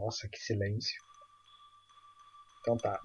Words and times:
Nossa, 0.00 0.28
que 0.28 0.38
silêncio. 0.38 0.94
Então 2.60 2.76
tá. 2.76 3.00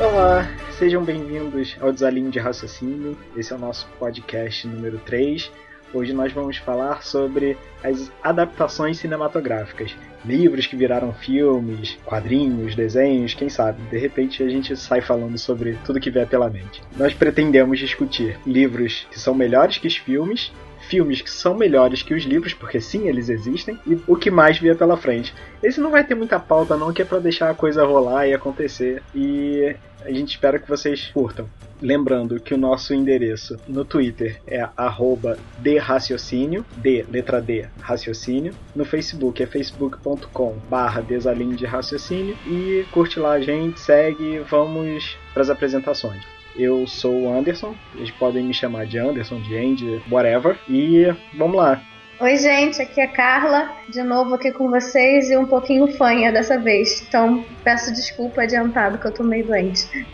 Olá, 0.00 0.48
sejam 0.76 1.04
bem-vindos 1.04 1.76
ao 1.80 1.92
Desalinho 1.92 2.30
de 2.30 2.40
Raciocínio. 2.40 3.16
Esse 3.36 3.52
é 3.52 3.56
o 3.56 3.58
nosso 3.58 3.88
podcast 4.00 4.66
número 4.66 4.98
3. 4.98 5.52
Hoje 5.92 6.12
nós 6.12 6.32
vamos 6.32 6.56
falar 6.56 7.02
sobre 7.02 7.56
as 7.82 8.10
adaptações 8.22 8.98
cinematográficas. 8.98 9.94
Livros 10.24 10.66
que 10.66 10.76
viraram 10.76 11.12
filmes, 11.12 11.98
quadrinhos, 12.04 12.74
desenhos, 12.74 13.34
quem 13.34 13.48
sabe, 13.48 13.82
de 13.90 13.98
repente 13.98 14.42
a 14.42 14.48
gente 14.48 14.76
sai 14.76 15.00
falando 15.00 15.36
sobre 15.38 15.78
tudo 15.84 16.00
que 16.00 16.10
vier 16.10 16.26
pela 16.26 16.50
mente. 16.50 16.82
Nós 16.96 17.14
pretendemos 17.14 17.78
discutir 17.78 18.38
livros 18.46 19.06
que 19.10 19.18
são 19.18 19.34
melhores 19.34 19.78
que 19.78 19.88
os 19.88 19.96
filmes 19.96 20.52
filmes 20.80 21.20
que 21.22 21.30
são 21.30 21.54
melhores 21.54 22.02
que 22.02 22.14
os 22.14 22.24
livros, 22.24 22.52
porque 22.52 22.80
sim, 22.80 23.06
eles 23.06 23.28
existem, 23.28 23.78
e 23.86 24.00
o 24.06 24.16
que 24.16 24.30
mais 24.30 24.58
vier 24.58 24.76
pela 24.76 24.96
frente. 24.96 25.32
Esse 25.62 25.80
não 25.80 25.90
vai 25.90 26.02
ter 26.02 26.14
muita 26.14 26.40
pauta, 26.40 26.76
não, 26.76 26.92
que 26.92 27.02
é 27.02 27.04
pra 27.04 27.18
deixar 27.18 27.50
a 27.50 27.54
coisa 27.54 27.84
rolar 27.84 28.26
e 28.26 28.34
acontecer. 28.34 29.02
E 29.14 29.76
a 30.04 30.10
gente 30.10 30.30
espera 30.30 30.58
que 30.58 30.68
vocês 30.68 31.08
curtam. 31.08 31.48
Lembrando 31.80 32.38
que 32.38 32.52
o 32.52 32.58
nosso 32.58 32.92
endereço 32.92 33.58
no 33.66 33.84
Twitter 33.84 34.40
é 34.46 34.68
arroba 34.76 35.38
raciocínio, 35.80 36.64
D, 36.76 37.06
letra 37.10 37.40
D, 37.40 37.66
raciocínio. 37.80 38.52
No 38.76 38.84
Facebook 38.84 39.42
é 39.42 39.46
facebook.com 39.46 40.58
barra 40.68 41.00
desalinho 41.00 41.56
de 41.56 41.64
raciocínio. 41.64 42.36
E 42.46 42.84
curte 42.92 43.18
lá 43.18 43.32
a 43.32 43.40
gente, 43.40 43.80
segue, 43.80 44.40
vamos 44.40 45.16
para 45.32 45.42
as 45.42 45.50
apresentações. 45.50 46.22
Eu 46.56 46.86
sou 46.86 47.22
o 47.22 47.32
Anderson, 47.32 47.74
eles 47.94 48.10
podem 48.10 48.44
me 48.44 48.52
chamar 48.52 48.84
de 48.84 48.98
Anderson, 48.98 49.40
de 49.40 49.56
Andy, 49.56 50.02
whatever. 50.10 50.58
E 50.68 51.06
vamos 51.38 51.56
lá. 51.56 51.82
Oi, 52.20 52.36
gente, 52.36 52.82
aqui 52.82 53.00
é 53.00 53.04
a 53.04 53.08
Carla, 53.08 53.70
de 53.88 54.02
novo 54.02 54.34
aqui 54.34 54.52
com 54.52 54.68
vocês 54.68 55.30
e 55.30 55.36
um 55.38 55.46
pouquinho 55.46 55.86
fanha 55.96 56.30
dessa 56.30 56.58
vez. 56.58 57.02
Então, 57.08 57.42
peço 57.64 57.94
desculpa 57.94 58.42
adiantado 58.42 58.98
que 58.98 59.06
eu 59.06 59.12
tô 59.12 59.22
meio 59.22 59.46
doente. 59.46 60.06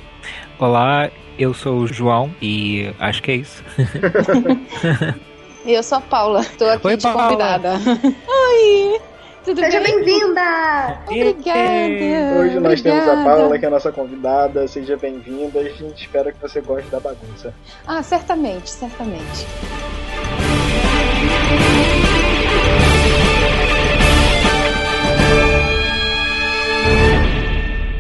Olá, 0.56 1.10
eu 1.36 1.52
sou 1.52 1.78
o 1.78 1.86
João 1.88 2.32
e 2.40 2.94
acho 3.00 3.20
que 3.20 3.32
é 3.32 3.34
isso. 3.34 3.64
e 5.66 5.72
eu 5.72 5.82
sou 5.82 5.98
a 5.98 6.00
Paula, 6.00 6.44
tô 6.56 6.64
aqui 6.66 6.86
Oi, 6.86 6.96
de 6.96 7.02
Paula. 7.02 7.22
convidada. 7.24 7.72
Oi! 8.28 9.00
Tudo 9.44 9.60
Seja 9.60 9.80
bem? 9.80 9.96
bem-vinda! 9.96 11.00
Obrigada! 11.06 12.38
Hoje 12.38 12.60
nós 12.60 12.80
temos 12.82 13.00
a 13.00 13.12
obrigada. 13.14 13.36
Paula, 13.36 13.58
que 13.58 13.64
é 13.64 13.68
a 13.68 13.70
nossa 13.72 13.90
convidada. 13.90 14.68
Seja 14.68 14.96
bem-vinda. 14.96 15.58
A 15.58 15.64
gente 15.64 16.02
espera 16.02 16.30
que 16.30 16.40
você 16.40 16.60
goste 16.60 16.88
da 16.88 17.00
bagunça. 17.00 17.52
Ah, 17.84 18.00
certamente, 18.00 18.70
certamente. 18.70 19.46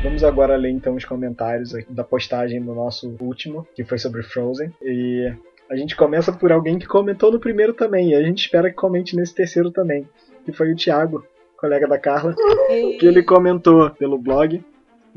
Vamos 0.06 0.22
agora 0.22 0.54
ler 0.54 0.70
então 0.70 0.94
os 0.94 1.04
comentários 1.04 1.72
da 1.90 2.04
postagem 2.04 2.62
do 2.62 2.72
nosso 2.72 3.16
último, 3.20 3.66
que 3.74 3.82
foi 3.82 3.98
sobre 3.98 4.22
Frozen. 4.22 4.72
E 4.80 5.34
a 5.68 5.74
gente 5.74 5.96
começa 5.96 6.32
por 6.32 6.52
alguém 6.52 6.78
que 6.78 6.86
comentou 6.86 7.32
no 7.32 7.40
primeiro 7.40 7.74
também, 7.74 8.10
e 8.10 8.14
a 8.14 8.22
gente 8.22 8.38
espera 8.38 8.70
que 8.70 8.76
comente 8.76 9.16
nesse 9.16 9.34
terceiro 9.34 9.68
também, 9.72 10.08
que 10.44 10.52
foi 10.52 10.72
o 10.72 10.76
Thiago, 10.76 11.26
colega 11.58 11.88
da 11.88 11.98
Carla, 11.98 12.36
que 13.00 13.04
ele 13.04 13.20
comentou 13.24 13.90
pelo 13.90 14.16
blog 14.16 14.64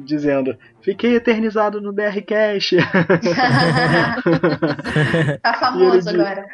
dizendo: 0.03 0.55
"Fiquei 0.81 1.15
eternizado 1.15 1.81
no 1.81 1.91
DR 1.91 2.21
Cash". 2.25 2.75
tá 5.41 5.53
famoso 5.55 6.09
E 6.09 6.13
ele 6.13 6.21
agora. 6.21 6.45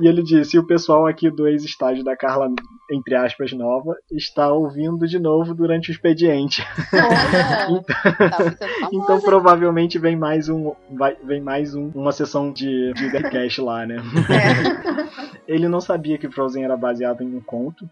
e, 0.00 0.04
e 0.04 0.08
ele 0.08 0.22
disse: 0.22 0.56
"E 0.56 0.60
o 0.60 0.66
pessoal 0.66 1.06
aqui 1.06 1.30
do 1.30 1.46
ex-estágio 1.46 2.04
da 2.04 2.16
Carla 2.16 2.48
entre 2.90 3.14
aspas 3.14 3.52
nova 3.52 3.94
está 4.10 4.52
ouvindo 4.52 5.06
de 5.06 5.18
novo 5.18 5.54
durante 5.54 5.90
o 5.90 5.92
expediente". 5.92 6.64
Olha, 6.92 7.84
tá. 7.84 8.56
Então 8.92 9.20
provavelmente 9.20 9.98
vem 9.98 10.16
mais 10.16 10.48
um, 10.48 10.72
vai, 10.90 11.16
vem 11.22 11.40
mais 11.40 11.74
um, 11.74 11.90
uma 11.94 12.12
sessão 12.12 12.52
de, 12.52 12.92
de 12.94 13.10
Deathcast 13.10 13.60
lá, 13.60 13.86
né? 13.86 13.96
É. 14.30 15.04
Ele 15.46 15.68
não 15.68 15.80
sabia 15.80 16.16
que 16.16 16.30
Frozen 16.30 16.64
era 16.64 16.76
baseado 16.76 17.22
em 17.22 17.36
um 17.36 17.40
conto. 17.40 17.88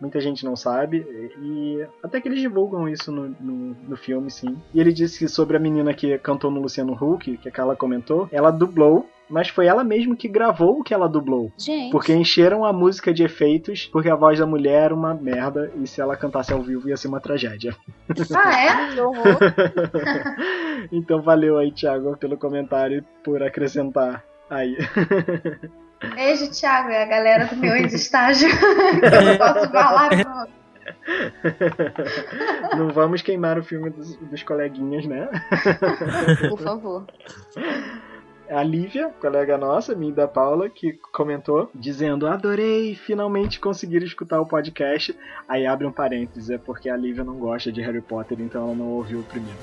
Muita 0.00 0.20
gente 0.20 0.44
não 0.44 0.56
sabe. 0.56 1.06
E 1.40 1.86
até 2.02 2.20
que 2.20 2.28
eles 2.28 2.40
divulgam 2.40 2.88
isso 2.88 3.10
no, 3.10 3.28
no, 3.40 3.76
no 3.88 3.96
filme, 3.96 4.30
sim. 4.30 4.56
E 4.74 4.80
ele 4.80 4.92
disse 4.92 5.18
que 5.18 5.28
sobre 5.28 5.56
a 5.56 5.60
menina 5.60 5.94
que 5.94 6.18
cantou 6.18 6.50
no 6.50 6.60
Luciano 6.60 6.92
Huck, 6.92 7.36
que 7.38 7.48
a 7.48 7.52
Carla 7.52 7.76
comentou, 7.76 8.28
ela 8.30 8.50
dublou. 8.50 9.08
Mas 9.28 9.48
foi 9.48 9.66
ela 9.66 9.82
mesma 9.82 10.14
que 10.14 10.28
gravou 10.28 10.78
o 10.78 10.84
que 10.84 10.94
ela 10.94 11.08
dublou. 11.08 11.50
Gente, 11.58 11.90
Porque 11.90 12.14
encheram 12.14 12.64
a 12.64 12.72
música 12.72 13.12
de 13.12 13.24
efeitos, 13.24 13.86
porque 13.92 14.08
a 14.08 14.14
voz 14.14 14.38
da 14.38 14.46
mulher 14.46 14.84
era 14.84 14.94
uma 14.94 15.14
merda, 15.14 15.72
e 15.74 15.84
se 15.84 16.00
ela 16.00 16.16
cantasse 16.16 16.52
ao 16.52 16.62
vivo 16.62 16.88
ia 16.88 16.96
ser 16.96 17.08
uma 17.08 17.18
tragédia. 17.18 17.74
Ah, 18.32 18.60
é? 18.60 18.86
que 18.94 19.00
horror. 19.00 19.38
Então 20.92 21.20
valeu 21.22 21.58
aí, 21.58 21.72
Thiago, 21.72 22.16
pelo 22.16 22.36
comentário 22.36 22.98
e 22.98 23.02
por 23.24 23.42
acrescentar 23.42 24.22
aí. 24.48 24.76
Beijo, 26.14 26.50
Thiago, 26.50 26.90
é 26.90 27.02
a 27.02 27.06
galera 27.06 27.46
do 27.46 27.56
meu 27.56 27.74
ex-estágio. 27.76 28.48
eu 28.50 29.22
não 29.22 29.38
posso 29.38 29.70
falar. 29.70 30.08
pronto. 30.10 30.52
Não 32.76 32.88
vamos 32.90 33.22
queimar 33.22 33.58
o 33.58 33.62
filme 33.62 33.90
dos, 33.90 34.16
dos 34.16 34.42
coleguinhas, 34.42 35.06
né? 35.06 35.28
Por 36.48 36.60
favor. 36.60 37.04
A 38.48 38.62
Lívia, 38.62 39.10
colega 39.20 39.58
nossa, 39.58 39.94
minha 39.94 40.12
e 40.12 40.14
da 40.14 40.28
Paula, 40.28 40.70
que 40.70 40.92
comentou, 41.12 41.68
dizendo: 41.74 42.26
Adorei 42.26 42.94
finalmente 42.94 43.58
conseguir 43.58 44.02
escutar 44.02 44.40
o 44.40 44.46
podcast. 44.46 45.16
Aí 45.48 45.66
abre 45.66 45.86
um 45.86 45.92
parênteses, 45.92 46.50
é 46.50 46.58
porque 46.58 46.88
a 46.88 46.96
Lívia 46.96 47.24
não 47.24 47.38
gosta 47.38 47.72
de 47.72 47.80
Harry 47.80 48.00
Potter, 48.00 48.40
então 48.40 48.64
ela 48.64 48.74
não 48.74 48.88
ouviu 48.88 49.20
o 49.20 49.24
primeiro. 49.24 49.58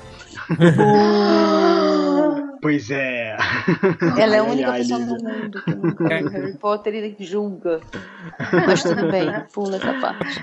Pois 2.64 2.90
é. 2.90 3.36
Ela 4.18 4.36
é 4.36 4.38
a 4.38 4.42
única 4.42 4.70
ai, 4.70 4.78
pessoa 4.78 5.00
Lívia. 5.00 5.18
no 5.18 5.22
mundo 5.22 5.62
que 5.62 5.74
nunca 5.74 6.08
viu 6.08 6.28
Harry 6.30 6.56
Potter 6.56 6.94
e 6.94 7.16
julga. 7.22 7.80
Mas 8.66 8.82
tudo 8.82 9.10
bem, 9.10 9.28
pula 9.52 9.76
essa 9.76 9.92
parte. 10.00 10.42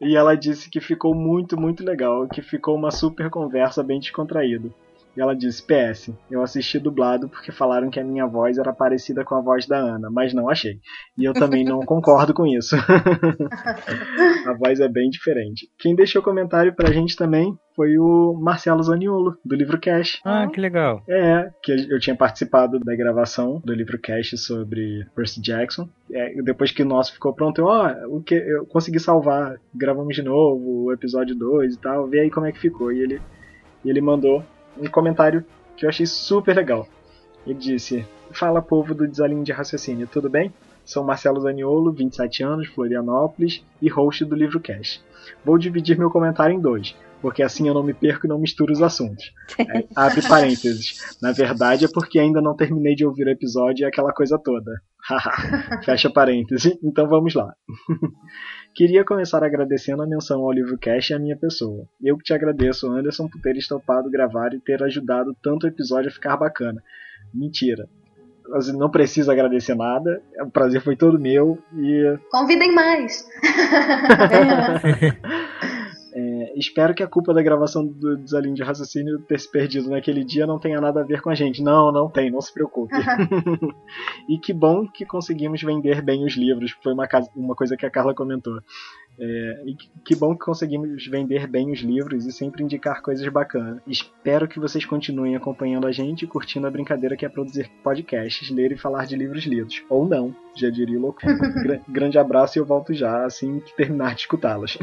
E 0.00 0.16
ela 0.16 0.36
disse 0.36 0.70
que 0.70 0.80
ficou 0.80 1.16
muito, 1.16 1.60
muito 1.60 1.84
legal, 1.84 2.28
que 2.28 2.40
ficou 2.40 2.76
uma 2.76 2.92
super 2.92 3.28
conversa 3.28 3.82
bem 3.82 3.98
descontraída. 3.98 4.70
E 5.18 5.20
ela 5.20 5.34
disse: 5.34 5.64
PS, 5.66 6.12
eu 6.30 6.40
assisti 6.40 6.78
dublado 6.78 7.28
porque 7.28 7.50
falaram 7.50 7.90
que 7.90 7.98
a 7.98 8.04
minha 8.04 8.24
voz 8.24 8.56
era 8.56 8.72
parecida 8.72 9.24
com 9.24 9.34
a 9.34 9.40
voz 9.40 9.66
da 9.66 9.76
Ana, 9.76 10.08
mas 10.08 10.32
não 10.32 10.48
achei. 10.48 10.78
E 11.18 11.24
eu 11.24 11.34
também 11.34 11.64
não 11.64 11.80
concordo 11.84 12.32
com 12.32 12.46
isso. 12.46 12.76
a 14.46 14.52
voz 14.52 14.78
é 14.78 14.86
bem 14.86 15.10
diferente. 15.10 15.68
Quem 15.76 15.96
deixou 15.96 16.22
comentário 16.22 16.72
pra 16.72 16.92
gente 16.92 17.16
também 17.16 17.58
foi 17.74 17.98
o 17.98 18.32
Marcelo 18.40 18.80
Zaniolo, 18.80 19.36
do 19.44 19.56
livro 19.56 19.80
Cash. 19.80 20.20
Ah, 20.24 20.46
que 20.46 20.60
legal. 20.60 21.02
É, 21.08 21.50
que 21.64 21.72
eu 21.72 21.98
tinha 21.98 22.14
participado 22.14 22.78
da 22.78 22.94
gravação 22.94 23.60
do 23.64 23.74
livro 23.74 23.98
Cash 24.00 24.34
sobre 24.36 25.04
Percy 25.16 25.40
Jackson. 25.40 25.88
É, 26.12 26.40
depois 26.42 26.70
que 26.70 26.84
o 26.84 26.86
nosso 26.86 27.12
ficou 27.12 27.34
pronto, 27.34 27.60
eu, 27.60 27.66
ó, 27.66 27.92
o 28.06 28.22
que 28.22 28.36
eu 28.36 28.64
consegui 28.66 29.00
salvar, 29.00 29.56
gravamos 29.74 30.14
de 30.14 30.22
novo 30.22 30.84
o 30.84 30.92
episódio 30.92 31.34
2 31.34 31.74
e 31.74 31.78
tal, 31.78 32.06
vê 32.06 32.20
aí 32.20 32.30
como 32.30 32.46
é 32.46 32.52
que 32.52 32.60
ficou. 32.60 32.92
E 32.92 33.00
ele, 33.00 33.20
e 33.84 33.90
ele 33.90 34.00
mandou 34.00 34.44
um 34.76 34.86
comentário 34.88 35.44
que 35.76 35.84
eu 35.84 35.88
achei 35.88 36.06
super 36.06 36.54
legal. 36.54 36.86
Ele 37.46 37.58
disse: 37.58 38.06
Fala 38.32 38.60
povo 38.60 38.94
do 38.94 39.06
Desalinho 39.06 39.44
de 39.44 39.52
Raciocínio, 39.52 40.06
tudo 40.06 40.28
bem? 40.28 40.52
Sou 40.84 41.04
Marcelo 41.04 41.40
Zaniolo, 41.40 41.92
27 41.92 42.42
anos, 42.42 42.68
Florianópolis 42.68 43.62
e 43.80 43.88
host 43.88 44.24
do 44.24 44.34
livro 44.34 44.58
Cash. 44.58 45.02
Vou 45.44 45.58
dividir 45.58 45.98
meu 45.98 46.10
comentário 46.10 46.54
em 46.54 46.60
dois, 46.60 46.96
porque 47.20 47.42
assim 47.42 47.68
eu 47.68 47.74
não 47.74 47.82
me 47.82 47.92
perco 47.92 48.26
e 48.26 48.28
não 48.28 48.38
misturo 48.38 48.72
os 48.72 48.82
assuntos. 48.82 49.32
É, 49.58 49.84
abre 49.94 50.22
parênteses. 50.26 51.18
Na 51.20 51.30
verdade 51.30 51.84
é 51.84 51.88
porque 51.92 52.18
ainda 52.18 52.40
não 52.40 52.56
terminei 52.56 52.94
de 52.94 53.04
ouvir 53.04 53.26
o 53.26 53.30
episódio 53.30 53.82
e 53.82 53.84
aquela 53.84 54.12
coisa 54.12 54.38
toda. 54.38 54.80
Fecha 55.84 56.10
parênteses. 56.10 56.78
Então 56.82 57.06
vamos 57.06 57.34
lá. 57.34 57.52
Queria 58.74 59.04
começar 59.04 59.42
agradecendo 59.42 60.02
a 60.02 60.06
menção 60.06 60.40
ao 60.40 60.52
livro 60.52 60.78
Cash 60.78 61.10
e 61.10 61.14
à 61.14 61.18
minha 61.18 61.36
pessoa. 61.36 61.84
Eu 62.00 62.16
que 62.16 62.24
te 62.24 62.32
agradeço, 62.32 62.90
Anderson, 62.90 63.28
por 63.28 63.40
ter 63.40 63.56
estopado 63.56 64.10
gravar 64.10 64.54
e 64.54 64.60
ter 64.60 64.82
ajudado 64.82 65.36
tanto 65.42 65.64
o 65.64 65.68
episódio 65.68 66.08
a 66.08 66.12
ficar 66.12 66.36
bacana. 66.36 66.82
Mentira. 67.34 67.88
Não 68.74 68.90
precisa 68.90 69.32
agradecer 69.32 69.74
nada. 69.74 70.22
O 70.40 70.50
prazer 70.50 70.80
foi 70.80 70.96
todo 70.96 71.18
meu 71.18 71.58
e 71.76 72.18
Convidem 72.30 72.72
mais. 72.72 73.28
Espero 76.58 76.94
que 76.94 77.02
a 77.02 77.06
culpa 77.06 77.32
da 77.32 77.42
gravação 77.42 77.86
do 77.86 78.16
Desalinho 78.16 78.54
de 78.54 78.62
Raciocínio 78.62 79.20
ter 79.20 79.38
se 79.38 79.50
perdido 79.50 79.88
naquele 79.90 80.24
dia 80.24 80.46
não 80.46 80.58
tenha 80.58 80.80
nada 80.80 81.00
a 81.00 81.04
ver 81.04 81.20
com 81.20 81.30
a 81.30 81.34
gente. 81.34 81.62
Não, 81.62 81.92
não 81.92 82.10
tem, 82.10 82.30
não 82.30 82.40
se 82.40 82.52
preocupe. 82.52 82.94
e 84.28 84.38
que 84.38 84.52
bom 84.52 84.86
que 84.86 85.04
conseguimos 85.06 85.62
vender 85.62 86.02
bem 86.02 86.24
os 86.24 86.36
livros, 86.36 86.72
foi 86.82 86.92
uma, 86.92 87.06
casa- 87.06 87.30
uma 87.36 87.54
coisa 87.54 87.76
que 87.76 87.86
a 87.86 87.90
Carla 87.90 88.14
comentou. 88.14 88.60
É, 89.20 89.62
e 89.66 89.74
que 90.04 90.14
bom 90.14 90.32
que 90.32 90.44
conseguimos 90.44 91.04
vender 91.08 91.48
bem 91.48 91.72
os 91.72 91.80
livros 91.80 92.24
e 92.24 92.30
sempre 92.30 92.62
indicar 92.62 93.02
coisas 93.02 93.26
bacanas. 93.28 93.82
Espero 93.84 94.46
que 94.46 94.60
vocês 94.60 94.84
continuem 94.86 95.34
acompanhando 95.34 95.88
a 95.88 95.92
gente 95.92 96.24
e 96.24 96.28
curtindo 96.28 96.68
a 96.68 96.70
brincadeira 96.70 97.16
que 97.16 97.26
é 97.26 97.28
produzir 97.28 97.68
podcasts, 97.82 98.48
ler 98.48 98.70
e 98.70 98.76
falar 98.76 99.06
de 99.06 99.16
livros 99.16 99.44
lidos. 99.44 99.82
Ou 99.88 100.06
não, 100.06 100.32
já 100.54 100.70
diria 100.70 100.96
o 100.96 101.02
louco. 101.02 101.18
grande 101.88 102.16
abraço 102.16 102.58
e 102.58 102.60
eu 102.60 102.64
volto 102.64 102.94
já 102.94 103.24
assim 103.24 103.58
que 103.58 103.74
terminar 103.74 104.14
de 104.14 104.20
escutá-las. 104.20 104.78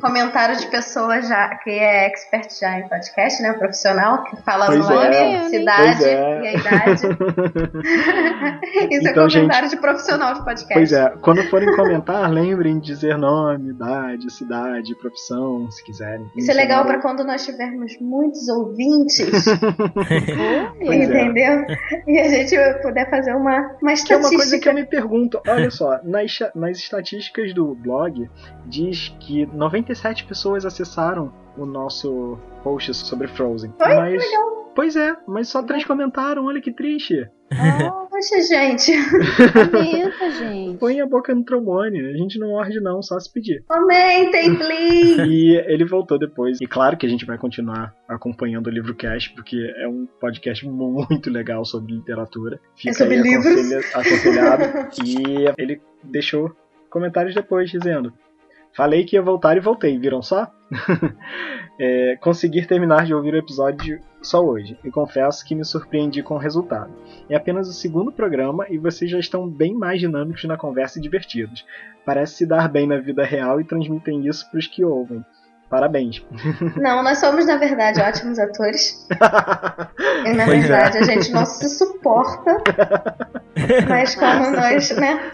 Comentário 0.00 0.56
de 0.56 0.66
pessoa 0.68 1.13
já 1.22 1.54
que 1.56 1.70
é 1.70 2.06
expert 2.06 2.48
já 2.58 2.78
em 2.78 2.88
podcast, 2.88 3.42
né? 3.42 3.52
Profissional, 3.54 4.24
que 4.24 4.36
fala 4.42 4.66
pois 4.66 4.84
o 4.84 4.92
nome, 4.92 5.16
é. 5.16 5.48
cidade 5.48 6.04
é. 6.04 6.42
e 6.42 6.46
a 6.48 6.52
idade. 6.54 7.02
Isso 8.90 9.08
Então, 9.08 9.26
é 9.26 9.30
comentário 9.30 9.68
gente, 9.68 9.76
de 9.76 9.76
profissional 9.80 10.34
de 10.34 10.44
podcast. 10.44 10.74
Pois 10.74 10.92
é, 10.92 11.10
quando 11.20 11.42
forem 11.44 11.74
comentar, 11.76 12.30
lembrem 12.30 12.78
de 12.78 12.86
dizer 12.86 13.16
nome, 13.18 13.70
idade, 13.70 14.32
cidade, 14.32 14.94
profissão, 14.96 15.70
se 15.70 15.84
quiserem. 15.84 16.30
Isso 16.36 16.50
é 16.50 16.54
legal 16.54 16.84
para 16.84 17.00
quando 17.00 17.24
nós 17.24 17.44
tivermos 17.44 17.98
muitos 18.00 18.48
ouvintes, 18.48 19.46
é. 20.80 20.94
entendeu? 20.94 21.64
E 22.06 22.18
a 22.18 22.28
gente 22.28 22.56
puder 22.82 23.08
fazer 23.10 23.34
uma, 23.34 23.76
uma 23.82 23.92
Que 23.94 24.12
é 24.12 24.16
uma 24.16 24.28
coisa 24.28 24.58
que 24.58 24.68
estatística. 24.68 24.70
eu 24.70 24.74
me 24.74 24.84
pergunto. 24.84 25.40
Olha 25.46 25.70
só, 25.70 26.00
nas, 26.02 26.38
nas 26.54 26.78
estatísticas 26.78 27.52
do 27.54 27.74
blog 27.74 28.28
diz 28.66 29.14
que 29.20 29.46
97 29.46 30.24
pessoas 30.24 30.64
acessaram 30.64 31.03
o 31.12 31.66
nosso 31.66 32.38
post 32.62 32.94
sobre 32.94 33.28
Frozen. 33.28 33.72
Oi, 33.80 33.94
mas, 33.94 34.24
Pois 34.74 34.96
é, 34.96 35.14
mas 35.28 35.48
só 35.48 35.62
três 35.62 35.84
comentaram, 35.84 36.46
olha 36.46 36.60
que 36.60 36.72
triste. 36.72 37.28
Poxa, 38.10 38.42
gente, 38.42 38.90
Comenta, 39.70 40.30
gente. 40.32 40.78
Põe 40.78 41.00
a 41.00 41.06
boca 41.06 41.32
no 41.34 41.44
trombone, 41.44 42.00
a 42.00 42.16
gente 42.16 42.38
não 42.40 42.48
morde 42.48 42.80
não, 42.80 43.00
só 43.02 43.18
se 43.20 43.32
pedir. 43.32 43.62
comentem, 43.68 44.56
please! 44.56 45.22
E 45.30 45.56
ele 45.68 45.84
voltou 45.84 46.18
depois. 46.18 46.60
E 46.60 46.66
claro 46.66 46.96
que 46.96 47.06
a 47.06 47.08
gente 47.08 47.24
vai 47.24 47.38
continuar 47.38 47.94
acompanhando 48.08 48.66
o 48.66 48.70
livro 48.70 48.94
Cast, 48.96 49.32
porque 49.34 49.56
é 49.76 49.86
um 49.86 50.06
podcast 50.20 50.66
muito 50.66 51.30
legal 51.30 51.64
sobre 51.64 51.92
literatura. 51.92 52.58
Fica 52.76 52.90
É 52.90 52.92
sobre 52.94 53.14
aí 53.16 53.22
livros. 53.22 53.46
aconselha- 53.46 53.84
aconselhado. 53.94 54.64
e 55.04 55.44
ele 55.62 55.80
deixou 56.02 56.50
comentários 56.90 57.34
depois 57.34 57.70
dizendo: 57.70 58.12
Falei 58.76 59.04
que 59.04 59.16
ia 59.16 59.22
voltar 59.22 59.56
e 59.56 59.60
voltei, 59.60 59.98
viram 59.98 60.22
só? 60.22 60.50
É, 61.76 62.16
conseguir 62.20 62.68
terminar 62.68 63.04
de 63.04 63.12
ouvir 63.12 63.34
o 63.34 63.36
episódio 63.36 63.98
só 64.22 64.40
hoje, 64.40 64.78
e 64.84 64.92
confesso 64.92 65.44
que 65.44 65.56
me 65.56 65.64
surpreendi 65.64 66.22
com 66.22 66.34
o 66.34 66.38
resultado. 66.38 66.92
É 67.28 67.34
apenas 67.34 67.68
o 67.68 67.72
segundo 67.72 68.12
programa 68.12 68.64
e 68.70 68.78
vocês 68.78 69.10
já 69.10 69.18
estão 69.18 69.48
bem 69.48 69.74
mais 69.74 69.98
dinâmicos 69.98 70.44
na 70.44 70.56
conversa 70.56 71.00
e 71.00 71.02
divertidos. 71.02 71.66
Parece 72.06 72.36
se 72.36 72.46
dar 72.46 72.68
bem 72.68 72.86
na 72.86 72.98
vida 72.98 73.24
real 73.24 73.60
e 73.60 73.64
transmitem 73.64 74.24
isso 74.28 74.48
para 74.48 74.60
os 74.60 74.68
que 74.68 74.84
ouvem. 74.84 75.24
Parabéns. 75.68 76.24
Não, 76.80 77.02
nós 77.02 77.18
somos, 77.18 77.44
na 77.44 77.56
verdade, 77.56 78.00
ótimos 78.00 78.38
atores. 78.38 79.08
E, 80.24 80.32
na 80.32 80.44
Pois 80.46 80.64
é. 80.64 80.68
verdade, 80.68 80.98
a 80.98 81.02
gente 81.02 81.30
não 81.32 81.44
se 81.44 81.68
suporta. 81.68 82.56
Mas 83.88 84.14
como 84.14 84.50
nós, 84.52 84.96
né, 84.96 85.32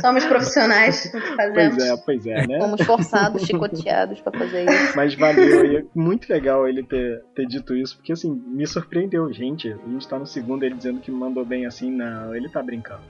somos 0.00 0.24
profissionais 0.24 1.12
no 1.12 1.20
que 1.20 1.36
fazemos. 1.36 1.76
Pois 1.76 1.88
é, 1.88 1.96
pois 2.04 2.26
é, 2.26 2.46
né? 2.46 2.58
Fomos 2.60 2.80
forçados, 2.82 3.42
chicoteados 3.42 4.20
pra 4.20 4.32
fazer 4.38 4.64
isso. 4.68 4.96
Mas 4.96 5.14
valeu, 5.14 5.64
e 5.64 5.76
é 5.78 5.84
muito 5.94 6.28
legal 6.32 6.68
ele 6.68 6.82
ter, 6.82 7.22
ter 7.34 7.46
dito 7.46 7.74
isso, 7.74 7.96
porque 7.96 8.12
assim, 8.12 8.30
me 8.46 8.66
surpreendeu. 8.66 9.32
Gente, 9.32 9.72
a 9.72 9.88
gente 9.90 10.08
tá 10.08 10.18
no 10.18 10.26
segundo 10.26 10.62
ele 10.64 10.74
dizendo 10.74 11.00
que 11.00 11.10
mandou 11.10 11.44
bem 11.44 11.66
assim, 11.66 11.90
não, 11.90 12.34
ele 12.34 12.48
tá 12.48 12.62
brincando. 12.62 13.02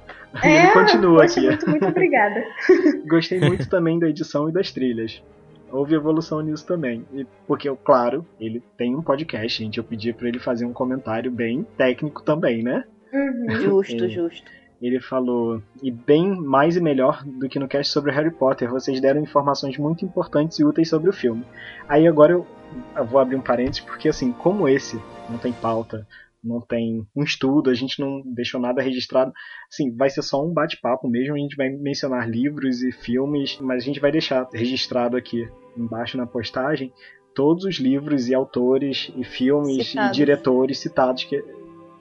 E 0.43 0.46
É, 0.46 0.64
ele 0.64 0.73
continua 0.73 1.20
poxa, 1.23 1.38
aqui. 1.41 1.46
muito, 1.49 1.70
muito 1.70 1.87
obrigada. 1.87 2.44
Gostei 3.08 3.41
muito 3.41 3.69
também 3.69 3.99
da 3.99 4.08
edição 4.08 4.49
e 4.49 4.52
das 4.52 4.73
trilhas. 4.73 5.23
Houve 5.70 5.94
evolução 5.96 6.41
nisso 6.41 6.64
também. 6.64 7.05
E, 7.12 7.26
porque, 7.49 7.69
claro, 7.85 8.25
ele 8.38 8.62
tem 8.76 8.94
um 8.94 9.02
podcast, 9.02 9.61
gente. 9.62 9.79
Eu 9.79 9.85
pedi 9.85 10.12
pra 10.12 10.29
ele 10.29 10.38
fazer 10.38 10.64
um 10.64 10.73
comentário 10.73 11.31
bem 11.32 11.67
técnico 11.76 12.23
também, 12.23 12.62
né? 12.62 12.85
Uhum. 13.12 13.50
Justo, 13.61 14.05
É. 14.05 14.08
justo. 14.11 14.50
Ele 14.85 15.01
falou, 15.01 15.63
e 15.83 15.91
bem 15.91 16.39
mais 16.39 16.77
e 16.77 16.81
melhor 16.81 17.25
do 17.25 17.49
que 17.49 17.59
no 17.59 17.67
cast 17.67 17.91
sobre 17.91 18.13
Harry 18.13 18.31
Potter, 18.31 18.69
vocês 18.69 19.01
deram 19.01 19.23
informações 19.23 19.79
muito 19.79 20.05
importantes 20.05 20.59
e 20.59 20.65
úteis 20.65 20.91
sobre 20.91 21.09
o 21.09 21.13
filme. 21.13 21.43
Aí 21.89 22.07
agora 22.07 22.33
eu, 22.33 22.47
eu 22.95 23.07
vou 23.07 23.19
abrir 23.19 23.37
um 23.37 23.41
parênteses, 23.41 23.81
porque 23.81 24.11
assim, 24.11 24.31
como 24.31 24.69
esse 24.69 25.01
não 25.31 25.39
tem 25.39 25.55
pauta, 25.55 26.07
não 26.45 26.61
tem 26.61 27.07
um 27.17 27.25
estudo, 27.25 27.71
a 27.71 27.75
gente 27.75 27.99
não 27.99 28.21
deixou 28.27 28.61
nada 28.61 28.83
registrado, 28.83 29.33
assim, 29.73 29.91
vai 29.97 30.11
ser 30.11 30.21
só 30.21 30.45
um 30.45 30.53
bate-papo 30.53 31.09
mesmo, 31.09 31.35
a 31.35 31.39
gente 31.39 31.57
vai 31.57 31.71
mencionar 31.71 32.29
livros 32.29 32.83
e 32.83 32.93
filmes, 32.93 33.59
mas 33.63 33.83
a 33.83 33.87
gente 33.87 34.01
vai 34.01 34.13
deixar 34.13 34.47
registrado 34.53 35.17
aqui 35.17 35.49
embaixo 35.75 36.19
na 36.19 36.27
postagem 36.27 36.93
todos 37.35 37.65
os 37.65 37.77
livros 37.77 38.29
e 38.29 38.35
autores 38.35 39.11
e 39.17 39.25
filmes 39.25 39.89
Citados. 39.89 40.11
e 40.11 40.15
diretores 40.15 40.79
citados 40.79 41.25
que 41.25 41.43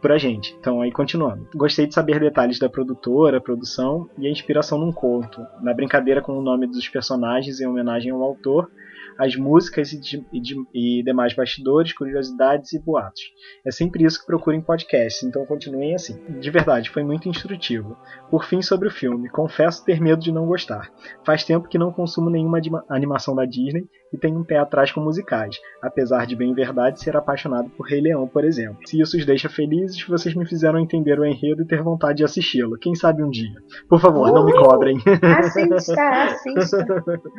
pra 0.03 0.19
gente. 0.19 0.55
Então, 0.59 0.81
aí 0.81 0.91
continuando. 0.91 1.47
Gostei 1.55 1.87
de 1.87 1.93
saber 1.95 2.19
detalhes 2.19 2.59
da 2.59 2.69
produtora, 2.69 3.41
produção 3.41 4.07
e 4.19 4.27
a 4.27 4.29
inspiração 4.29 4.77
num 4.77 4.91
conto, 4.91 5.41
na 5.61 5.73
brincadeira 5.73 6.21
com 6.21 6.37
o 6.37 6.41
nome 6.43 6.67
dos 6.67 6.87
personagens 6.87 7.59
em 7.59 7.65
homenagem 7.65 8.11
ao 8.11 8.21
autor, 8.21 8.69
as 9.17 9.35
músicas 9.35 9.93
e, 9.93 9.99
de- 9.99 10.25
e 10.33 10.41
de- 10.41 10.65
e 10.73 11.03
demais 11.03 11.33
bastidores, 11.35 11.93
curiosidades 11.93 12.73
e 12.73 12.79
boatos. 12.79 13.21
É 13.65 13.71
sempre 13.71 14.03
isso 14.03 14.19
que 14.19 14.25
procuro 14.25 14.55
em 14.55 14.61
podcasts, 14.61 15.23
então 15.23 15.45
continuem 15.45 15.93
assim. 15.95 16.19
De 16.39 16.49
verdade, 16.49 16.89
foi 16.89 17.03
muito 17.03 17.29
instrutivo. 17.29 17.95
Por 18.29 18.43
fim, 18.45 18.61
sobre 18.61 18.87
o 18.87 18.91
filme, 18.91 19.29
confesso 19.29 19.85
ter 19.85 20.01
medo 20.01 20.21
de 20.21 20.31
não 20.31 20.47
gostar. 20.47 20.91
Faz 21.23 21.43
tempo 21.43 21.67
que 21.69 21.77
não 21.77 21.91
consumo 21.91 22.29
nenhuma 22.29 22.57
adima- 22.57 22.83
animação 22.89 23.35
da 23.35 23.45
Disney 23.45 23.85
e 24.13 24.17
tenho 24.17 24.37
um 24.37 24.43
pé 24.43 24.57
atrás 24.57 24.91
com 24.91 25.01
musicais, 25.01 25.59
apesar 25.81 26.27
de 26.27 26.35
bem 26.35 26.53
verdade 26.53 27.01
ser 27.01 27.17
apaixonado 27.17 27.69
por 27.71 27.87
Rei 27.87 27.99
Leão, 27.99 28.27
por 28.27 28.45
exemplo. 28.45 28.77
Se 28.85 29.01
isso 29.01 29.17
os 29.17 29.25
deixa 29.25 29.49
felizes, 29.49 30.05
vocês 30.05 30.35
me 30.35 30.45
fizeram 30.45 30.79
entender 30.79 31.19
o 31.19 31.25
enredo 31.25 31.63
e 31.63 31.65
ter 31.65 31.81
vontade 31.81 32.17
de 32.17 32.23
assisti-lo. 32.23 32.77
Quem 32.77 32.93
sabe 32.93 33.23
um 33.23 33.29
dia. 33.29 33.55
Por 33.89 33.99
favor, 33.99 34.31
não 34.31 34.45
me 34.45 34.53
cobrem. 34.53 34.97
Assista, 35.39 35.95
assista. 35.99 36.85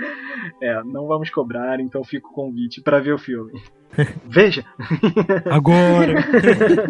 é, 0.61 0.82
não 0.85 1.06
vamos 1.06 1.31
cobrar, 1.31 1.79
então 1.79 2.03
fica 2.03 2.26
o 2.26 2.32
convite 2.32 2.82
para 2.82 2.99
ver 2.99 3.12
o 3.12 3.19
filme. 3.19 3.53
Veja! 4.29 4.65
Agora! 5.50 6.15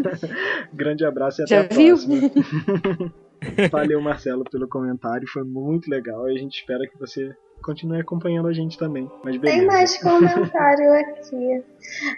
Grande 0.73 1.05
abraço 1.05 1.43
e 1.43 1.45
até 1.45 1.57
Já 1.57 1.61
a 1.61 1.69
viu? 1.69 1.97
Valeu, 3.70 4.00
Marcelo, 4.00 4.44
pelo 4.44 4.69
comentário. 4.69 5.26
Foi 5.29 5.44
muito 5.44 5.88
legal 5.88 6.29
e 6.29 6.37
a 6.37 6.38
gente 6.38 6.58
espera 6.58 6.87
que 6.87 6.99
você 6.99 7.35
continue 7.62 8.00
acompanhando 8.00 8.49
a 8.49 8.52
gente 8.52 8.79
também. 8.79 9.11
Mas 9.25 9.37
beleza. 9.37 9.58
Tem 9.58 9.67
mais 9.67 10.02
comentário 10.02 10.93
aqui. 10.94 11.64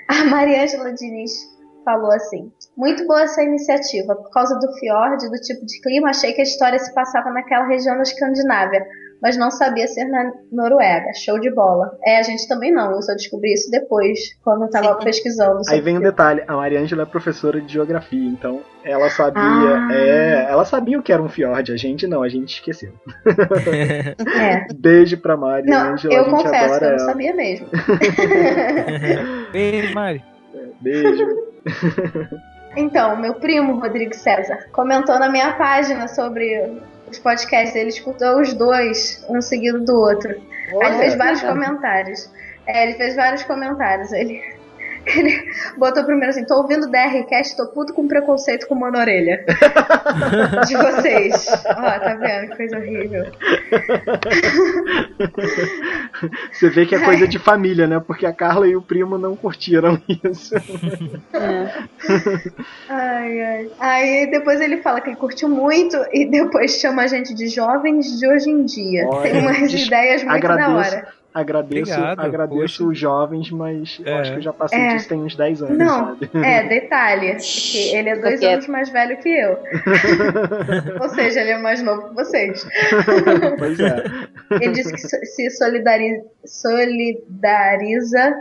A 0.08 0.24
Mariângela 0.24 0.92
Diniz 0.92 1.32
falou 1.84 2.10
assim: 2.10 2.52
Muito 2.76 3.06
boa 3.06 3.22
essa 3.22 3.42
iniciativa. 3.42 4.14
Por 4.16 4.30
causa 4.30 4.58
do 4.58 4.72
fiord, 4.78 5.30
do 5.30 5.40
tipo 5.40 5.64
de 5.64 5.80
clima, 5.80 6.10
achei 6.10 6.32
que 6.32 6.40
a 6.40 6.44
história 6.44 6.78
se 6.78 6.92
passava 6.94 7.30
naquela 7.30 7.66
região 7.66 7.96
da 7.96 8.02
Escandinávia, 8.02 8.86
mas 9.22 9.36
não 9.36 9.50
sabia 9.50 9.86
ser 9.88 10.04
na 10.06 10.32
Noruega. 10.52 11.12
Show 11.14 11.38
de 11.40 11.50
bola. 11.54 11.90
É, 12.04 12.18
a 12.18 12.22
gente 12.22 12.46
também 12.48 12.72
não. 12.72 12.92
Eu 12.92 13.02
só 13.02 13.12
descobri 13.14 13.52
isso 13.52 13.70
depois, 13.70 14.18
quando 14.44 14.64
eu 14.64 14.70
tava 14.70 14.98
Sim. 14.98 15.04
pesquisando. 15.04 15.60
Aí 15.68 15.80
vem 15.80 15.96
um 15.96 16.00
o 16.00 16.02
detalhe, 16.02 16.42
a 16.46 16.54
Mariângela 16.56 17.02
é 17.02 17.06
professora 17.06 17.60
de 17.60 17.72
geografia, 17.72 18.28
então 18.28 18.60
ela 18.84 19.08
sabia, 19.10 19.42
Ah. 19.42 19.88
é, 19.92 20.46
ela 20.50 20.64
sabia 20.64 20.98
o 20.98 21.02
que 21.02 21.12
era 21.12 21.22
um 21.22 21.28
fiord, 21.28 21.72
a 21.72 21.76
gente 21.76 22.06
não, 22.06 22.22
a 22.22 22.28
gente 22.28 22.54
esqueceu. 22.54 22.92
É. 24.36 24.66
Beijo 24.74 25.18
pra 25.18 25.34
Não, 25.36 25.42
Mariângela, 25.48 26.14
a 26.14 26.16
eu 26.18 26.24
gente 26.24 26.34
confesso, 26.42 26.74
adora 26.74 26.84
eu 26.84 26.90
não 26.90 26.98
ela. 26.98 27.06
sabia 27.06 27.34
mesmo. 27.34 27.66
Beijo, 29.52 29.94
Mari. 29.94 30.24
Beijo. 30.80 31.26
Então, 32.76 33.16
meu 33.16 33.34
primo, 33.34 33.78
Rodrigo 33.80 34.14
César, 34.14 34.66
comentou 34.72 35.18
na 35.18 35.28
minha 35.30 35.52
página 35.54 36.06
sobre 36.08 36.78
os 37.10 37.18
podcasts. 37.18 37.76
Ele 37.76 37.88
escutou 37.88 38.40
os 38.40 38.52
dois, 38.52 39.24
um 39.28 39.40
seguido 39.40 39.84
do 39.84 39.94
outro. 39.94 40.30
Aí 40.82 40.88
ele 40.88 40.98
fez 40.98 41.14
vários 41.16 41.42
comentários. 41.42 42.30
É, 42.66 42.84
ele 42.84 42.94
fez 42.94 43.14
vários 43.16 43.42
comentários. 43.44 44.12
Ele, 44.12 44.42
ele 45.06 45.44
botou 45.78 46.04
primeiro 46.04 46.30
assim: 46.30 46.44
tô 46.44 46.56
ouvindo 46.56 46.90
DRCast, 46.90 47.56
tô 47.56 47.66
puto 47.68 47.92
com 47.94 48.06
preconceito 48.08 48.66
com 48.66 48.74
mano 48.74 48.98
orelha. 48.98 49.44
De 50.66 50.76
vocês. 50.76 51.46
Ó, 51.66 51.98
tá 51.98 52.14
vendo? 52.20 52.50
Que 52.50 52.56
coisa 52.56 52.76
horrível. 52.78 53.24
Você 56.52 56.68
vê 56.70 56.86
que 56.86 56.94
é 56.94 57.00
coisa 57.04 57.26
de 57.28 57.38
família, 57.38 57.86
né? 57.86 58.00
Porque 58.04 58.26
a 58.26 58.32
Carla 58.32 58.66
e 58.66 58.76
o 58.76 58.82
primo 58.82 59.18
não 59.18 59.36
curtiram 59.36 60.00
isso. 60.24 60.54
É. 61.32 61.72
Ai, 62.88 63.40
ai. 63.42 63.70
Aí 63.78 64.30
depois 64.30 64.60
ele 64.60 64.78
fala 64.78 65.00
que 65.00 65.10
ele 65.10 65.16
curtiu 65.16 65.48
muito 65.48 65.96
e 66.12 66.28
depois 66.30 66.72
chama 66.80 67.02
a 67.02 67.06
gente 67.06 67.34
de 67.34 67.48
jovens 67.48 68.18
de 68.18 68.26
hoje 68.26 68.50
em 68.50 68.64
dia. 68.64 69.06
Olha, 69.08 69.30
Tem 69.30 69.40
umas 69.40 69.72
ideias 69.72 70.22
muito 70.22 70.40
da 70.46 70.52
agradeço. 70.54 70.94
hora. 70.94 71.08
Agradeço, 71.38 71.92
Obrigado, 71.92 72.20
agradeço 72.20 72.78
poxa. 72.78 72.84
os 72.84 72.98
jovens, 72.98 73.50
mas 73.50 74.00
eu 74.02 74.10
É. 74.10 74.20
acho 74.20 74.32
que 74.32 74.38
eu 74.38 74.42
já 74.42 74.52
passei 74.54 74.78
É. 74.80 74.94
disso 74.94 75.08
tem 75.08 75.18
uns 75.22 75.36
10 75.36 75.62
anos, 75.62 75.76
Não, 75.76 76.16
sabe? 76.16 76.30
é, 76.42 76.66
detalhe, 76.66 77.34
que 77.36 77.94
ele 77.94 78.08
é 78.08 78.16
dois 78.16 78.40
quieto. 78.40 78.52
anos 78.54 78.66
mais 78.68 78.88
velho 78.88 79.18
que 79.18 79.28
eu. 79.28 79.58
Ou 81.00 81.08
seja, 81.10 81.40
ele 81.42 81.50
é 81.50 81.58
mais 81.58 81.82
novo 81.82 82.08
que 82.08 82.14
vocês. 82.14 82.66
pois 83.58 83.78
é. 83.80 84.02
Ele 84.62 84.72
disse 84.72 84.92
que 84.92 84.98
se 85.26 85.50
solidari- 85.50 86.22
solidariza 86.44 88.34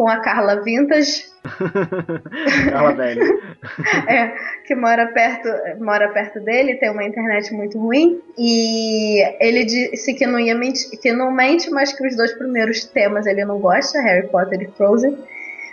com 0.00 0.08
a 0.08 0.16
Carla 0.16 0.62
Vintage, 0.62 1.26
Carla 2.72 2.94
velha. 2.94 3.22
é, 4.08 4.32
que 4.66 4.74
mora 4.74 5.08
perto, 5.08 5.46
mora 5.78 6.08
perto 6.08 6.40
dele, 6.40 6.76
tem 6.76 6.90
uma 6.90 7.04
internet 7.04 7.52
muito 7.52 7.78
ruim. 7.78 8.18
E 8.38 9.22
ele 9.38 9.62
disse 9.66 10.14
que 10.14 10.26
não 10.26 10.40
ia 10.40 10.54
mentir, 10.54 10.98
que 10.98 11.12
não 11.12 11.30
mente, 11.30 11.68
mas 11.68 11.92
que 11.92 12.06
os 12.06 12.16
dois 12.16 12.32
primeiros 12.32 12.86
temas 12.86 13.26
ele 13.26 13.44
não 13.44 13.58
gosta, 13.58 14.00
Harry 14.00 14.26
Potter 14.28 14.62
e 14.62 14.68
Frozen. 14.68 15.18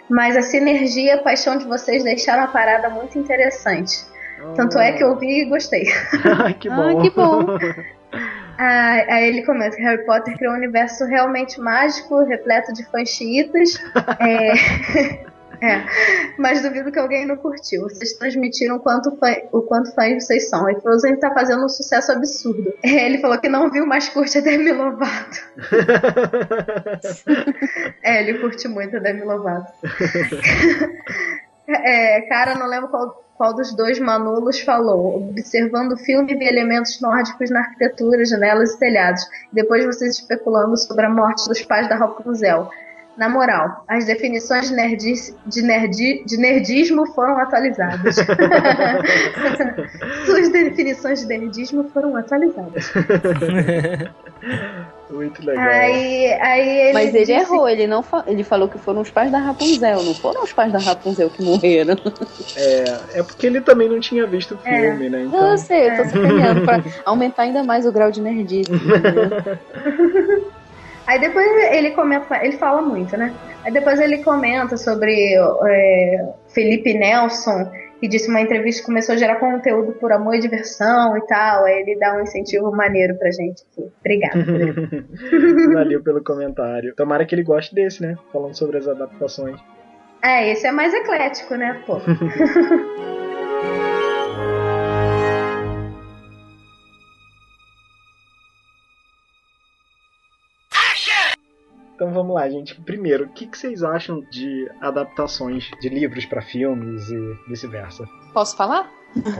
Mas 0.09 0.35
a 0.35 0.41
sinergia 0.41 1.03
e 1.03 1.11
a 1.11 1.23
paixão 1.23 1.57
de 1.57 1.63
vocês 1.63 2.03
deixaram 2.03 2.43
a 2.43 2.47
parada 2.47 2.89
muito 2.89 3.17
interessante. 3.17 4.05
Tanto 4.57 4.77
é 4.77 4.91
que 4.91 5.05
eu 5.05 5.15
vi 5.17 5.43
e 5.43 5.45
gostei. 5.45 5.85
Que 6.59 6.67
Ah, 6.67 6.75
bom. 6.75 7.01
que 7.01 7.09
bom. 7.11 7.45
Ah, 8.57 9.03
aí 9.07 9.27
ele 9.27 9.45
comenta 9.45 9.75
que 9.75 9.83
Harry 9.83 10.03
Potter 10.05 10.35
criou 10.35 10.53
um 10.53 10.57
universo 10.57 11.05
realmente 11.05 11.61
mágico, 11.61 12.23
repleto 12.23 12.73
de 12.73 12.83
fãs 12.85 13.09
chiitas. 13.09 13.79
É, 14.19 15.27
é, 15.61 15.83
mas 16.37 16.61
duvido 16.61 16.91
que 16.91 16.99
alguém 16.99 17.25
não 17.25 17.37
curtiu. 17.37 17.83
Vocês 17.83 18.13
transmitiram 18.13 18.77
o 18.77 18.79
quanto, 18.79 19.15
fã, 19.17 19.35
o 19.51 19.61
quanto 19.61 19.93
fãs 19.93 20.23
vocês 20.23 20.49
são. 20.49 20.69
E 20.69 20.79
Frozen 20.81 21.19
tá 21.19 21.33
fazendo 21.33 21.65
um 21.65 21.69
sucesso 21.69 22.11
absurdo. 22.11 22.73
É, 22.83 23.05
Ele 23.05 23.19
falou 23.19 23.39
que 23.39 23.49
não 23.49 23.69
viu, 23.69 23.85
mas 23.85 24.09
curte 24.09 24.37
a 24.37 24.41
Demi 24.41 24.71
Lovato. 24.71 25.37
É, 28.03 28.21
ele 28.21 28.39
curte 28.39 28.67
muito 28.67 28.95
a 28.95 28.99
Demi 28.99 29.23
Lovato. 29.23 29.71
É, 31.67 32.21
cara, 32.21 32.55
não 32.55 32.67
lembro 32.67 32.89
qual, 32.89 33.23
qual 33.35 33.53
dos 33.53 33.75
dois 33.75 33.99
Manulos 33.99 34.59
falou. 34.61 35.17
Observando 35.29 35.93
o 35.93 35.97
filme, 35.97 36.35
vi 36.35 36.45
elementos 36.47 36.99
nórdicos 37.01 37.49
na 37.49 37.59
arquitetura, 37.59 38.23
janelas 38.25 38.73
e 38.73 38.79
telhados. 38.79 39.21
Depois 39.51 39.85
vocês 39.85 40.15
especulando 40.15 40.77
sobre 40.77 41.05
a 41.05 41.09
morte 41.09 41.47
dos 41.47 41.61
pais 41.63 41.87
da 41.89 41.95
Rapunzel. 41.95 42.69
Na 43.17 43.27
moral, 43.27 43.83
as 43.87 44.05
definições 44.05 44.69
de, 44.69 44.75
nerdice- 44.75 45.35
de, 45.47 45.63
nerdi- 45.63 46.23
de 46.23 46.37
nerdismo 46.37 47.07
foram 47.13 47.35
atualizadas. 47.39 48.15
Suas 50.25 50.49
definições 50.49 51.21
de 51.21 51.25
nerdismo 51.25 51.85
foram 51.89 52.15
atualizadas. 52.15 52.91
Muito 55.09 55.45
legal. 55.45 55.63
Aí, 55.65 56.33
aí 56.41 56.79
ele 56.81 56.93
Mas 56.93 57.13
ele 57.15 57.25
disse 57.25 57.39
errou, 57.39 57.67
ele 57.69 57.87
não 57.87 58.03
fa- 58.03 58.25
ele 58.27 58.43
falou 58.43 58.67
que 58.67 58.77
foram 58.77 59.01
os 59.01 59.09
pais 59.09 59.31
da 59.31 59.37
Rapunzel, 59.39 60.03
não 60.03 60.13
foram 60.13 60.43
os 60.43 60.51
pais 60.51 60.71
da 60.71 60.79
Rapunzel 60.79 61.29
que 61.29 61.41
morreram. 61.41 61.95
É, 62.55 63.19
é 63.19 63.23
porque 63.23 63.47
ele 63.47 63.61
também 63.61 63.87
não 63.87 63.99
tinha 64.01 64.25
visto 64.27 64.55
o 64.55 64.59
É. 64.65 64.81
filme, 64.81 65.09
né? 65.09 65.19
Não, 65.19 65.25
Então, 65.27 65.51
eu 65.51 65.57
sei, 65.57 65.87
eu 65.87 65.95
tô 65.95 66.03
sacaneando 66.03 66.61
pra 66.65 66.81
aumentar 67.05 67.43
ainda 67.43 67.63
mais 67.63 67.85
o 67.85 67.91
grau 67.91 68.11
de 68.11 68.19
nerdice. 68.21 68.69
Aí 71.07 71.21
depois 71.21 71.47
ele 71.71 71.91
comenta, 71.91 72.43
ele 72.43 72.57
fala 72.57 72.81
muito, 72.81 73.15
né? 73.15 73.33
Aí 73.65 73.71
depois 73.71 73.97
ele 73.99 74.17
comenta 74.23 74.75
sobre 74.75 75.13
é, 75.65 76.33
Felipe 76.49 76.93
Nelson, 76.93 77.71
que 77.99 78.07
disse 78.07 78.29
uma 78.29 78.41
entrevista 78.41 78.81
que 78.81 78.87
começou 78.87 79.15
a 79.15 79.17
gerar 79.17 79.35
conteúdo 79.35 79.93
por 79.93 80.11
amor 80.11 80.35
e 80.35 80.39
diversão 80.39 81.17
e 81.17 81.25
tal. 81.25 81.65
Aí 81.65 81.81
ele 81.81 81.97
dá 81.99 82.15
um 82.15 82.21
incentivo 82.21 82.71
maneiro 82.71 83.15
pra 83.17 83.31
gente 83.31 83.63
aqui. 83.71 83.89
Obrigada. 83.99 84.45
valeu 85.73 86.01
pelo 86.03 86.23
comentário. 86.23 86.95
Tomara 86.95 87.25
que 87.25 87.33
ele 87.35 87.43
goste 87.43 87.73
desse, 87.73 88.01
né? 88.01 88.15
Falando 88.31 88.55
sobre 88.55 88.77
as 88.77 88.87
adaptações. 88.87 89.59
é, 90.23 90.51
esse 90.51 90.65
é 90.67 90.71
mais 90.71 90.93
eclético, 90.93 91.55
né, 91.55 91.81
pô? 91.85 91.97
Então 101.97 102.13
vamos 102.13 102.35
lá, 102.35 102.47
gente. 102.47 102.79
Primeiro, 102.81 103.25
o 103.25 103.29
que, 103.29 103.47
que 103.47 103.57
vocês 103.57 103.81
acham 103.81 104.21
de 104.29 104.69
adaptações 104.79 105.67
de 105.81 105.89
livros 105.89 106.27
pra 106.27 106.43
filmes 106.43 107.09
e 107.09 107.17
vice-versa? 107.49 108.07
Posso 108.31 108.55
falar? 108.55 108.87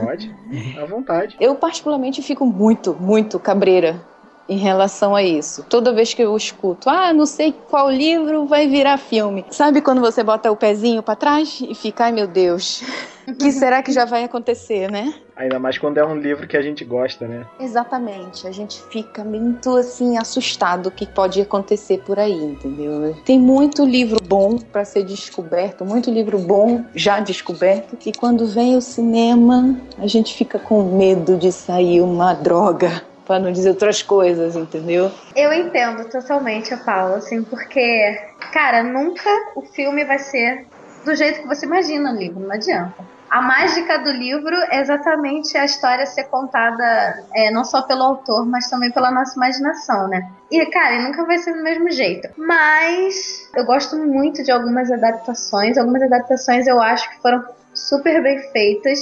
Pode? 0.04 0.34
À 0.76 0.84
vontade. 0.84 1.36
Eu 1.38 1.54
particularmente 1.54 2.20
fico 2.20 2.44
muito, 2.44 2.94
muito 2.94 3.38
cabreira 3.38 4.04
em 4.48 4.56
relação 4.56 5.14
a 5.14 5.22
isso. 5.22 5.64
Toda 5.68 5.92
vez 5.92 6.14
que 6.14 6.22
eu 6.22 6.36
escuto, 6.36 6.88
ah, 6.88 7.12
não 7.12 7.26
sei 7.26 7.52
qual 7.52 7.90
livro 7.90 8.46
vai 8.46 8.66
virar 8.66 8.96
filme. 8.96 9.44
Sabe 9.50 9.80
quando 9.80 10.00
você 10.00 10.22
bota 10.22 10.50
o 10.50 10.56
pezinho 10.56 11.02
pra 11.02 11.14
trás 11.14 11.60
e 11.60 11.74
fica, 11.74 12.04
ai 12.04 12.12
meu 12.12 12.26
Deus, 12.26 12.82
o 13.26 13.34
que 13.34 13.52
será 13.52 13.82
que 13.82 13.92
já 13.92 14.04
vai 14.04 14.24
acontecer, 14.24 14.90
né? 14.90 15.12
Ainda 15.36 15.58
mais 15.58 15.78
quando 15.78 15.98
é 15.98 16.04
um 16.04 16.16
livro 16.16 16.48
que 16.48 16.56
a 16.56 16.62
gente 16.62 16.84
gosta, 16.84 17.28
né? 17.28 17.46
Exatamente, 17.60 18.46
a 18.46 18.50
gente 18.50 18.82
fica 18.90 19.22
muito 19.22 19.76
assim 19.76 20.16
assustado 20.16 20.86
o 20.86 20.90
que 20.90 21.06
pode 21.06 21.40
acontecer 21.40 21.98
por 21.98 22.18
aí, 22.18 22.32
entendeu? 22.32 23.14
Tem 23.24 23.38
muito 23.38 23.84
livro 23.84 24.18
bom 24.20 24.58
para 24.58 24.84
ser 24.84 25.04
descoberto, 25.04 25.84
muito 25.84 26.10
livro 26.10 26.38
bom 26.38 26.84
já 26.94 27.20
descoberto, 27.20 27.96
e 28.04 28.12
quando 28.12 28.46
vem 28.46 28.76
o 28.76 28.80
cinema, 28.80 29.78
a 29.98 30.06
gente 30.06 30.34
fica 30.34 30.58
com 30.58 30.96
medo 30.96 31.36
de 31.36 31.52
sair 31.52 32.00
uma 32.00 32.32
droga, 32.32 33.04
para 33.28 33.38
não 33.38 33.52
dizer 33.52 33.68
outras 33.68 34.02
coisas, 34.02 34.56
entendeu? 34.56 35.12
Eu 35.36 35.52
entendo 35.52 36.08
totalmente 36.08 36.72
a 36.72 36.78
Paula, 36.78 37.18
assim, 37.18 37.42
porque, 37.42 38.18
cara, 38.50 38.82
nunca 38.82 39.28
o 39.54 39.60
filme 39.60 40.02
vai 40.06 40.18
ser 40.18 40.66
do 41.04 41.14
jeito 41.14 41.42
que 41.42 41.46
você 41.46 41.66
imagina 41.66 42.10
no 42.10 42.18
livro, 42.18 42.40
não 42.40 42.52
adianta. 42.52 43.06
A 43.30 43.42
mágica 43.42 43.98
do 43.98 44.10
livro 44.10 44.56
é 44.70 44.80
exatamente 44.80 45.56
a 45.58 45.64
história 45.66 46.06
ser 46.06 46.24
contada 46.24 47.22
é, 47.34 47.50
não 47.50 47.62
só 47.62 47.82
pelo 47.82 48.02
autor, 48.02 48.46
mas 48.46 48.70
também 48.70 48.90
pela 48.90 49.10
nossa 49.10 49.36
imaginação, 49.36 50.08
né? 50.08 50.26
E, 50.50 50.64
cara, 50.66 51.02
nunca 51.02 51.26
vai 51.26 51.36
ser 51.36 51.52
do 51.52 51.62
mesmo 51.62 51.90
jeito. 51.90 52.26
Mas 52.38 53.50
eu 53.54 53.66
gosto 53.66 53.98
muito 53.98 54.42
de 54.42 54.50
algumas 54.50 54.90
adaptações. 54.90 55.76
Algumas 55.76 56.02
adaptações 56.02 56.66
eu 56.66 56.80
acho 56.80 57.10
que 57.10 57.20
foram 57.20 57.44
super 57.74 58.22
bem 58.22 58.38
feitas. 58.50 58.98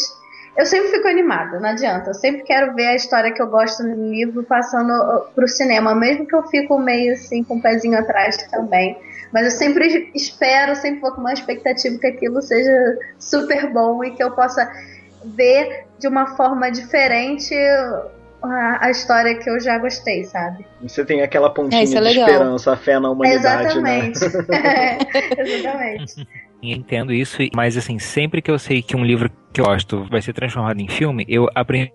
Eu 0.57 0.65
sempre 0.65 0.89
fico 0.89 1.07
animada, 1.07 1.61
não 1.61 1.69
adianta. 1.69 2.11
Eu 2.11 2.15
sempre 2.15 2.43
quero 2.43 2.75
ver 2.75 2.87
a 2.87 2.95
história 2.95 3.33
que 3.33 3.43
eu 3.43 3.47
gosto 3.47 3.83
no 3.83 4.11
livro 4.11 4.43
passando 4.43 4.91
uh, 4.91 5.27
pro 5.35 5.47
cinema, 5.47 5.95
mesmo 5.95 6.27
que 6.27 6.35
eu 6.35 6.43
fico 6.45 6.79
meio 6.79 7.13
assim 7.13 7.45
com 7.45 7.57
o 7.57 7.63
pezinho 7.63 7.99
atrás 7.99 8.37
também. 8.51 8.99
Mas 9.33 9.45
eu 9.45 9.51
sempre 9.51 10.11
espero, 10.15 10.75
sempre 10.75 11.01
vou 11.01 11.13
com 11.13 11.21
uma 11.21 11.33
expectativa 11.33 11.99
que 11.99 12.07
aquilo 12.07 12.41
seja 12.41 12.99
super 13.19 13.71
bom 13.71 14.03
e 14.03 14.13
que 14.13 14.23
eu 14.23 14.31
possa 14.31 14.71
ver 15.25 15.85
de 15.99 16.09
uma 16.09 16.37
forma 16.37 16.71
diferente 16.71 17.55
a, 18.43 18.87
a 18.87 18.91
história 18.91 19.35
que 19.35 19.49
eu 19.49 19.59
já 19.61 19.79
gostei, 19.79 20.25
sabe? 20.25 20.65
Você 20.83 21.05
tem 21.05 21.23
aquela 21.23 21.51
pontinha 21.51 21.83
É, 21.83 21.85
é 21.85 21.87
de 21.87 21.99
legal. 21.99 22.29
esperança, 22.29 22.73
a 22.73 22.77
fé 22.77 22.99
na 22.99 23.11
humanidade, 23.11 23.81
né? 23.81 24.09
Exatamente. 24.09 24.47
É, 24.53 25.43
exatamente. 25.43 26.29
Entendo 26.73 27.13
isso, 27.13 27.39
mas 27.55 27.77
assim, 27.77 27.99
sempre 27.99 28.43
que 28.43 28.51
eu 28.51 28.59
sei 28.59 28.83
que 28.83 28.97
um 28.97 29.05
livro 29.05 29.31
que 29.57 29.61
eu 29.61 29.65
gosto 29.65 30.05
vai 30.11 30.21
ser 30.21 30.35
transformado 30.35 30.79
em 30.81 30.87
filme, 30.87 31.25
eu 31.27 31.49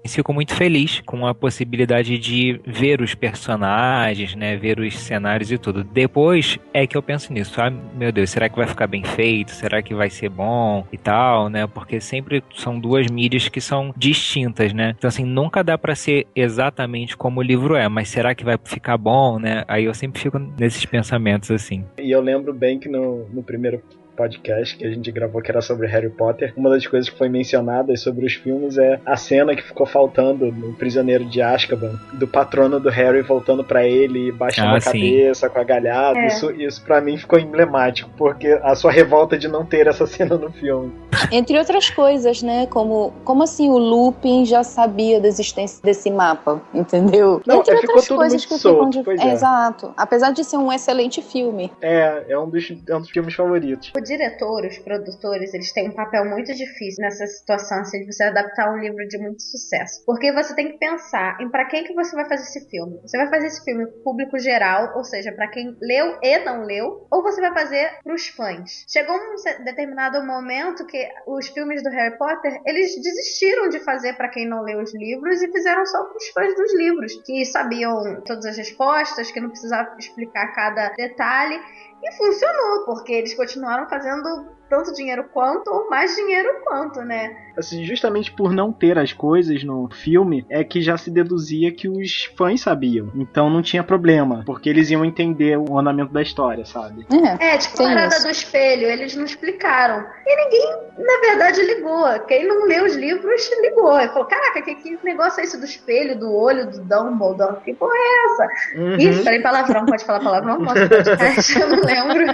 fico 0.08 0.34
muito 0.34 0.56
feliz 0.56 1.00
com 1.06 1.28
a 1.28 1.36
possibilidade 1.36 2.18
de 2.18 2.60
ver 2.66 3.02
os 3.02 3.14
personagens, 3.14 4.34
né, 4.34 4.58
ver 4.58 4.80
os 4.80 4.98
cenários 4.98 5.52
e 5.52 5.60
tudo. 5.60 5.84
Depois 5.84 6.58
é 6.74 6.88
que 6.88 6.98
eu 6.98 7.04
penso 7.04 7.32
nisso, 7.32 7.62
ah, 7.62 7.70
meu 7.70 8.12
Deus, 8.12 8.32
será 8.32 8.50
que 8.50 8.56
vai 8.56 8.66
ficar 8.66 8.88
bem 8.88 9.04
feito? 9.04 9.52
Será 9.52 9.80
que 9.84 9.94
vai 9.94 10.10
ser 10.10 10.30
bom 10.30 10.88
e 10.92 10.98
tal, 10.98 11.50
né? 11.50 11.68
Porque 11.68 12.02
sempre 12.02 12.44
são 12.56 12.80
duas 12.80 13.06
mídias 13.12 13.48
que 13.48 13.62
são 13.62 13.94
distintas, 13.96 14.74
né? 14.74 14.96
Então 14.98 15.08
assim, 15.08 15.24
nunca 15.24 15.64
dá 15.64 15.78
pra 15.78 15.94
ser 15.94 16.26
exatamente 16.36 17.16
como 17.16 17.42
o 17.42 17.44
livro 17.44 17.76
é, 17.76 17.88
mas 17.88 18.10
será 18.10 18.34
que 18.34 18.44
vai 18.44 18.58
ficar 18.64 18.98
bom, 18.98 19.38
né? 19.38 19.64
Aí 19.68 19.86
eu 19.86 19.94
sempre 19.94 20.20
fico 20.20 20.40
nesses 20.40 20.84
pensamentos 20.84 21.52
assim. 21.52 21.86
E 22.00 22.10
eu 22.10 22.22
lembro 22.22 22.54
bem 22.54 22.80
que 22.80 22.90
no, 22.90 23.28
no 23.30 23.44
primeiro 23.44 23.84
podcast 24.22 24.78
que 24.78 24.86
a 24.86 24.90
gente 24.90 25.12
gravou, 25.12 25.42
que 25.42 25.50
era 25.50 25.62
sobre 25.62 25.88
Harry 25.88 26.10
Potter, 26.10 26.54
uma 26.56 26.70
das 26.70 26.86
coisas 26.86 27.10
que 27.10 27.18
foi 27.18 27.28
mencionada 27.28 27.96
sobre 27.98 28.26
os 28.26 28.34
filmes 28.34 28.78
é 28.78 29.00
a 29.04 29.18
cena 29.18 29.56
que 29.56 29.64
ficou 29.64 29.86
faltando 29.88 30.52
no 30.52 30.74
Prisioneiro 30.74 31.26
de 31.26 31.42
Azkaban, 31.42 32.00
do 32.14 32.28
patrono 32.28 32.80
do 32.80 32.90
Harry 32.90 33.22
voltando 33.24 33.64
pra 33.64 33.84
ele 33.84 34.28
e 34.28 34.32
baixando 34.32 34.70
Ah, 34.70 34.78
a 34.78 34.80
sim. 34.82 34.92
cabeça 34.92 35.50
com 35.50 35.60
a 35.60 35.64
galhada. 35.64 36.20
É. 36.20 36.28
Isso, 36.28 36.52
isso 36.52 36.84
para 36.84 37.02
mim 37.02 37.18
ficou 37.18 37.40
emblemático, 37.40 38.12
porque 38.16 38.60
a 38.62 38.76
sua 38.76 38.92
revolta 38.92 39.38
de 39.38 39.48
não 39.48 39.66
ter 39.66 39.88
essa 39.88 40.06
cena 40.08 40.38
no 40.38 40.52
filme. 40.52 40.92
Entre 41.32 41.58
outras 41.58 41.90
coisas, 41.90 42.44
né? 42.44 42.68
Como, 42.68 43.12
como 43.24 43.42
assim 43.44 43.70
o 43.70 43.78
Lupin 43.78 44.46
já 44.46 44.64
sabia 44.64 45.20
da 45.20 45.28
existência 45.28 45.82
desse 45.84 46.12
mapa, 46.12 46.62
entendeu? 46.74 47.42
Não, 47.48 47.60
Entre 47.60 47.74
é, 47.74 47.78
ficou 47.78 47.96
outras 47.96 48.08
tudo 48.08 48.18
coisas 48.18 48.34
muito 48.34 48.48
que 48.50 48.56
ficam 48.56 48.72
solto, 48.74 48.98
de... 49.00 49.04
pois 49.04 49.20
é. 49.20 49.32
Exato. 49.34 49.94
Apesar 49.98 50.32
de 50.32 50.44
ser 50.44 50.58
um 50.58 50.72
excelente 50.72 51.22
filme. 51.24 51.72
É, 51.82 52.26
é 52.30 52.38
um 52.38 52.48
dos, 52.48 52.72
é 52.88 52.96
um 52.96 53.00
dos 53.00 53.10
filmes 53.10 53.34
favoritos. 53.34 53.92
O 53.98 54.02
diretor, 54.12 54.66
os 54.66 54.78
produtores, 54.80 55.54
eles 55.54 55.72
têm 55.72 55.90
um 55.90 55.94
papel 55.94 56.26
muito 56.26 56.54
difícil 56.54 57.02
nessa 57.02 57.26
situação 57.26 57.80
assim, 57.80 58.02
de 58.02 58.12
você 58.12 58.24
adaptar 58.24 58.74
um 58.74 58.78
livro 58.78 59.08
de 59.08 59.18
muito 59.18 59.42
sucesso. 59.42 60.04
Porque 60.06 60.32
você 60.32 60.54
tem 60.54 60.72
que 60.72 60.78
pensar 60.78 61.40
em 61.40 61.50
para 61.50 61.66
quem 61.66 61.84
que 61.84 61.94
você 61.94 62.16
vai 62.16 62.28
fazer 62.28 62.44
esse 62.44 62.70
filme. 62.70 63.00
Você 63.02 63.18
vai 63.18 63.30
fazer 63.30 63.48
esse 63.48 63.64
filme 63.64 63.86
pro 63.88 64.04
público 64.04 64.38
geral, 64.40 64.94
ou 64.96 65.04
seja, 65.04 65.32
para 65.32 65.48
quem 65.48 65.76
leu 65.82 66.18
e 66.22 66.40
não 66.40 66.64
leu, 66.64 67.08
ou 67.12 67.24
você 67.24 67.40
vai 67.40 67.54
fazer 67.54 67.92
pros 68.04 68.28
fãs. 68.28 68.86
Chegou 68.92 69.16
um 69.16 69.64
determinado 69.64 70.26
momento 70.26 70.86
que 70.86 71.08
os 71.28 71.48
filmes 71.48 71.82
do 71.84 71.90
Harry 71.90 72.18
Potter, 72.18 72.60
eles 72.66 72.96
desistiram 73.02 73.70
de 73.70 73.80
fazer 73.80 74.14
para 74.14 74.30
quem 74.30 74.48
não 74.48 74.62
leu 74.64 74.82
os 74.82 74.94
livros 74.94 75.42
e 75.42 75.52
fizeram 75.52 75.86
só 75.86 76.04
pros 76.06 76.28
fãs 76.30 76.56
dos 76.56 76.76
livros, 76.76 77.14
que 77.26 77.46
sabiam 77.46 78.22
todas 78.26 78.46
as 78.46 78.58
respostas, 78.58 79.32
que 79.32 79.40
não 79.40 79.50
precisava 79.50 79.96
explicar 79.98 80.54
cada 80.54 80.90
detalhe. 80.90 81.60
E 82.04 82.12
funcionou, 82.14 82.86
porque 82.86 83.14
eles 83.14 83.36
continuaram 83.36 83.88
fazendo 83.88 84.56
tanto 84.72 84.94
dinheiro 84.94 85.26
quanto, 85.34 85.70
ou 85.70 85.90
mais 85.90 86.16
dinheiro 86.16 86.62
quanto, 86.64 87.02
né? 87.02 87.36
Assim, 87.58 87.84
justamente 87.84 88.32
por 88.32 88.54
não 88.54 88.72
ter 88.72 88.98
as 88.98 89.12
coisas 89.12 89.62
no 89.66 89.90
filme, 89.90 90.46
é 90.50 90.64
que 90.64 90.82
já 90.82 90.98
se 90.98 91.12
deduzia 91.12 91.74
que 91.74 91.90
os 91.90 92.32
fãs 92.38 92.62
sabiam. 92.62 93.12
Então 93.14 93.50
não 93.50 93.62
tinha 93.62 93.84
problema, 93.84 94.44
porque 94.46 94.70
eles 94.70 94.90
iam 94.90 95.04
entender 95.04 95.58
o 95.58 95.78
andamento 95.78 96.14
da 96.14 96.22
história, 96.22 96.66
sabe? 96.66 97.06
É. 97.12 97.56
É, 97.56 97.58
tipo 97.58 97.84
a 97.84 97.86
parada 97.86 98.16
isso. 98.16 98.24
do 98.24 98.32
espelho, 98.32 98.88
eles 98.88 99.14
não 99.14 99.26
explicaram. 99.26 100.06
E 100.26 100.36
ninguém, 100.38 100.76
na 100.98 101.20
verdade, 101.20 101.62
ligou. 101.64 102.08
Quem 102.28 102.48
não 102.48 102.66
leu 102.66 102.86
os 102.86 102.96
livros 102.96 103.52
ligou. 103.62 104.00
E 104.00 104.08
falou: 104.08 104.26
caraca, 104.26 104.62
que, 104.62 104.76
que 104.76 104.98
negócio 105.04 105.42
é 105.42 105.44
esse 105.44 105.58
do 105.58 105.66
espelho, 105.66 106.18
do 106.18 106.34
olho, 106.34 106.72
do 106.72 106.80
Dumbledore? 106.80 107.60
Que 107.66 107.74
porra 107.74 107.94
é 107.94 108.26
essa? 108.26 108.80
Uhum. 108.80 108.96
Ih, 108.98 109.24
falei 109.24 109.42
palavrão, 109.42 109.86
pode 109.86 110.06
falar 110.06 110.22
palavrão? 110.22 110.60
Não 110.60 110.66
posso 110.66 110.88
podcast, 110.88 111.60
eu 111.60 111.68
não 111.68 111.82
lembro. 111.84 112.26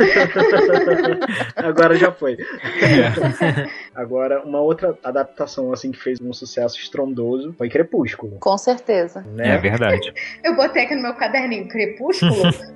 Agora 1.56 1.96
já 1.96 2.12
foi. 2.12 2.27
Agora, 3.96 4.42
uma 4.44 4.60
outra 4.60 4.98
adaptação 5.04 5.72
assim 5.72 5.92
que 5.92 6.00
fez 6.00 6.20
um 6.22 6.34
sucesso 6.34 6.78
estrondoso 6.78 7.54
foi 7.58 7.70
Crepúsculo. 7.70 8.38
Com 8.40 8.58
certeza. 8.58 9.26
Né? 9.34 9.56
É 9.56 9.58
verdade. 9.58 10.14
Eu 10.44 10.56
botei 10.56 10.84
aqui 10.84 10.96
no 10.96 11.02
meu 11.02 11.14
caderninho 11.14 11.68
Crepúsculo, 11.68 12.34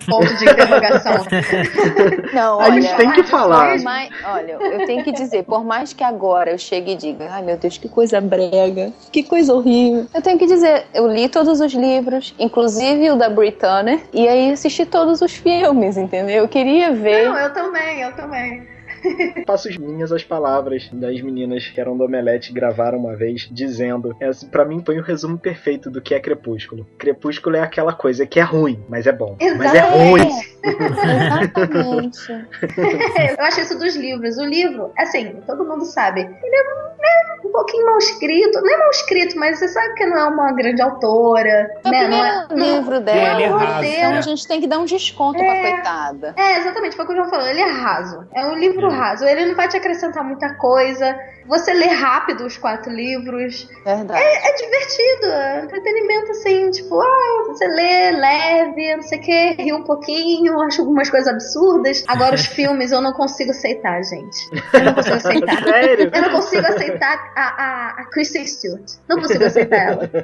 ponto 0.07 0.35
de 0.37 0.45
interrogação. 0.45 1.25
Não, 2.33 2.59
A 2.59 2.65
olha, 2.65 2.81
gente 2.81 2.95
tem 2.97 3.11
que 3.11 3.23
falar. 3.23 3.77
Mais- 3.79 4.09
olha, 4.25 4.53
eu 4.53 4.85
tenho 4.85 5.03
que 5.03 5.11
dizer, 5.11 5.43
por 5.43 5.63
mais 5.63 5.93
que 5.93 6.03
agora 6.03 6.51
eu 6.51 6.57
chegue 6.57 6.91
e 6.93 6.95
diga, 6.95 7.27
ai 7.29 7.41
meu 7.41 7.57
Deus, 7.57 7.77
que 7.77 7.87
coisa 7.87 8.19
brega, 8.19 8.91
que 9.11 9.23
coisa 9.23 9.53
horrível. 9.53 10.05
Eu 10.13 10.21
tenho 10.21 10.37
que 10.37 10.45
dizer, 10.45 10.85
eu 10.93 11.07
li 11.07 11.29
todos 11.29 11.59
os 11.59 11.73
livros, 11.73 12.33
inclusive 12.39 13.11
o 13.11 13.15
da 13.15 13.29
Britannia, 13.29 13.99
e 14.13 14.27
aí 14.27 14.51
assisti 14.51 14.85
todos 14.85 15.21
os 15.21 15.33
filmes, 15.33 15.97
entendeu? 15.97 16.43
Eu 16.43 16.47
queria 16.47 16.91
ver. 16.91 17.25
Não, 17.29 17.37
eu 17.37 17.53
também, 17.53 18.01
eu 18.01 18.11
também. 18.15 18.67
As 19.47 19.77
minhas 19.77 20.11
as 20.11 20.23
palavras 20.23 20.89
das 20.91 21.21
meninas 21.21 21.67
que 21.67 21.79
eram 21.79 21.97
do 21.97 22.03
Omelete 22.03 22.53
gravaram 22.53 22.97
uma 22.97 23.15
vez, 23.15 23.47
dizendo: 23.51 24.15
é, 24.19 24.27
assim, 24.27 24.47
Pra 24.47 24.65
mim 24.65 24.81
foi 24.85 24.99
um 24.99 25.03
resumo 25.03 25.37
perfeito 25.37 25.89
do 25.89 26.01
que 26.01 26.13
é 26.13 26.19
Crepúsculo. 26.19 26.87
Crepúsculo 26.97 27.55
é 27.55 27.61
aquela 27.61 27.93
coisa 27.93 28.25
que 28.25 28.39
é 28.39 28.43
ruim, 28.43 28.83
mas 28.89 29.07
é 29.07 29.11
bom. 29.11 29.37
Mas 29.39 29.73
é 29.73 29.79
Exatamente. 29.79 30.23
ruim. 30.23 30.50
Exatamente. 30.63 32.31
Eu 33.37 33.45
acho 33.45 33.61
isso 33.61 33.77
dos 33.77 33.95
livros. 33.95 34.37
O 34.37 34.45
livro, 34.45 34.91
assim, 34.97 35.41
todo 35.45 35.65
mundo 35.65 35.85
sabe, 35.85 36.21
ele 36.21 36.55
é 36.55 36.63
né, 37.01 37.37
um 37.43 37.51
pouquinho 37.51 37.85
mal 37.85 37.97
escrito. 37.97 38.61
Não 38.61 38.73
é 38.73 38.77
mal 38.77 38.89
escrito, 38.89 39.37
mas 39.37 39.59
você 39.59 39.67
sabe 39.67 39.93
que 39.95 40.05
não 40.05 40.17
é 40.17 40.25
uma 40.25 40.51
grande 40.53 40.81
autora. 40.81 41.69
É 41.83 41.87
o 41.87 41.91
né? 41.91 42.47
Não 42.51 42.65
é, 42.65 42.75
livro 42.77 42.99
dela. 42.99 43.33
Ele 43.33 43.43
é 43.43 43.47
raso. 43.47 43.85
Então 43.85 44.11
né? 44.11 44.17
a 44.17 44.21
gente 44.21 44.47
tem 44.47 44.61
que 44.61 44.67
dar 44.67 44.79
um 44.79 44.85
desconto 44.85 45.39
pra 45.39 45.61
coitada. 45.61 46.33
É, 46.37 46.59
exatamente, 46.59 46.95
foi 46.95 47.05
o 47.05 47.07
que 47.07 47.13
o 47.13 47.17
João 47.17 47.29
falou. 47.29 47.47
Ele 47.47 47.61
é 47.61 47.69
raso. 47.69 48.27
É 48.33 48.45
um 48.45 48.55
livro 48.55 48.87
É. 48.87 48.95
raso. 48.95 49.25
Ele 49.25 49.45
não 49.45 49.55
vai 49.55 49.67
te 49.67 49.77
acrescentar 49.77 50.23
muita 50.23 50.53
coisa. 50.55 51.17
Você 51.47 51.73
lê 51.73 51.87
rápido 51.87 52.45
os 52.45 52.57
quatro 52.57 52.91
livros. 52.91 53.67
Verdade. 53.83 54.21
É 54.21 54.55
divertido. 54.55 55.25
É 55.25 55.63
entretenimento, 55.63 56.31
assim, 56.31 56.69
tipo, 56.71 57.01
ah, 57.01 57.43
você 57.47 57.67
lê 57.67 58.11
leve, 58.11 58.95
não 58.95 59.03
sei 59.03 59.19
o 59.19 59.21
que, 59.21 59.49
ri 59.53 59.73
um 59.73 59.83
pouquinho, 59.83 60.50
acho 60.61 60.81
algumas 60.81 61.09
coisas 61.09 61.31
absurdas. 61.31 62.03
Agora, 62.07 62.35
os 62.35 62.45
filmes 62.47 62.91
eu 62.91 62.99
não 63.01 63.13
consigo 63.13 63.51
aceitar, 63.51 64.01
gente. 64.03 64.49
Eu 64.73 64.83
não 64.85 64.93
consigo 64.93 65.15
aceitar. 65.17 65.63
Sério? 65.63 66.11
Eu 66.13 66.21
não 66.23 66.29
consigo 66.31 66.65
aceitar 66.67 67.31
a, 67.35 67.41
a, 67.41 67.89
a 68.01 68.05
Kristen 68.05 68.45
Stewart. 68.45 68.83
Não 69.07 69.21
consigo 69.21 69.45
aceitar 69.45 69.77
ela. 69.77 70.09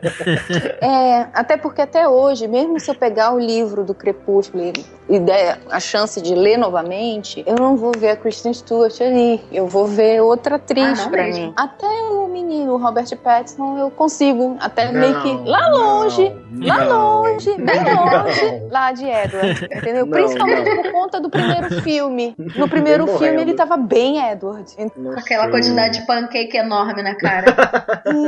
É, 0.82 1.28
até 1.34 1.58
porque 1.58 1.82
até 1.82 2.08
hoje, 2.08 2.48
mesmo 2.48 2.80
se 2.80 2.90
eu 2.90 2.96
pegar 2.96 3.34
o 3.34 3.40
livro 3.40 3.84
do 3.84 3.94
Crepúsculo 3.94 4.72
e, 5.10 5.20
der 5.20 5.60
a 5.70 5.80
chance 5.80 6.22
de 6.22 6.34
ler 6.36 6.58
novamente, 6.58 7.44
eu 7.46 7.56
não 7.56 7.76
vou 7.78 7.92
ver 7.98 8.10
a 8.10 8.16
Kristen 8.16 8.54
Stewart 8.54 9.00
ali. 9.02 9.44
Eu 9.52 9.68
vou 9.68 9.86
ver 9.86 10.22
outra 10.22 10.56
Ah, 10.56 10.58
atriz 10.58 11.00
não 11.04 11.10
pra 11.12 11.24
mesmo. 11.24 11.46
mim. 11.48 11.54
Até 11.56 11.86
o 11.88 12.28
menino, 12.28 12.74
o 12.74 12.78
Robert 12.78 13.08
Pattinson, 13.18 13.78
eu 13.78 13.92
consigo. 13.92 14.58
Até 14.60 14.92
Não, 14.92 15.00
meio 15.00 15.22
que 15.22 15.50
lá 15.50 15.68
longe, 15.70 16.36
não, 16.52 16.68
lá 16.68 16.86
não, 16.86 17.22
longe, 17.24 17.52
bem 17.58 17.84
não. 17.84 18.06
longe, 18.24 18.64
lá 18.70 18.92
de 18.92 19.06
Edward. 19.06 19.66
Entendeu? 19.76 20.08
Principalmente 20.24 20.70
não. 20.70 20.84
por 20.84 20.92
conta 20.92 21.20
do 21.22 21.30
primeiro 21.30 21.70
filme. 21.82 22.36
No 22.56 22.68
primeiro 22.70 23.06
Bem 23.06 23.18
filme 23.18 23.32
morrendo. 23.34 23.50
ele 23.52 23.58
tava 23.58 23.78
bem 23.78 24.20
Edward. 24.32 24.76
Com 24.76 25.12
aquela 25.12 25.44
sei. 25.44 25.52
quantidade 25.52 26.00
de 26.00 26.06
pancake 26.06 26.58
enorme 26.58 27.02
na 27.04 27.16
cara. 27.16 27.46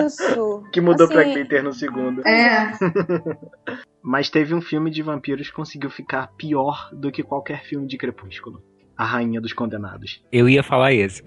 Isso. 0.05 0.63
Que 0.71 0.81
mudou 0.81 1.07
pra 1.07 1.21
Assim, 1.21 1.33
glitter 1.33 1.63
no 1.63 1.73
segundo. 1.73 2.25
É. 2.27 2.71
Mas 4.01 4.29
teve 4.29 4.53
um 4.55 4.61
filme 4.61 4.89
de 4.89 5.01
vampiros 5.01 5.49
que 5.49 5.55
conseguiu 5.55 5.89
ficar 5.89 6.27
pior 6.37 6.89
do 6.93 7.11
que 7.11 7.21
qualquer 7.23 7.63
filme 7.63 7.85
de 7.85 7.97
Crepúsculo. 7.97 8.61
A 8.99 9.05
Rainha 9.05 9.39
dos 9.39 9.53
Condenados. 9.53 10.21
Eu 10.29 10.49
ia 10.49 10.61
falar 10.61 10.91
esse. 10.91 11.23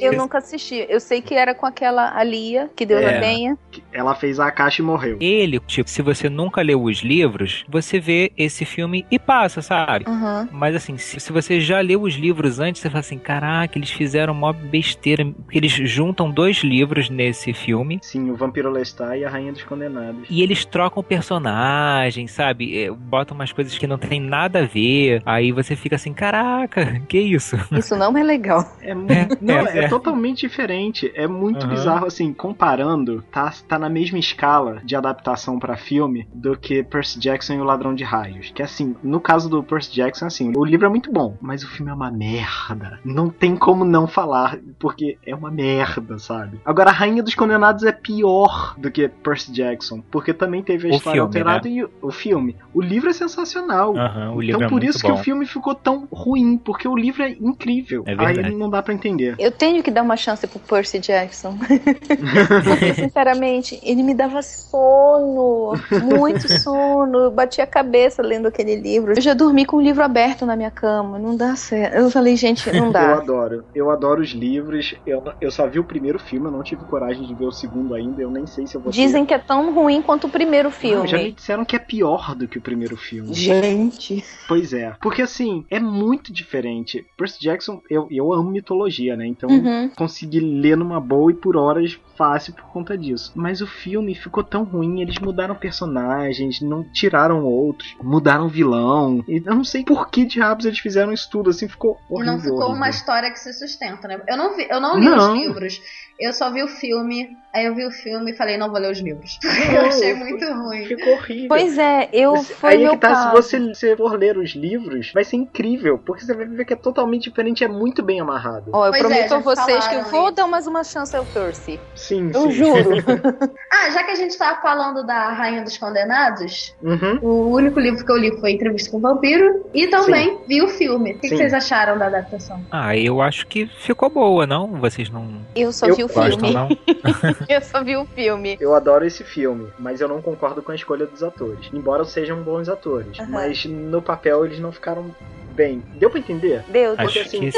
Eu, 0.00 0.10
Eu 0.12 0.18
nunca 0.18 0.38
assisti. 0.38 0.86
Eu 0.88 0.98
sei 1.00 1.20
que 1.20 1.34
era 1.34 1.54
com 1.54 1.66
aquela 1.66 2.16
Alia, 2.16 2.70
que 2.74 2.86
Deus 2.86 3.02
É. 3.02 3.18
a 3.18 3.20
tenha. 3.20 3.58
Ela 3.92 4.14
fez 4.14 4.40
a 4.40 4.50
caixa 4.50 4.80
e 4.80 4.84
morreu. 4.84 5.18
Ele, 5.20 5.60
tipo, 5.60 5.90
se 5.90 6.00
você 6.00 6.30
nunca 6.30 6.62
leu 6.62 6.82
os 6.82 7.00
livros, 7.00 7.62
você 7.68 8.00
vê 8.00 8.32
esse 8.38 8.64
filme 8.64 9.04
e 9.10 9.18
passa, 9.18 9.60
sabe? 9.60 10.06
Uhum. 10.08 10.48
Mas 10.50 10.74
assim, 10.74 10.96
se, 10.96 11.20
se 11.20 11.30
você 11.30 11.60
já 11.60 11.78
leu 11.80 12.00
os 12.02 12.14
livros 12.14 12.58
antes, 12.58 12.80
você 12.80 12.88
fala 12.88 13.00
assim, 13.00 13.18
caraca, 13.18 13.76
eles 13.76 13.90
fizeram 13.90 14.32
uma 14.32 14.54
besteira. 14.54 15.26
Porque 15.26 15.58
eles 15.58 15.72
juntam 15.72 16.30
dois 16.30 16.58
livros 16.64 17.10
nesse 17.10 17.52
filme. 17.52 17.98
Sim, 18.02 18.30
o 18.30 18.34
Vampiro 18.34 18.70
Lestat 18.70 19.18
e 19.18 19.26
a 19.26 19.28
Rainha 19.28 19.52
dos 19.52 19.62
Condenados. 19.62 20.26
E 20.30 20.40
eles 20.42 20.64
trocam 20.64 21.02
personagens, 21.02 22.30
sabe? 22.30 22.82
É, 22.84 22.90
Botam 22.90 23.34
umas 23.34 23.52
coisas 23.52 23.76
que 23.76 23.86
não 23.86 23.98
tem 23.98 24.20
nada 24.20 24.60
a 24.60 24.66
ver. 24.66 25.22
Aí 25.26 25.52
você 25.52 25.65
fica 25.74 25.96
assim, 25.96 26.12
caraca, 26.12 27.00
que 27.08 27.18
isso? 27.18 27.56
Isso 27.72 27.96
não 27.96 28.16
é 28.16 28.22
legal. 28.22 28.76
É, 28.80 28.94
mu- 28.94 29.08
não, 29.40 29.66
é, 29.66 29.84
é. 29.84 29.88
totalmente 29.88 30.40
diferente. 30.40 31.10
É 31.14 31.26
muito 31.26 31.66
Aham. 31.66 31.74
bizarro, 31.74 32.06
assim, 32.06 32.32
comparando, 32.32 33.22
tá, 33.32 33.52
tá 33.66 33.78
na 33.78 33.88
mesma 33.88 34.18
escala 34.18 34.80
de 34.84 34.94
adaptação 34.94 35.58
pra 35.58 35.76
filme 35.76 36.28
do 36.32 36.56
que 36.56 36.82
Percy 36.84 37.18
Jackson 37.18 37.54
e 37.54 37.60
o 37.60 37.64
Ladrão 37.64 37.94
de 37.94 38.04
Raios. 38.04 38.52
Que 38.54 38.62
assim, 38.62 38.94
no 39.02 39.20
caso 39.20 39.48
do 39.48 39.62
Percy 39.62 39.92
Jackson, 39.94 40.26
assim, 40.26 40.52
o 40.54 40.64
livro 40.64 40.86
é 40.86 40.88
muito 40.90 41.10
bom, 41.10 41.36
mas 41.40 41.64
o 41.64 41.68
filme 41.68 41.90
é 41.90 41.94
uma 41.94 42.10
merda. 42.10 43.00
Não 43.04 43.28
tem 43.30 43.56
como 43.56 43.84
não 43.84 44.06
falar, 44.06 44.58
porque 44.78 45.18
é 45.26 45.34
uma 45.34 45.50
merda, 45.50 46.18
sabe? 46.18 46.60
Agora, 46.64 46.90
a 46.90 46.92
Rainha 46.92 47.22
dos 47.22 47.34
Condenados 47.34 47.82
é 47.84 47.92
pior 47.92 48.74
do 48.78 48.90
que 48.90 49.08
Percy 49.08 49.52
Jackson, 49.52 50.02
porque 50.10 50.32
também 50.34 50.62
teve 50.62 50.88
a 50.88 50.92
O 50.92 50.96
história 50.96 51.20
filme, 51.22 51.26
alterada 51.38 51.68
e 51.68 51.84
o, 52.02 52.10
filme. 52.10 52.56
O 52.74 52.80
livro 52.82 53.08
é 53.10 53.12
sensacional. 53.12 53.96
Aham, 53.96 54.32
o 54.32 54.40
livro 54.40 54.56
Então 54.56 54.66
é 54.66 54.68
por 54.70 54.80
muito 54.80 54.90
isso 54.90 55.00
bom. 55.00 55.08
que 55.14 55.20
o 55.20 55.22
filme 55.24 55.46
ficou 55.56 55.74
tão 55.74 56.06
ruim, 56.10 56.56
porque 56.58 56.86
o 56.86 56.96
livro 56.96 57.22
é 57.22 57.30
incrível. 57.40 58.04
É 58.06 58.14
Aí 58.18 58.54
não 58.54 58.68
dá 58.70 58.82
pra 58.82 58.92
entender. 58.94 59.34
Eu 59.38 59.50
tenho 59.50 59.82
que 59.82 59.90
dar 59.90 60.02
uma 60.02 60.16
chance 60.16 60.46
pro 60.46 60.58
Percy 60.58 60.98
Jackson. 60.98 61.56
Porque, 61.58 62.94
sinceramente, 62.94 63.78
ele 63.82 64.02
me 64.02 64.14
dava 64.14 64.42
sono. 64.42 65.72
Muito 66.18 66.48
sono. 66.60 67.18
Eu 67.18 67.30
bati 67.30 67.60
a 67.60 67.66
cabeça 67.66 68.22
lendo 68.22 68.46
aquele 68.46 68.76
livro. 68.76 69.12
Eu 69.16 69.20
já 69.20 69.34
dormi 69.34 69.64
com 69.64 69.76
o 69.76 69.80
livro 69.80 70.02
aberto 70.02 70.44
na 70.46 70.56
minha 70.56 70.70
cama. 70.70 71.18
Não 71.18 71.36
dá 71.36 71.56
certo. 71.56 71.94
Eu 71.96 72.10
falei, 72.10 72.36
gente, 72.36 72.70
não 72.72 72.86
Eu 72.86 72.92
dá. 72.92 73.14
adoro. 73.16 73.64
Eu 73.74 73.90
adoro 73.90 74.20
os 74.22 74.30
livros. 74.30 74.94
Eu, 75.06 75.22
eu 75.40 75.50
só 75.50 75.66
vi 75.66 75.78
o 75.78 75.84
primeiro 75.84 76.18
filme, 76.18 76.46
eu 76.46 76.52
não 76.52 76.62
tive 76.62 76.84
coragem 76.84 77.26
de 77.26 77.34
ver 77.34 77.44
o 77.46 77.52
segundo 77.52 77.94
ainda. 77.94 78.20
Eu 78.22 78.30
nem 78.30 78.46
sei 78.46 78.66
se 78.66 78.74
eu 78.76 78.80
vou 78.80 78.92
ter. 78.92 78.98
Dizem 78.98 79.24
que 79.24 79.34
é 79.34 79.38
tão 79.38 79.72
ruim 79.74 80.02
quanto 80.02 80.26
o 80.26 80.30
primeiro 80.30 80.68
Não, 80.68 80.72
filme. 80.72 81.08
já 81.08 81.18
me 81.18 81.32
disseram 81.32 81.64
que 81.64 81.76
é 81.76 81.78
pior 81.78 82.34
do 82.34 82.46
que 82.48 82.58
o 82.58 82.60
primeiro 82.60 82.96
filme. 82.96 83.32
Gente. 83.34 84.24
Pois 84.48 84.72
é. 84.72 84.92
Porque 85.00 85.22
assim, 85.22 85.45
assim, 85.46 85.64
é 85.70 85.78
muito 85.80 86.32
diferente. 86.32 87.06
Percy 87.16 87.40
Jackson, 87.40 87.80
eu, 87.88 88.06
eu 88.10 88.32
amo 88.32 88.50
mitologia, 88.50 89.16
né? 89.16 89.26
Então 89.26 89.50
Uhum. 89.50 89.90
consegui 89.96 90.40
ler 90.40 90.76
numa 90.76 91.00
boa 91.00 91.30
e 91.30 91.34
por 91.34 91.56
horas 91.56 91.98
fácil 92.16 92.52
por 92.54 92.64
conta 92.72 92.96
disso. 92.96 93.32
Mas 93.34 93.60
o 93.60 93.66
filme 93.66 94.14
ficou 94.14 94.42
tão 94.42 94.64
ruim, 94.64 95.00
eles 95.00 95.18
mudaram 95.18 95.54
personagens, 95.54 96.60
não 96.60 96.82
tiraram 96.84 97.44
outros, 97.44 97.94
mudaram 98.02 98.48
vilão. 98.48 99.22
E 99.28 99.42
eu 99.44 99.54
não 99.54 99.64
sei 99.64 99.84
por 99.84 100.08
que 100.10 100.24
diabos 100.24 100.64
eles 100.64 100.78
fizeram 100.78 101.12
isso 101.12 101.28
tudo, 101.30 101.50
assim, 101.50 101.68
ficou 101.68 101.98
E 102.10 102.14
horrível. 102.14 102.32
não 102.32 102.40
ficou 102.40 102.72
uma 102.72 102.88
história 102.88 103.30
que 103.30 103.38
se 103.38 103.52
sustenta, 103.52 104.08
né? 104.08 104.20
Eu 104.28 104.36
não, 104.36 104.56
vi, 104.56 104.66
eu 104.70 104.80
não 104.80 104.98
li 104.98 105.04
Não. 105.06 105.32
os 105.34 105.38
livros, 105.40 105.80
eu 106.18 106.32
só 106.32 106.50
vi 106.50 106.62
o 106.62 106.68
filme. 106.68 107.36
Aí 107.54 107.64
eu 107.64 107.74
vi 107.74 107.86
o 107.86 107.90
filme 107.90 108.32
e 108.32 108.36
falei, 108.36 108.58
não 108.58 108.70
vou 108.70 108.78
ler 108.78 108.92
os 108.92 108.98
livros. 108.98 109.38
Porque 109.40 109.48
eu 109.76 109.86
achei 109.86 110.14
muito 110.14 110.44
ruim. 110.44 110.84
Ficou 110.84 111.14
horrível. 111.14 111.48
Pois 111.48 111.78
é, 111.78 112.08
eu 112.12 112.36
foi 112.42 112.70
Aí 112.74 112.80
é 112.80 112.82
meu 112.84 112.92
que 112.92 112.98
tá, 112.98 113.08
caso. 113.08 113.42
se 113.42 113.58
você, 113.58 113.74
se 113.74 113.96
for 113.96 114.18
ler 114.18 114.36
os 114.36 114.54
livros, 114.54 115.10
vai 115.14 115.24
ser 115.24 115.36
incrível, 115.36 115.98
porque 115.98 116.24
você 116.24 116.34
vai 116.34 116.44
ver 116.46 116.64
que 116.66 116.72
é 116.74 116.76
totalmente 116.76 117.24
diferente, 117.30 117.64
é 117.64 117.68
muito 117.68 118.02
bem 118.02 118.20
amarrado. 118.20 118.70
Ó, 118.72 118.84
eu 118.86 118.90
Pois 118.90 118.96
é, 119.02 119.06
prometo 119.06 119.28
já 119.30 119.36
a 119.36 119.40
vocês 119.40 119.86
que 119.88 119.94
eu 119.94 120.02
vou 120.04 120.26
isso. 120.26 120.34
dar 120.34 120.46
mais 120.46 120.66
uma 120.66 120.84
chance 120.84 121.16
ao 121.16 121.24
Percy. 121.24 121.80
Sim, 122.06 122.30
Eu 122.34 122.42
sim. 122.42 122.50
juro. 122.52 122.90
Ah, 123.72 123.90
já 123.90 124.04
que 124.04 124.12
a 124.12 124.14
gente 124.14 124.36
tava 124.38 124.60
falando 124.62 125.04
da 125.04 125.30
Rainha 125.32 125.62
dos 125.62 125.76
Condenados, 125.76 126.74
Uhum. 126.82 127.18
o 127.20 127.50
único 127.54 127.78
livro 127.80 128.04
que 128.04 128.10
eu 128.10 128.16
li 128.16 128.38
foi 128.40 128.52
Entrevista 128.52 128.90
com 128.90 128.96
o 128.98 129.00
Vampiro 129.00 129.64
e 129.74 129.86
também 129.88 130.38
vi 130.48 130.62
o 130.62 130.68
filme. 130.68 131.10
O 131.10 131.14
que, 131.14 131.20
que 131.20 131.28
Sim. 131.30 131.36
vocês 131.36 131.52
acharam 131.52 131.98
da 131.98 132.06
adaptação? 132.06 132.62
Ah, 132.70 132.96
eu 132.96 133.20
acho 133.20 133.46
que 133.46 133.66
ficou 133.66 134.08
boa, 134.08 134.46
não? 134.46 134.68
Vocês 134.80 135.10
não 135.10 135.40
Eu 135.54 135.72
só 135.72 135.86
Eu 135.86 135.96
vi 135.96 136.04
o 136.04 136.08
filme. 136.08 136.52
não? 136.54 136.68
Eu 137.48 137.60
só 137.60 137.82
vi 137.82 137.96
o 137.96 138.06
filme. 138.06 138.56
Eu 138.60 138.74
adoro 138.74 139.04
esse 139.04 139.22
filme, 139.24 139.68
mas 139.78 140.00
eu 140.00 140.08
não 140.08 140.22
concordo 140.22 140.62
com 140.62 140.72
a 140.72 140.74
escolha 140.74 141.04
dos 141.06 141.22
atores. 141.22 141.68
Embora 141.72 142.04
sejam 142.04 142.42
bons 142.42 142.68
atores. 142.68 143.18
Aham. 143.18 143.28
Mas 143.30 143.64
no 143.66 144.00
papel 144.00 144.44
eles 144.46 144.58
não 144.60 144.72
ficaram 144.72 145.14
bem. 145.56 145.82
Deu 145.96 146.10
pra 146.10 146.20
entender? 146.20 146.62
Deus. 146.68 146.96
Porque, 146.96 147.18
Acho 147.20 147.28
assim! 147.28 147.50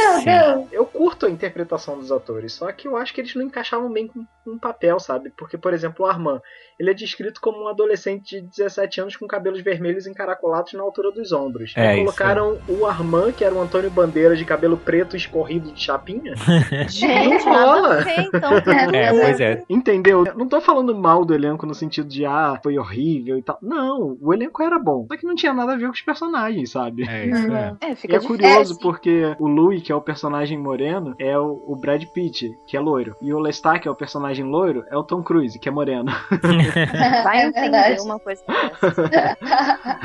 Eu 0.72 0.86
curto 0.86 1.26
a 1.26 1.30
interpretação 1.30 1.98
dos 1.98 2.10
atores, 2.10 2.52
só 2.54 2.70
que 2.72 2.88
eu 2.88 2.96
acho 2.96 3.12
que 3.12 3.20
eles 3.20 3.34
não 3.34 3.42
encaixavam 3.42 3.92
bem 3.92 4.06
com 4.06 4.24
com 4.48 4.54
um 4.54 4.58
papel, 4.58 4.98
sabe? 4.98 5.30
Porque, 5.36 5.58
por 5.58 5.74
exemplo, 5.74 6.04
o 6.04 6.08
Armand, 6.08 6.40
ele 6.78 6.90
é 6.90 6.94
descrito 6.94 7.40
como 7.40 7.64
um 7.64 7.68
adolescente 7.68 8.40
de 8.40 8.46
17 8.48 9.00
anos 9.00 9.16
com 9.16 9.26
cabelos 9.26 9.60
vermelhos 9.60 10.06
encaracolados 10.06 10.72
na 10.72 10.82
altura 10.82 11.10
dos 11.10 11.32
ombros. 11.32 11.72
É, 11.76 11.92
E 11.92 11.94
isso, 11.96 12.04
colocaram 12.04 12.58
o 12.68 12.86
Armand, 12.86 13.32
que 13.32 13.44
era 13.44 13.54
o 13.54 13.60
Antônio 13.60 13.90
Bandeiras 13.90 14.38
de 14.38 14.44
cabelo 14.44 14.76
preto 14.76 15.16
escorrido 15.16 15.72
de 15.72 15.82
chapinha. 15.82 16.34
Gente, 16.88 17.44
Não 17.46 17.52
rola. 17.52 18.04
então. 18.18 18.48
É, 18.92 19.10
pois 19.10 19.40
é. 19.40 19.62
Entendeu? 19.68 20.24
Eu 20.26 20.34
não 20.36 20.48
tô 20.48 20.60
falando 20.60 20.94
mal 20.94 21.24
do 21.24 21.34
elenco 21.34 21.66
no 21.66 21.74
sentido 21.74 22.08
de, 22.08 22.24
ah, 22.24 22.58
foi 22.62 22.78
horrível 22.78 23.38
e 23.38 23.42
tal. 23.42 23.58
Não, 23.62 24.16
o 24.20 24.32
elenco 24.32 24.62
era 24.62 24.78
bom. 24.78 25.06
Só 25.08 25.16
que 25.16 25.26
não 25.26 25.34
tinha 25.34 25.52
nada 25.52 25.72
a 25.72 25.76
ver 25.76 25.86
com 25.86 25.92
os 25.92 26.00
personagens, 26.00 26.70
sabe? 26.70 27.08
É 27.08 27.26
isso, 27.26 27.52
é. 27.52 27.76
É, 27.80 27.92
E 27.92 27.96
fica 27.96 28.16
é 28.16 28.20
curioso 28.20 28.78
porque 28.80 29.34
o 29.38 29.46
Louis, 29.46 29.82
que 29.82 29.92
é 29.92 29.94
o 29.94 30.00
personagem 30.00 30.58
moreno, 30.58 31.14
é 31.18 31.38
o, 31.38 31.62
o 31.66 31.76
Brad 31.76 32.04
Pitt, 32.06 32.50
que 32.66 32.76
é 32.76 32.80
loiro. 32.80 33.14
E 33.20 33.32
o 33.32 33.38
Lestat, 33.38 33.80
que 33.80 33.88
é 33.88 33.90
o 33.90 33.94
personagem 33.94 34.44
loiro, 34.44 34.84
é 34.90 34.96
o 34.96 35.02
Tom 35.02 35.22
Cruise, 35.22 35.58
que 35.58 35.68
é 35.68 35.72
moreno. 35.72 36.10
Vai 37.24 37.38
é 37.42 37.46
entender 37.46 37.70
verdade. 37.70 38.00
uma 38.00 38.18
coisa 38.18 38.42
dessa. 39.10 39.98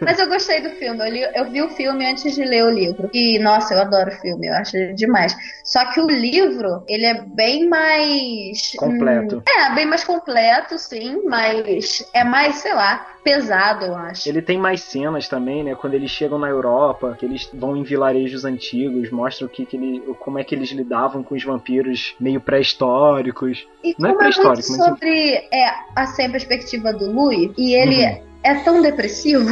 Mas 0.00 0.18
eu 0.18 0.28
gostei 0.28 0.60
do 0.62 0.70
filme. 0.70 0.98
Eu, 1.00 1.12
li- 1.12 1.30
eu 1.34 1.50
vi 1.50 1.62
o 1.62 1.68
filme 1.70 2.06
antes 2.06 2.34
de 2.34 2.44
ler 2.44 2.64
o 2.64 2.70
livro. 2.70 3.10
E, 3.12 3.38
nossa, 3.38 3.74
eu 3.74 3.80
adoro 3.80 4.08
o 4.10 4.20
filme. 4.20 4.46
Eu 4.48 4.54
acho 4.54 4.76
demais. 4.94 5.34
Só 5.64 5.84
que 5.92 6.00
o 6.00 6.06
livro, 6.08 6.82
ele 6.88 7.04
é 7.06 7.22
bem 7.22 7.68
mais. 7.68 8.72
Completo. 8.76 9.36
hum, 9.36 9.42
é, 9.48 9.74
bem 9.74 9.86
mais 9.86 10.04
completo, 10.04 10.78
sim. 10.78 11.22
Mas 11.26 12.04
é 12.14 12.24
mais, 12.24 12.56
sei 12.56 12.74
lá, 12.74 13.06
pesado, 13.22 13.84
eu 13.84 13.94
acho. 13.96 14.28
Ele 14.28 14.40
tem 14.40 14.56
mais 14.58 14.80
cenas 14.82 15.28
também, 15.28 15.62
né? 15.62 15.74
Quando 15.74 15.94
eles 15.94 16.10
chegam 16.10 16.38
na 16.38 16.48
Europa, 16.48 17.16
que 17.18 17.26
eles 17.26 17.48
vão 17.52 17.76
em 17.76 17.82
vilarejos 17.82 18.44
antigos, 18.44 19.10
mostra 19.10 19.46
o 19.46 19.48
que, 19.48 19.66
que 19.66 19.76
ele, 19.76 20.00
como 20.20 20.38
é 20.38 20.44
que 20.44 20.54
eles 20.54 20.70
lidavam 20.70 21.22
com 21.22 21.34
os 21.34 21.44
vampiros 21.44 22.14
meio 22.18 22.40
pré-históricos. 22.40 23.66
E 23.84 23.94
Não 23.98 24.10
é 24.10 24.12
é, 24.12 24.16
pré-histórico, 24.16 24.68
mas- 24.70 24.84
sobre 24.84 25.34
é, 25.52 25.70
assim, 26.02 26.24
a 26.24 26.30
perspectiva 26.30 26.92
do 26.92 27.10
Louis, 27.10 27.50
e 27.56 27.74
ele 27.74 28.04
Uhum. 28.04 28.22
é 28.44 28.54
tão 28.56 28.80
depressivo, 28.82 29.48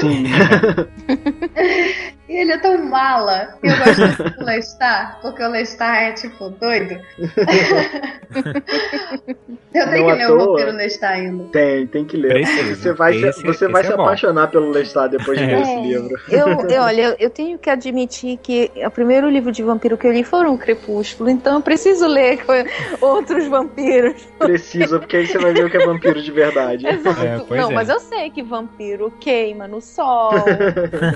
Sim. 0.00 0.24
e 2.30 2.36
ele 2.36 2.52
é 2.52 2.58
tão 2.58 2.78
mala. 2.88 3.58
Eu 3.62 3.76
gosto 3.76 4.38
do 4.38 4.40
Lestat, 4.46 5.20
porque 5.20 5.42
o 5.42 5.48
Lestat 5.50 5.98
é, 5.98 6.12
tipo, 6.12 6.48
doido. 6.50 6.96
eu 9.74 9.90
tenho 9.90 10.06
Não 10.06 10.12
que 10.12 10.18
ler 10.18 10.30
o 10.30 10.38
toa. 10.38 10.46
Vampiro 10.50 10.72
Lestat 10.76 11.12
ainda. 11.12 11.44
tem, 11.52 11.86
tem 11.86 12.04
que 12.04 12.16
ler. 12.16 12.44
Você 12.76 12.92
vai, 12.92 13.12
se, 13.14 13.26
Esse- 13.26 13.42
você 13.42 13.64
esse 13.64 13.72
vai 13.72 13.82
é 13.82 13.86
se 13.86 13.96
bom. 13.96 14.02
apaixonar 14.02 14.48
pelo 14.48 14.70
Lestat 14.70 15.10
depois 15.10 15.38
de 15.38 15.44
ler 15.46 15.54
É. 15.56 15.60
esse 15.62 15.76
livro. 15.80 16.20
Eu, 16.28 16.48
eu, 16.68 16.82
olha, 16.82 17.16
eu, 17.18 17.30
tenho 17.30 17.58
que 17.58 17.70
admitir 17.70 18.38
que 18.42 18.70
o 18.76 18.90
primeiro 18.90 19.28
livro 19.28 19.52
de 19.52 19.62
vampiro 19.62 19.96
que 19.96 20.06
eu 20.06 20.12
li 20.12 20.24
foram 20.24 20.54
o 20.54 20.58
Crepúsculo, 20.58 21.30
então 21.30 21.54
eu 21.56 21.60
preciso 21.60 22.06
ler 22.06 22.40
outros 23.00 23.46
vampiros. 23.46 24.22
Precisa, 24.38 24.98
porque 24.98 25.16
aí 25.16 25.26
você 25.26 25.38
vai 25.38 25.52
ver 25.52 25.64
o 25.64 25.70
que 25.70 25.76
é 25.76 25.86
vampiro 25.86 26.20
de 26.22 26.30
verdade. 26.30 26.86
Exato. 26.90 27.22
É, 27.24 27.40
pois 27.46 27.60
não, 27.60 27.70
é. 27.70 27.74
mas 27.74 27.88
eu 27.88 28.00
sei 28.00 28.30
que 28.30 28.42
vampiro 28.42 29.12
queima 29.20 29.66
no 29.66 29.80
sol, 29.80 30.32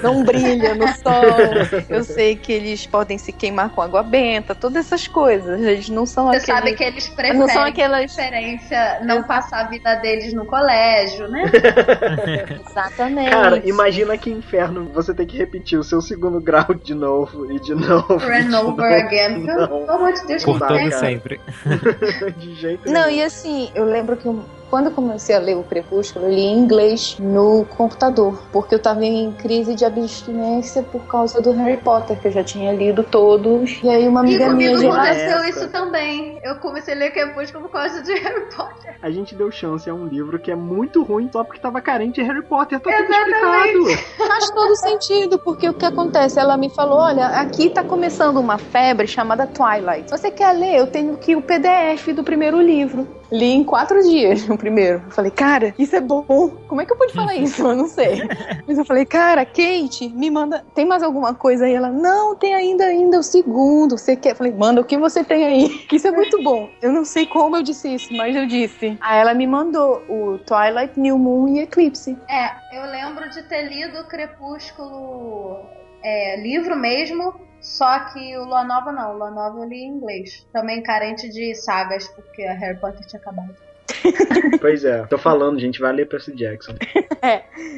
não 0.03 0.23
brilha 0.25 0.75
no 0.75 0.89
sol. 1.05 1.85
Eu 1.89 2.03
sei 2.03 2.35
que 2.35 2.53
eles 2.53 2.87
podem 2.87 3.19
se 3.19 3.33
queimar 3.33 3.69
com 3.71 3.83
água 3.83 4.03
benta, 4.03 4.55
todas 4.55 4.87
essas 4.87 5.07
coisas. 5.07 5.61
Eles 5.61 5.89
não 5.89 6.07
são 6.07 6.27
Você 6.27 6.37
aqueles... 6.37 6.47
sabe 6.47 6.75
que 6.75 6.85
eles 6.85 7.09
preferem 7.09 7.39
Não 7.39 7.49
são 7.49 7.63
aquelas. 7.63 8.15
preferência 8.15 9.01
não 9.05 9.23
passar 9.23 9.61
a 9.61 9.69
vida 9.69 9.95
deles 9.97 10.33
no 10.33 10.47
colégio, 10.47 11.29
né? 11.29 11.45
Exatamente. 12.69 13.31
Cara, 13.31 13.63
imagina 13.65 14.17
que 14.17 14.31
inferno 14.31 14.91
você 14.93 15.15
tem 15.15 15.27
que 15.27 15.37
repetir 15.37 15.79
o 15.79 15.85
seu 15.85 16.01
segundo 16.01 16.41
grau 16.41 16.75
de 16.75 16.95
novo 16.95 17.51
e 17.53 17.61
de 17.61 17.75
novo. 17.75 18.19
De 18.19 18.57
over 18.57 19.05
again. 19.05 19.45
Pelo 19.45 19.87
Não, 19.87 19.95
amor 19.95 20.13
de 20.13 20.27
Deus, 20.27 20.45
que 20.45 20.59
cara. 20.59 20.91
sempre. 20.93 21.41
de 22.39 22.55
jeito 22.55 22.91
Não, 22.91 23.07
nenhum. 23.07 23.19
e 23.19 23.23
assim, 23.23 23.71
eu 23.75 23.85
lembro 23.85 24.17
que 24.17 24.29
quando 24.75 24.87
eu 24.87 24.93
comecei 24.93 25.37
a 25.37 25.39
ler 25.39 25.57
o 25.57 25.63
Crepúsculo, 25.63 26.25
eu 26.27 26.31
li 26.33 26.41
em 26.41 26.59
inglês 26.59 27.17
no 27.21 27.65
computador, 27.65 28.43
porque 28.51 28.75
eu 28.75 28.83
tava 28.83 29.05
em 29.05 29.31
crise 29.31 29.73
de 29.73 29.85
abstinência 29.85 30.83
por 30.83 31.03
causa 31.07 31.41
do 31.41 31.53
Harry 31.53 31.77
Potter, 31.77 32.19
que 32.21 32.27
eu 32.27 32.33
já 32.33 32.43
tinha 32.43 32.73
lido 32.73 33.05
todos. 33.05 33.79
E 33.85 33.89
aí 33.89 34.09
uma 34.09 34.23
E 34.23 34.35
amiga 34.35 34.53
minha 34.53 34.71
comigo 34.73 34.79
de 34.79 34.87
lá. 34.89 35.05
aconteceu 35.05 35.39
época. 35.39 35.49
isso 35.49 35.69
também. 35.69 36.41
Eu 36.43 36.57
comecei 36.57 36.93
a 36.93 36.97
ler 36.97 37.13
Crepúsculo 37.13 37.63
por 37.67 37.71
causa 37.71 38.03
de 38.03 38.15
Harry 38.15 38.47
Potter. 38.51 38.97
A 39.01 39.11
gente 39.13 39.33
deu 39.37 39.49
chance 39.53 39.89
a 39.89 39.95
um 39.95 40.07
livro 40.07 40.41
que 40.41 40.51
é 40.51 40.57
muito 40.57 41.05
ruim 41.05 41.31
só 41.33 41.45
porque 41.45 41.61
tava 41.61 41.81
carente 41.81 42.21
de 42.21 42.27
Harry 42.27 42.43
Potter. 42.43 42.81
Tá 42.81 42.91
tudo 42.91 43.13
explicado. 43.13 44.03
Faz 44.27 44.51
todo 44.51 44.75
sentido, 44.75 45.39
porque 45.39 45.69
o 45.69 45.75
que 45.75 45.87
acontece? 45.87 46.41
Ela 46.41 46.57
me 46.57 46.69
falou: 46.69 46.99
olha, 46.99 47.27
aqui 47.29 47.71
tá 47.71 47.85
começando 47.85 48.39
uma 48.39 48.59
febre 48.59 49.07
chamada 49.07 49.47
Twilight. 49.47 50.11
Se 50.11 50.19
você 50.19 50.33
quer 50.33 50.51
ler, 50.51 50.81
eu 50.81 50.89
tenho 50.89 51.15
aqui 51.15 51.37
o 51.37 51.43
PDF 51.43 52.09
do 52.13 52.25
primeiro 52.25 52.61
livro. 52.61 53.07
Li 53.31 53.53
em 53.53 53.65
quatro 53.65 54.03
dias 54.03 54.47
o 54.51 54.57
primeiro. 54.57 55.03
Eu 55.07 55.11
falei, 55.11 55.31
cara, 55.31 55.75
isso 55.79 55.95
é 55.97 56.01
bom. 56.01 56.23
Como 56.69 56.81
é 56.81 56.87
que 56.87 56.93
eu 56.93 56.97
pude 56.97 57.13
falar 57.13 57.35
isso? 57.35 57.63
Eu 57.63 57.75
não 57.75 57.89
sei. 57.89 58.23
Mas 58.67 58.79
eu 58.79 58.85
falei, 58.85 59.05
cara, 59.05 59.45
Kate, 59.45 60.09
me 60.15 60.31
manda. 60.31 60.65
Tem 60.75 60.85
mais 60.85 61.03
alguma 61.03 61.35
coisa 61.35 61.67
aí? 61.67 61.75
Ela, 61.75 61.91
não, 61.91 62.35
tem 62.37 62.55
ainda 62.55 62.85
ainda 62.85 63.19
o 63.19 63.23
segundo. 63.23 63.99
Você 63.99 64.17
quer? 64.17 64.33
Eu 64.33 64.37
falei, 64.37 64.53
manda 64.53 64.81
o 64.81 64.85
que 64.85 64.97
você 64.97 65.23
tem 65.25 65.45
aí. 65.45 65.69
Que 65.87 65.97
isso 65.97 66.09
é 66.09 66.13
muito 66.13 66.43
bom. 66.43 66.69
Eu 66.81 66.93
não 66.93 67.05
sei 67.05 67.27
como 67.27 67.57
eu 67.57 67.63
disse 67.63 67.95
isso, 67.95 68.15
mas 68.15 68.35
eu 68.35 68.47
disse. 68.47 68.97
Aí 69.01 69.19
ela 69.19 69.35
me 69.35 69.47
mandou 69.47 70.03
o 70.09 70.39
Twilight, 70.39 70.99
New 70.99 71.19
Moon 71.19 71.49
e 71.49 71.61
Eclipse. 71.61 72.17
É, 72.29 72.51
eu 72.77 72.85
lembro 72.91 73.29
de 73.31 73.43
ter 73.43 73.63
lido 73.63 74.05
Crepúsculo 74.05 75.61
é, 76.03 76.41
livro 76.41 76.77
mesmo, 76.77 77.35
só 77.65 78.13
que 78.13 78.37
o 78.37 78.45
Lua 78.45 78.63
Nova 78.63 78.93
não. 78.93 79.15
O 79.15 79.17
Lua 79.17 79.31
Nova 79.31 79.59
eu 79.61 79.65
li 79.65 79.85
em 79.85 79.89
inglês. 79.97 80.47
Também 80.53 80.83
carente 80.83 81.29
de 81.31 81.55
sagas, 81.55 82.07
porque 82.09 82.43
a 82.45 82.53
Harry 82.53 82.79
Potter 82.79 83.07
tinha 83.07 83.19
acabado. 83.19 83.57
Pois 84.61 84.85
é, 84.85 85.05
tô 85.07 85.19
falando, 85.19 85.59
gente, 85.59 85.81
vai 85.81 85.93
ler 85.93 86.07
Percy 86.09 86.35
Jackson. 86.35 86.75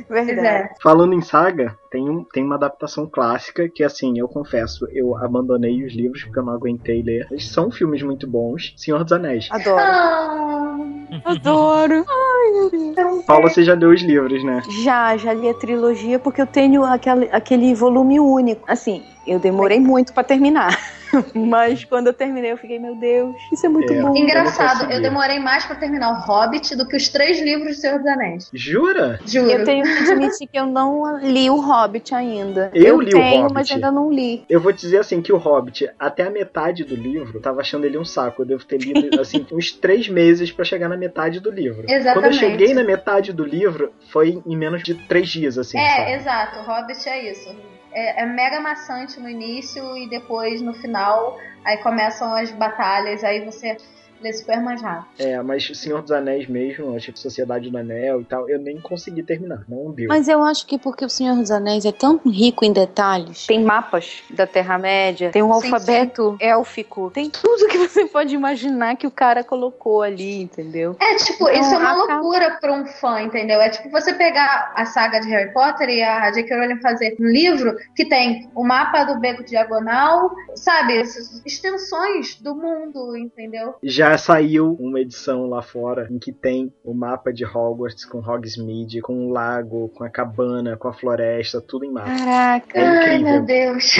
Pois 0.08 0.26
Verdade. 0.26 0.48
é. 0.48 0.70
Falando 0.82 1.14
em 1.14 1.20
saga, 1.20 1.76
tem, 1.90 2.08
um, 2.08 2.24
tem 2.24 2.44
uma 2.44 2.56
adaptação 2.56 3.06
clássica 3.06 3.68
que, 3.68 3.82
assim, 3.82 4.18
eu 4.18 4.28
confesso, 4.28 4.86
eu 4.92 5.16
abandonei 5.16 5.84
os 5.84 5.94
livros 5.94 6.22
porque 6.24 6.38
eu 6.38 6.44
não 6.44 6.52
aguentei 6.52 7.02
ler. 7.02 7.26
Eles 7.30 7.48
são 7.48 7.70
filmes 7.70 8.02
muito 8.02 8.26
bons. 8.28 8.74
Senhor 8.76 9.02
dos 9.02 9.12
Anéis. 9.12 9.48
Adoro. 9.50 9.80
Ah, 9.80 10.76
Adoro. 11.24 12.04
Paula, 13.26 13.48
você 13.48 13.62
já 13.64 13.74
deu 13.74 13.90
os 13.90 14.02
livros, 14.02 14.42
né? 14.44 14.62
Já, 14.82 15.16
já 15.16 15.32
li 15.32 15.48
a 15.48 15.54
trilogia 15.54 16.18
porque 16.18 16.40
eu 16.42 16.46
tenho 16.46 16.84
aquele, 16.84 17.28
aquele 17.32 17.74
volume 17.74 18.18
único. 18.20 18.62
Assim, 18.66 19.02
eu 19.26 19.38
demorei 19.38 19.80
muito 19.80 20.12
pra 20.12 20.22
terminar. 20.24 20.76
Mas 21.34 21.84
quando 21.84 22.08
eu 22.08 22.12
terminei, 22.12 22.52
eu 22.52 22.56
fiquei, 22.56 22.78
meu 22.78 22.94
Deus, 22.96 23.34
isso 23.52 23.66
é 23.66 23.68
muito 23.68 23.92
É. 23.92 24.00
bom. 24.02 24.16
engraçado, 24.16 24.72
consegui. 24.80 24.94
eu 24.94 25.02
demorei 25.02 25.38
mais 25.38 25.64
pra 25.64 25.76
terminar 25.76 26.10
o 26.12 26.20
Hobbit 26.26 26.74
do 26.76 26.86
que 26.86 26.96
os 26.96 27.08
três 27.08 27.40
livros 27.40 27.76
do 27.76 27.80
Senhor 27.80 27.98
dos 27.98 28.06
Anéis. 28.08 28.50
Jura? 28.52 29.20
Juro. 29.26 29.50
Eu 29.50 29.64
tenho 29.64 29.84
que 29.84 30.10
admitir 30.10 30.46
que 30.48 30.58
eu 30.58 30.66
não 30.66 31.18
li 31.18 31.48
o 31.50 31.60
Hobbit 31.60 32.14
ainda. 32.14 32.70
Eu 32.74 33.00
li 33.00 33.14
o 33.14 33.18
tenho, 33.18 33.36
Hobbit. 33.42 33.54
mas 33.54 33.70
ainda 33.70 33.90
não 33.90 34.10
li. 34.12 34.44
Eu 34.48 34.60
vou 34.60 34.72
dizer 34.72 34.98
assim 34.98 35.20
que 35.22 35.32
o 35.32 35.36
Hobbit, 35.36 35.88
até 35.98 36.24
a 36.24 36.30
metade 36.30 36.84
do 36.84 36.94
livro, 36.94 37.38
eu 37.38 37.42
tava 37.42 37.60
achando 37.60 37.84
ele 37.84 37.98
um 37.98 38.04
saco. 38.04 38.42
Eu 38.42 38.46
devo 38.46 38.64
ter 38.64 38.78
lido 38.78 39.18
assim 39.20 39.46
uns 39.52 39.70
três 39.72 40.08
meses 40.08 40.50
pra 40.52 40.64
chegar 40.64 40.88
na 40.88 40.96
metade 40.96 41.40
do 41.40 41.50
livro. 41.50 41.82
Quando 41.82 41.90
eu 41.90 41.96
Exatamente. 41.96 42.36
cheguei 42.38 42.74
na 42.74 42.82
metade 42.84 43.32
do 43.32 43.44
livro, 43.44 43.92
foi 44.12 44.42
em 44.46 44.56
menos 44.56 44.82
de 44.82 44.94
três 44.94 45.28
dias, 45.28 45.58
assim. 45.58 45.78
É, 45.78 45.96
sabe? 45.96 46.12
exato. 46.12 46.58
O 46.60 46.62
Hobbit 46.62 47.08
é 47.08 47.30
isso. 47.30 47.54
É, 47.96 48.22
é 48.22 48.26
mega 48.26 48.60
maçante 48.60 49.18
no 49.18 49.26
início 49.28 49.96
e 49.96 50.06
depois 50.06 50.60
no 50.60 50.74
final, 50.74 51.38
aí 51.64 51.78
começam 51.78 52.34
as 52.34 52.52
batalhas, 52.52 53.24
aí 53.24 53.42
você 53.42 53.78
lê 54.20 54.32
super 54.32 54.60
mais 54.62 54.80
rápido. 54.82 55.06
É, 55.18 55.40
mas 55.42 55.66
Senhor 55.78 56.02
dos 56.02 56.10
Anéis 56.10 56.46
mesmo, 56.48 56.96
acho 56.96 57.12
que 57.12 57.18
Sociedade 57.18 57.70
do 57.70 57.78
Anel 57.78 58.20
e 58.20 58.24
tal, 58.24 58.48
eu 58.48 58.58
nem 58.58 58.80
consegui 58.80 59.22
terminar, 59.22 59.62
não 59.68 59.90
deu. 59.92 60.08
Mas 60.08 60.28
eu 60.28 60.42
acho 60.42 60.66
que 60.66 60.78
porque 60.78 61.04
o 61.04 61.08
Senhor 61.10 61.36
dos 61.36 61.50
Anéis 61.50 61.84
é 61.84 61.92
tão 61.92 62.18
rico 62.26 62.64
em 62.64 62.72
detalhes, 62.72 63.46
tem 63.46 63.62
mapas 63.62 64.22
da 64.30 64.46
Terra-média, 64.46 65.30
tem 65.30 65.42
um 65.42 65.52
Sim, 65.60 65.72
alfabeto 65.72 66.36
élfico, 66.40 67.10
tem 67.12 67.30
tudo 67.30 67.68
que 67.68 67.78
você 67.78 68.06
pode 68.06 68.34
imaginar 68.34 68.96
que 68.96 69.06
o 69.06 69.10
cara 69.10 69.42
colocou 69.44 70.02
ali, 70.02 70.42
entendeu? 70.42 70.96
É, 71.00 71.14
tipo, 71.16 71.48
Então, 71.48 71.60
isso 71.60 71.74
é 71.74 71.78
uma 71.78 71.92
acaba- 71.92 72.14
loucura 72.20 72.58
pra 72.60 72.72
um 72.72 72.86
fã, 72.86 73.20
entendeu? 73.22 73.60
É 73.60 73.68
tipo 73.70 73.90
você 73.90 74.12
pegar 74.14 74.72
a 74.74 74.84
saga 74.86 75.20
de 75.20 75.28
Harry 75.28 75.52
Potter 75.52 75.88
e 75.88 76.02
a 76.02 76.30
J.K. 76.30 76.56
Rowling 76.56 76.80
fazer 76.80 77.16
um 77.20 77.26
livro 77.26 77.76
que 77.94 78.04
tem 78.08 78.48
o 78.54 78.64
mapa 78.64 79.04
do 79.04 79.18
beco 79.20 79.44
diagonal, 79.44 80.30
sabe? 80.54 80.96
Essas 80.98 81.42
extensões 81.44 82.36
do 82.40 82.54
mundo, 82.54 83.16
entendeu? 83.16 83.74
Já 83.82 84.15
saiu 84.18 84.76
uma 84.80 85.00
edição 85.00 85.46
lá 85.46 85.62
fora 85.62 86.06
em 86.10 86.18
que 86.18 86.32
tem 86.32 86.72
o 86.84 86.92
mapa 86.94 87.32
de 87.32 87.44
Hogwarts 87.44 88.04
com 88.04 88.18
Hogsmeade, 88.18 89.00
com 89.00 89.26
o 89.26 89.30
lago, 89.30 89.88
com 89.90 90.04
a 90.04 90.08
cabana, 90.10 90.76
com 90.76 90.88
a 90.88 90.92
floresta, 90.92 91.60
tudo 91.60 91.84
em 91.84 91.90
mapa. 91.92 92.08
Caraca. 92.16 92.78
É 92.78 92.84
Ai, 92.86 93.18
meu 93.18 93.42
Deus. 93.44 93.96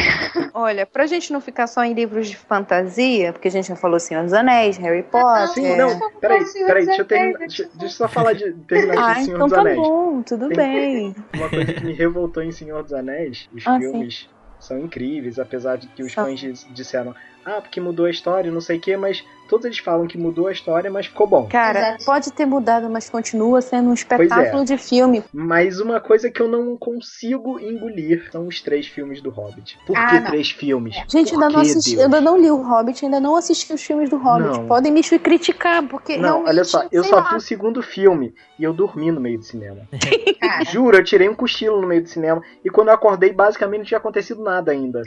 Olha, 0.55 0.87
pra 0.87 1.07
gente 1.07 1.33
não 1.33 1.41
ficar 1.41 1.67
só 1.67 1.85
em 1.85 1.93
livros 1.93 2.29
de 2.29 2.37
fantasia, 2.37 3.33
porque 3.33 3.49
a 3.49 3.51
gente 3.51 3.69
já 3.69 3.77
falou 3.77 3.99
Senhor 4.01 4.23
dos 4.25 4.33
Anéis, 4.33 4.77
Harry 4.79 5.03
Potter. 5.03 5.49
Sim, 5.49 5.77
não, 5.77 5.99
peraí, 6.21 6.45
peraí, 6.67 6.87
deixa 6.87 7.03
eu 7.03 7.07
terminar. 7.07 7.39
Deixa, 7.39 7.63
deixa 7.65 7.85
eu 7.85 7.89
só 7.91 8.09
falar 8.09 8.33
de 8.33 8.53
terminar 8.69 9.11
Ah, 9.11 9.15
de 9.15 9.25
Senhor 9.25 9.37
então 9.37 9.47
dos 9.49 9.55
tá 9.57 9.61
Anéis. 9.61 9.77
bom, 9.79 10.23
tudo 10.23 10.49
Tem- 10.49 10.57
bem. 10.57 11.15
Uma 11.35 11.49
coisa 11.49 11.73
que 11.73 11.85
me 11.85 11.93
revoltou 11.93 12.43
em 12.43 12.53
Senhor 12.53 12.83
dos 12.83 12.93
Anéis, 12.93 13.49
os 13.55 13.67
Ah, 13.67 13.79
filmes 13.79 14.29
são 14.59 14.79
incríveis, 14.79 15.39
apesar 15.39 15.77
de 15.77 15.87
que 15.89 16.03
os 16.03 16.13
fãs 16.13 16.41
dis- 16.41 16.67
disseram, 16.73 17.15
ah, 17.47 17.61
porque 17.61 17.81
mudou 17.81 18.07
a 18.07 18.11
história, 18.11 18.51
não 18.51 18.61
sei 18.61 18.77
o 18.77 18.81
que, 18.81 18.97
mas 18.97 19.25
todos 19.49 19.65
eles 19.65 19.79
falam 19.79 20.09
que 20.09 20.19
mudou 20.19 20.49
a 20.49 20.53
história, 20.53 20.91
mas 20.91 21.07
ficou 21.07 21.29
bom. 21.29 21.47
Cara, 21.47 21.79
Exato. 21.91 22.05
pode 22.05 22.33
ter 22.33 22.45
mudado, 22.45 22.91
mas 22.91 23.09
continua 23.09 23.61
sendo 23.61 23.89
um 23.89 23.93
é. 23.93 23.95
espetáculo 23.95 24.65
de 24.65 24.77
filme. 24.77 25.23
Mas 25.33 25.79
uma 25.79 26.01
coisa 26.01 26.29
que 26.29 26.43
eu 26.43 26.49
não 26.49 26.77
consigo 26.77 27.61
engolir 27.61 28.29
são 28.33 28.49
os 28.49 28.61
três 28.61 28.89
filmes 28.89 29.21
do 29.21 29.31
Hobbit. 29.31 29.79
Por 29.87 29.97
Ah, 29.97 30.09
que 30.09 30.21
não. 30.21 30.27
três 30.27 30.51
filmes? 30.51 30.97
Gente, 31.09 31.35
ainda 31.35 31.49
não, 31.49 31.61
assisti, 31.61 32.01
ainda 32.01 32.21
não 32.21 32.37
li 32.37 32.51
o 32.51 32.61
Hobbit, 32.61 33.05
ainda 33.05 33.21
não 33.21 33.37
assisti 33.37 33.73
os 33.73 33.83
filmes 33.83 34.11
do 34.11 34.17
Hobbit. 34.17 34.59
Não. 34.59 34.67
Podem 34.67 34.91
me 34.91 35.03
criticar, 35.05 35.87
porque 35.87 36.17
Não, 36.17 36.45
olha 36.45 36.65
só, 36.65 36.85
eu 36.91 37.05
só 37.05 37.17
lá. 37.17 37.31
vi 37.31 37.37
o 37.37 37.41
segundo 37.41 37.81
filme 37.81 38.35
e 38.59 38.65
eu 38.65 38.73
dormi 38.73 39.13
no 39.13 39.21
meio 39.21 39.39
do 39.39 39.45
cinema. 39.45 39.83
Juro, 40.73 40.97
eu 40.97 41.05
tirei 41.05 41.29
um 41.29 41.35
cochilo 41.35 41.81
no 41.81 41.87
meio 41.87 42.03
do 42.03 42.09
cinema 42.09 42.43
e 42.65 42.69
quando 42.69 42.89
eu 42.89 42.95
acordei, 42.95 43.33
basicamente 43.33 43.79
não 43.79 43.87
tinha 43.87 43.99
acontecido 43.99 44.43
nada 44.43 44.73
ainda. 44.73 45.03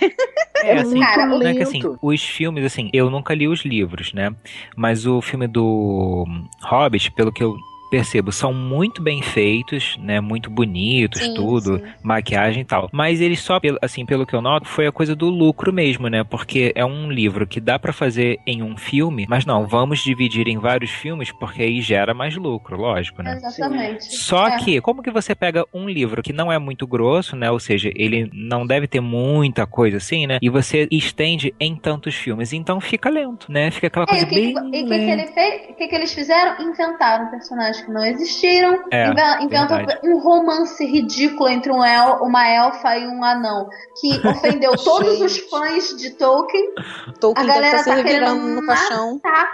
É, 0.62 0.78
assim, 0.78 1.00
Cara, 1.00 1.26
não 1.26 1.42
é 1.42 1.54
que 1.54 1.62
assim, 1.78 1.96
os 2.02 2.22
filmes, 2.22 2.64
assim, 2.64 2.90
eu 2.92 3.10
nunca 3.10 3.34
li 3.34 3.48
os 3.48 3.64
livros, 3.64 4.12
né? 4.12 4.34
Mas 4.76 5.06
o 5.06 5.20
filme 5.20 5.46
do 5.46 6.26
Hobbit, 6.62 7.10
pelo 7.12 7.32
que 7.32 7.42
eu 7.42 7.56
percebo, 7.90 8.30
são 8.32 8.52
muito 8.54 9.02
bem 9.02 9.20
feitos, 9.22 9.96
né? 10.00 10.20
Muito 10.20 10.48
bonitos, 10.50 11.22
Sim, 11.22 11.34
tudo, 11.34 11.78
sim. 11.78 11.84
maquiagem 12.02 12.62
e 12.62 12.64
tal. 12.64 12.88
Mas 12.92 13.20
eles 13.20 13.40
só, 13.40 13.58
pelo- 13.60 13.78
assim, 13.82 14.06
pelo 14.06 14.24
que 14.26 14.34
eu 14.34 14.40
noto, 14.40 14.68
foi 14.68 14.86
a 14.86 14.92
coisa 14.92 15.14
do 15.16 15.28
lucro 15.28 15.72
mesmo, 15.72 16.08
né? 16.08 16.22
Porque 16.24 16.72
é 16.74 16.84
um 16.84 17.10
livro 17.10 17.46
que 17.46 17.60
dá 17.60 17.78
pra 17.78 17.92
fazer 17.92 18.38
em 18.46 18.62
um 18.62 18.76
filme, 18.76 19.26
mas 19.28 19.44
não, 19.44 19.66
vamos 19.66 20.00
dividir 20.02 20.48
em 20.48 20.58
vários 20.58 20.90
filmes 20.90 21.32
porque 21.32 21.62
aí 21.62 21.80
gera 21.80 22.14
mais 22.14 22.36
lucro, 22.36 22.76
lógico, 22.76 23.22
né? 23.22 23.34
exatamente. 23.36 24.14
Só 24.14 24.48
É. 24.48 24.56
que, 24.58 24.80
como 24.80 25.02
que 25.02 25.10
você 25.10 25.34
pega 25.34 25.64
um 25.74 25.88
livro 25.88 26.22
que 26.22 26.32
não 26.32 26.50
é 26.52 26.58
muito 26.58 26.86
grosso, 26.86 27.34
né? 27.36 27.50
Ou 27.50 27.58
seja, 27.58 27.90
ele 27.94 28.30
não 28.32 28.66
deve 28.66 28.86
ter 28.86 29.00
muita 29.00 29.66
coisa 29.66 29.96
assim, 29.96 30.26
né? 30.26 30.38
E 30.40 30.48
você 30.48 30.86
estende 30.90 31.54
em 31.58 31.74
tantos 31.76 32.14
filmes. 32.14 32.52
Então 32.52 32.80
fica 32.80 33.08
lento, 33.08 33.50
né? 33.50 33.70
Fica 33.70 33.86
aquela 33.88 34.04
É, 34.04 34.08
coisa 34.08 34.24
e 34.24 34.26
o 34.26 34.28
que, 34.28 34.34
bem. 34.34 34.50
e 34.50 34.52
o 34.52 34.70
que, 34.70 34.82
que 34.84 34.84
lenta. 34.84 35.12
ele 35.12 35.26
fez? 35.28 35.70
O 35.70 35.74
que, 35.74 35.88
que 35.88 35.94
eles 35.94 36.12
fizeram? 36.14 36.60
Inventaram 36.70 37.30
personagens 37.30 37.79
que 37.84 37.90
não 37.90 38.04
existiram. 38.04 38.84
É, 38.90 39.08
inven- 39.08 39.44
inventam 39.44 39.76
verdade. 39.78 40.00
um 40.04 40.18
romance 40.18 40.84
ridículo 40.84 41.48
entre 41.48 41.70
um 41.72 41.84
el, 41.84 42.22
uma 42.22 42.46
elfa 42.48 42.96
e 42.96 43.06
um 43.06 43.22
anão. 43.24 43.68
Que 44.00 44.20
ofendeu 44.26 44.76
todos 44.76 45.20
os 45.20 45.38
fãs 45.38 45.96
de 45.96 46.10
Tolkien. 46.10 46.74
Tolkien 47.20 47.44
A 47.50 47.52
deve 47.52 47.60
galera 47.60 47.66
estar 47.78 47.78
se 47.78 47.90
tá 47.90 47.96
revirando 47.96 48.40
querendo 48.40 48.60
no 48.60 48.66
caixão. 48.66 49.18
Tá? 49.18 49.50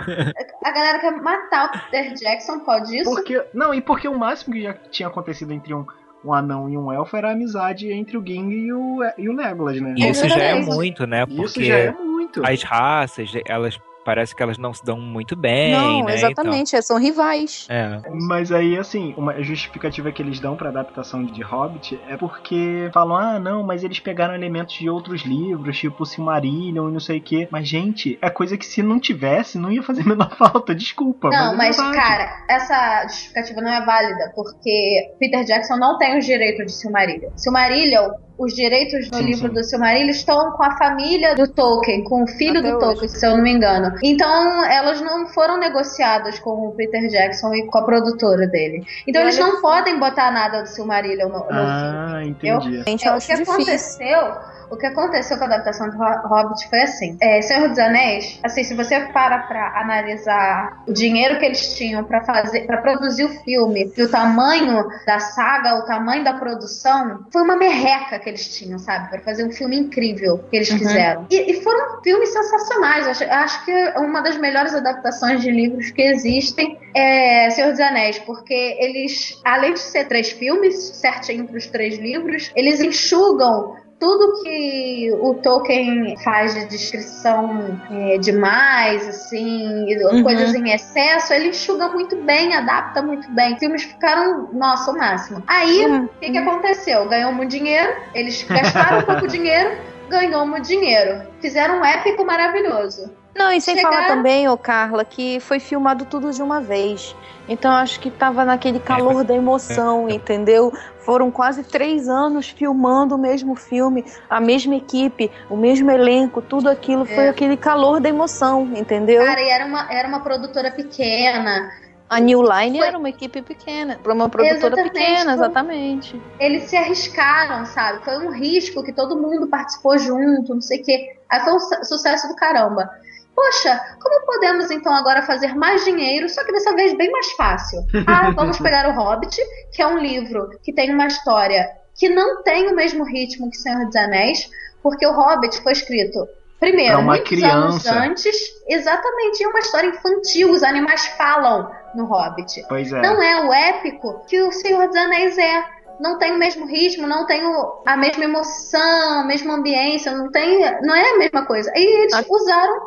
A 0.64 0.70
galera 0.72 0.98
quer 0.98 1.12
matar 1.22 1.66
o 1.66 1.90
Peter 1.90 2.14
Jackson, 2.14 2.60
pode 2.60 2.96
isso? 2.96 3.10
Porque, 3.10 3.44
não, 3.54 3.74
e 3.74 3.80
porque 3.80 4.08
o 4.08 4.18
máximo 4.18 4.54
que 4.54 4.62
já 4.62 4.74
tinha 4.90 5.08
acontecido 5.08 5.52
entre 5.52 5.74
um, 5.74 5.84
um 6.24 6.32
anão 6.32 6.68
e 6.68 6.76
um 6.76 6.92
elfo 6.92 7.16
era 7.16 7.28
a 7.28 7.32
amizade 7.32 7.90
entre 7.92 8.16
o 8.16 8.24
Ging 8.26 8.50
e 8.50 8.72
o, 8.72 8.98
e 9.16 9.28
o 9.28 9.32
Legolas, 9.32 9.80
né? 9.80 9.94
E 9.96 10.08
isso 10.10 10.28
já 10.28 10.36
é 10.42 10.60
muito, 10.60 11.06
né? 11.06 11.24
Isso 11.28 11.36
Porque 11.36 11.64
já 11.64 11.76
é 11.78 11.90
muito. 11.92 12.42
as 12.44 12.62
raças, 12.62 13.30
elas 13.46 13.78
parece 14.06 14.36
que 14.36 14.40
elas 14.40 14.56
não 14.56 14.72
se 14.72 14.84
dão 14.84 15.00
muito 15.00 15.34
bem, 15.34 15.72
Não, 15.72 16.04
né? 16.04 16.14
exatamente, 16.14 16.80
são 16.80 16.96
rivais. 16.96 17.66
Então, 17.68 18.12
é. 18.14 18.16
Mas 18.28 18.52
aí, 18.52 18.78
assim, 18.78 19.12
uma 19.16 19.42
justificativa 19.42 20.12
que 20.12 20.22
eles 20.22 20.38
dão 20.38 20.54
pra 20.54 20.68
adaptação 20.68 21.24
de 21.24 21.42
Hobbit 21.42 22.00
é 22.08 22.16
porque 22.16 22.88
falam, 22.94 23.16
ah, 23.16 23.40
não, 23.40 23.64
mas 23.64 23.82
eles 23.82 23.98
pegaram 23.98 24.32
elementos 24.32 24.76
de 24.76 24.88
outros 24.88 25.22
livros, 25.22 25.76
tipo 25.76 26.06
Silmarillion 26.06 26.88
e 26.88 26.92
não 26.92 27.00
sei 27.00 27.18
o 27.18 27.20
quê. 27.22 27.48
Mas, 27.50 27.66
gente, 27.66 28.16
é 28.22 28.30
coisa 28.30 28.56
que 28.56 28.64
se 28.64 28.80
não 28.80 29.00
tivesse, 29.00 29.58
não 29.58 29.72
ia 29.72 29.82
fazer 29.82 30.02
a 30.02 30.06
menor 30.06 30.36
falta, 30.36 30.72
desculpa. 30.72 31.28
Não, 31.28 31.54
é 31.54 31.56
mas, 31.56 31.76
cara, 31.76 32.44
essa 32.48 33.08
justificativa 33.08 33.60
não 33.60 33.72
é 33.72 33.84
válida, 33.84 34.32
porque 34.36 35.16
Peter 35.18 35.44
Jackson 35.44 35.76
não 35.76 35.98
tem 35.98 36.16
os 36.16 36.24
direitos 36.24 36.64
de 36.66 36.72
Silmarillion. 36.72 37.30
Silmarillion, 37.34 38.08
os 38.38 38.54
direitos 38.54 39.08
do 39.10 39.16
Sim, 39.16 39.22
livro 39.24 39.48
sim. 39.48 39.54
do 39.54 39.64
Silmarillion 39.64 40.10
estão 40.10 40.52
com 40.52 40.62
a 40.62 40.76
família 40.76 41.34
do 41.34 41.48
Tolkien, 41.48 42.04
com 42.04 42.22
o 42.22 42.26
filho 42.26 42.60
Até 42.60 42.68
do 42.70 42.76
hoje. 42.76 42.86
Tolkien, 42.86 43.08
se 43.08 43.26
eu 43.26 43.36
não 43.36 43.42
me 43.42 43.50
engano. 43.52 43.92
Então, 44.02 44.64
elas 44.64 45.00
não 45.00 45.26
foram 45.28 45.58
negociadas 45.58 46.38
com 46.38 46.50
o 46.68 46.72
Peter 46.72 47.08
Jackson 47.08 47.54
e 47.54 47.66
com 47.66 47.78
a 47.78 47.82
produtora 47.84 48.46
dele. 48.46 48.84
Então, 49.06 49.22
E 49.22 49.24
eles 49.24 49.38
não 49.38 49.52
só. 49.56 49.60
podem 49.62 49.98
botar 49.98 50.30
nada 50.30 50.62
do 50.62 50.68
Silmarillion 50.68 51.28
no, 51.28 51.38
no 51.38 51.44
filme. 51.44 51.60
Ah, 51.60 52.20
entendi. 52.24 52.82
Gente, 52.84 53.06
É, 53.06 53.10
o 53.14 53.18
que 53.18 53.26
difícil. 53.34 53.52
aconteceu 53.54 54.55
o 54.70 54.76
que 54.76 54.86
aconteceu 54.86 55.36
com 55.38 55.44
a 55.44 55.46
adaptação 55.46 55.88
do 55.90 55.96
Ho- 55.96 56.28
Hobbit 56.28 56.68
foi 56.68 56.80
assim: 56.82 57.16
é, 57.20 57.40
Senhor 57.42 57.68
dos 57.68 57.78
Anéis, 57.78 58.38
assim, 58.42 58.64
se 58.64 58.74
você 58.74 59.00
para 59.12 59.38
pra 59.40 59.80
analisar 59.80 60.82
o 60.86 60.92
dinheiro 60.92 61.38
que 61.38 61.44
eles 61.44 61.74
tinham 61.76 62.04
pra 62.04 62.22
fazer, 62.22 62.66
para 62.66 62.78
produzir 62.78 63.24
o 63.24 63.28
filme 63.44 63.92
e 63.96 64.02
o 64.02 64.10
tamanho 64.10 64.84
da 65.06 65.18
saga, 65.20 65.76
o 65.78 65.84
tamanho 65.84 66.24
da 66.24 66.34
produção, 66.34 67.26
foi 67.32 67.42
uma 67.42 67.56
merreca 67.56 68.18
que 68.18 68.28
eles 68.28 68.56
tinham, 68.56 68.78
sabe, 68.78 69.08
Pra 69.10 69.20
fazer 69.20 69.44
um 69.46 69.52
filme 69.52 69.76
incrível 69.78 70.38
que 70.50 70.56
eles 70.56 70.70
Uhum. 70.70 70.78
fizeram. 70.78 71.26
E, 71.30 71.52
e 71.52 71.62
foram 71.62 72.02
filmes 72.02 72.28
sensacionais. 72.32 73.06
Acho, 73.06 73.24
acho 73.24 73.64
que 73.64 73.70
é 73.70 73.98
uma 73.98 74.20
das 74.20 74.36
melhores 74.36 74.74
adaptações 74.74 75.40
de 75.40 75.50
livros 75.50 75.90
que 75.90 76.02
existem 76.02 76.78
é 76.94 77.50
Senhor 77.50 77.70
dos 77.70 77.80
Anéis, 77.80 78.18
porque 78.20 78.54
eles, 78.80 79.38
além 79.44 79.74
de 79.74 79.80
ser 79.80 80.06
três 80.06 80.30
filmes, 80.30 80.74
certinho 80.96 81.46
pros 81.46 81.66
três 81.66 81.98
livros, 81.98 82.50
eles 82.56 82.80
enxugam 82.80 83.76
tudo 83.98 84.42
que 84.42 85.10
o 85.20 85.34
Tolkien 85.34 86.16
faz 86.22 86.54
de 86.54 86.66
descrição 86.66 87.78
é, 87.90 88.18
demais, 88.18 89.06
assim, 89.08 89.86
e 89.88 90.04
Uhum. 90.04 90.22
coisas 90.22 90.54
em 90.54 90.70
excesso, 90.70 91.32
ele 91.32 91.48
enxuga 91.48 91.88
muito 91.88 92.16
bem, 92.22 92.54
adapta 92.54 93.00
muito 93.02 93.30
bem. 93.32 93.54
Os 93.54 93.58
filmes 93.58 93.82
ficaram, 93.84 94.48
nossa, 94.52 94.90
o 94.90 94.96
máximo. 94.98 95.42
Aí, 95.46 95.86
Uhum. 95.86 96.04
o 96.04 96.08
que, 96.20 96.30
que 96.30 96.38
aconteceu? 96.38 97.08
Ganhou 97.08 97.32
muito 97.32 97.50
dinheiro, 97.50 97.92
eles 98.14 98.42
gastaram 98.42 99.02
pouco 99.06 99.26
dinheiro, 99.26 99.76
ganhou 100.10 100.46
muito 100.46 100.66
dinheiro. 100.68 101.22
Fizeram 101.40 101.80
um 101.80 101.84
épico 101.84 102.24
maravilhoso. 102.24 103.10
Não, 103.34 103.52
e 103.52 103.60
sem 103.60 103.76
Chegaram- 103.76 103.96
falar 103.96 104.08
também, 104.08 104.48
ô 104.48 104.56
Carla, 104.56 105.04
que 105.04 105.40
foi 105.40 105.58
filmado 105.60 106.06
tudo 106.06 106.30
de 106.32 106.42
uma 106.42 106.58
vez. 106.58 107.14
Então 107.46 107.70
acho 107.70 108.00
que 108.00 108.10
tava 108.10 108.46
naquele 108.46 108.80
calor 108.80 109.22
da 109.24 109.34
emoção, 109.34 110.08
entendeu? 110.08 110.72
Foram 111.06 111.30
quase 111.30 111.62
três 111.62 112.08
anos 112.08 112.48
filmando 112.48 113.14
o 113.14 113.18
mesmo 113.18 113.54
filme, 113.54 114.04
a 114.28 114.40
mesma 114.40 114.74
equipe, 114.74 115.30
o 115.48 115.56
mesmo 115.56 115.88
elenco, 115.88 116.42
tudo 116.42 116.68
aquilo 116.68 117.04
foi 117.04 117.26
É. 117.26 117.28
aquele 117.28 117.56
calor 117.56 118.00
da 118.00 118.08
emoção, 118.08 118.68
entendeu? 118.74 119.24
Cara, 119.24 119.40
e 119.40 119.48
era 119.48 119.64
uma, 119.66 119.86
era 119.92 120.08
uma 120.08 120.18
produtora 120.18 120.72
pequena. 120.72 121.70
a 122.08 122.20
New 122.20 122.40
Line 122.42 122.78
foi- 122.78 122.86
era 122.88 122.98
uma 122.98 123.08
equipe 123.08 123.42
pequena, 123.42 123.98
para 124.02 124.12
uma 124.14 124.28
produtora 124.28 124.58
Exatamente, 124.58 124.92
pequena, 124.92 125.24
foi- 125.24 125.32
exatamente. 125.34 126.22
Eles 126.40 126.64
se 126.64 126.76
arriscaram, 126.76 127.66
sabe? 127.66 128.04
Foi 128.04 128.18
um 128.26 128.30
risco 128.32 128.82
que 128.84 128.92
todo 128.92 129.16
mundo 129.20 129.46
participou 129.48 129.96
junto, 129.98 130.54
não 130.54 130.60
sei 130.62 130.80
o 130.80 130.84
quê. 130.84 131.16
Aí 131.28 131.40
foi 131.40 131.52
um 131.54 131.58
su- 131.60 131.84
sucesso 131.84 132.28
do 132.28 132.34
caramba. 132.36 132.88
Poxa, 133.36 133.78
como 134.00 134.24
podemos 134.24 134.70
então 134.70 134.94
agora 134.94 135.22
fazer 135.22 135.54
mais 135.54 135.84
dinheiro, 135.84 136.26
só 136.26 136.42
que 136.42 136.52
dessa 136.52 136.74
vez 136.74 136.96
bem 136.96 137.10
mais 137.10 137.30
fácil? 137.32 137.84
Ah, 138.06 138.30
vamos 138.34 138.58
pegar 138.58 138.88
o 138.88 138.92
Hobbit, 138.92 139.36
que 139.72 139.82
é 139.82 139.86
um 139.86 139.98
livro 139.98 140.48
que 140.62 140.72
tem 140.72 140.90
uma 140.90 141.06
história 141.06 141.68
que 141.94 142.08
não 142.08 142.42
tem 142.42 142.68
o 142.68 142.74
mesmo 142.74 143.04
ritmo 143.04 143.50
que 143.50 143.58
Senhor 143.58 143.84
dos 143.84 143.94
Anéis, 143.94 144.50
porque 144.82 145.06
o 145.06 145.12
Hobbit 145.12 145.60
foi 145.62 145.72
escrito 145.72 146.26
primeiro, 146.58 146.94
Pra 146.94 147.02
uma 147.02 147.12
muitos 147.16 147.42
anos 147.42 147.82
criança. 147.82 148.00
antes, 148.00 148.36
exatamente, 148.68 149.44
é 149.44 149.48
uma 149.48 149.58
história 149.58 149.88
infantil, 149.88 150.50
os 150.50 150.62
animais 150.62 151.06
falam 151.18 151.70
no 151.94 152.06
Hobbit. 152.06 152.64
Pois 152.68 152.90
é. 152.90 153.02
Não 153.02 153.22
é 153.22 153.44
o 153.44 153.52
épico 153.52 154.24
que 154.26 154.40
o 154.40 154.50
Senhor 154.50 154.86
dos 154.86 154.96
Anéis 154.96 155.36
é. 155.36 155.64
não 156.00 156.18
tem 156.18 156.32
o 156.32 156.38
mesmo 156.38 156.66
ritmo, 156.66 157.06
não 157.06 157.26
tem 157.26 157.44
o, 157.44 157.82
a 157.86 157.96
mesma 157.96 158.24
emoção, 158.24 159.20
a 159.20 159.24
mesma 159.24 159.54
ambiência, 159.54 160.12
não 160.12 160.30
tem, 160.30 160.60
não 160.82 160.94
é 160.94 161.10
a 161.10 161.18
mesma 161.18 161.44
coisa. 161.46 161.70
E 161.74 162.02
eles 162.02 162.14
a... 162.14 162.24
usaram 162.28 162.86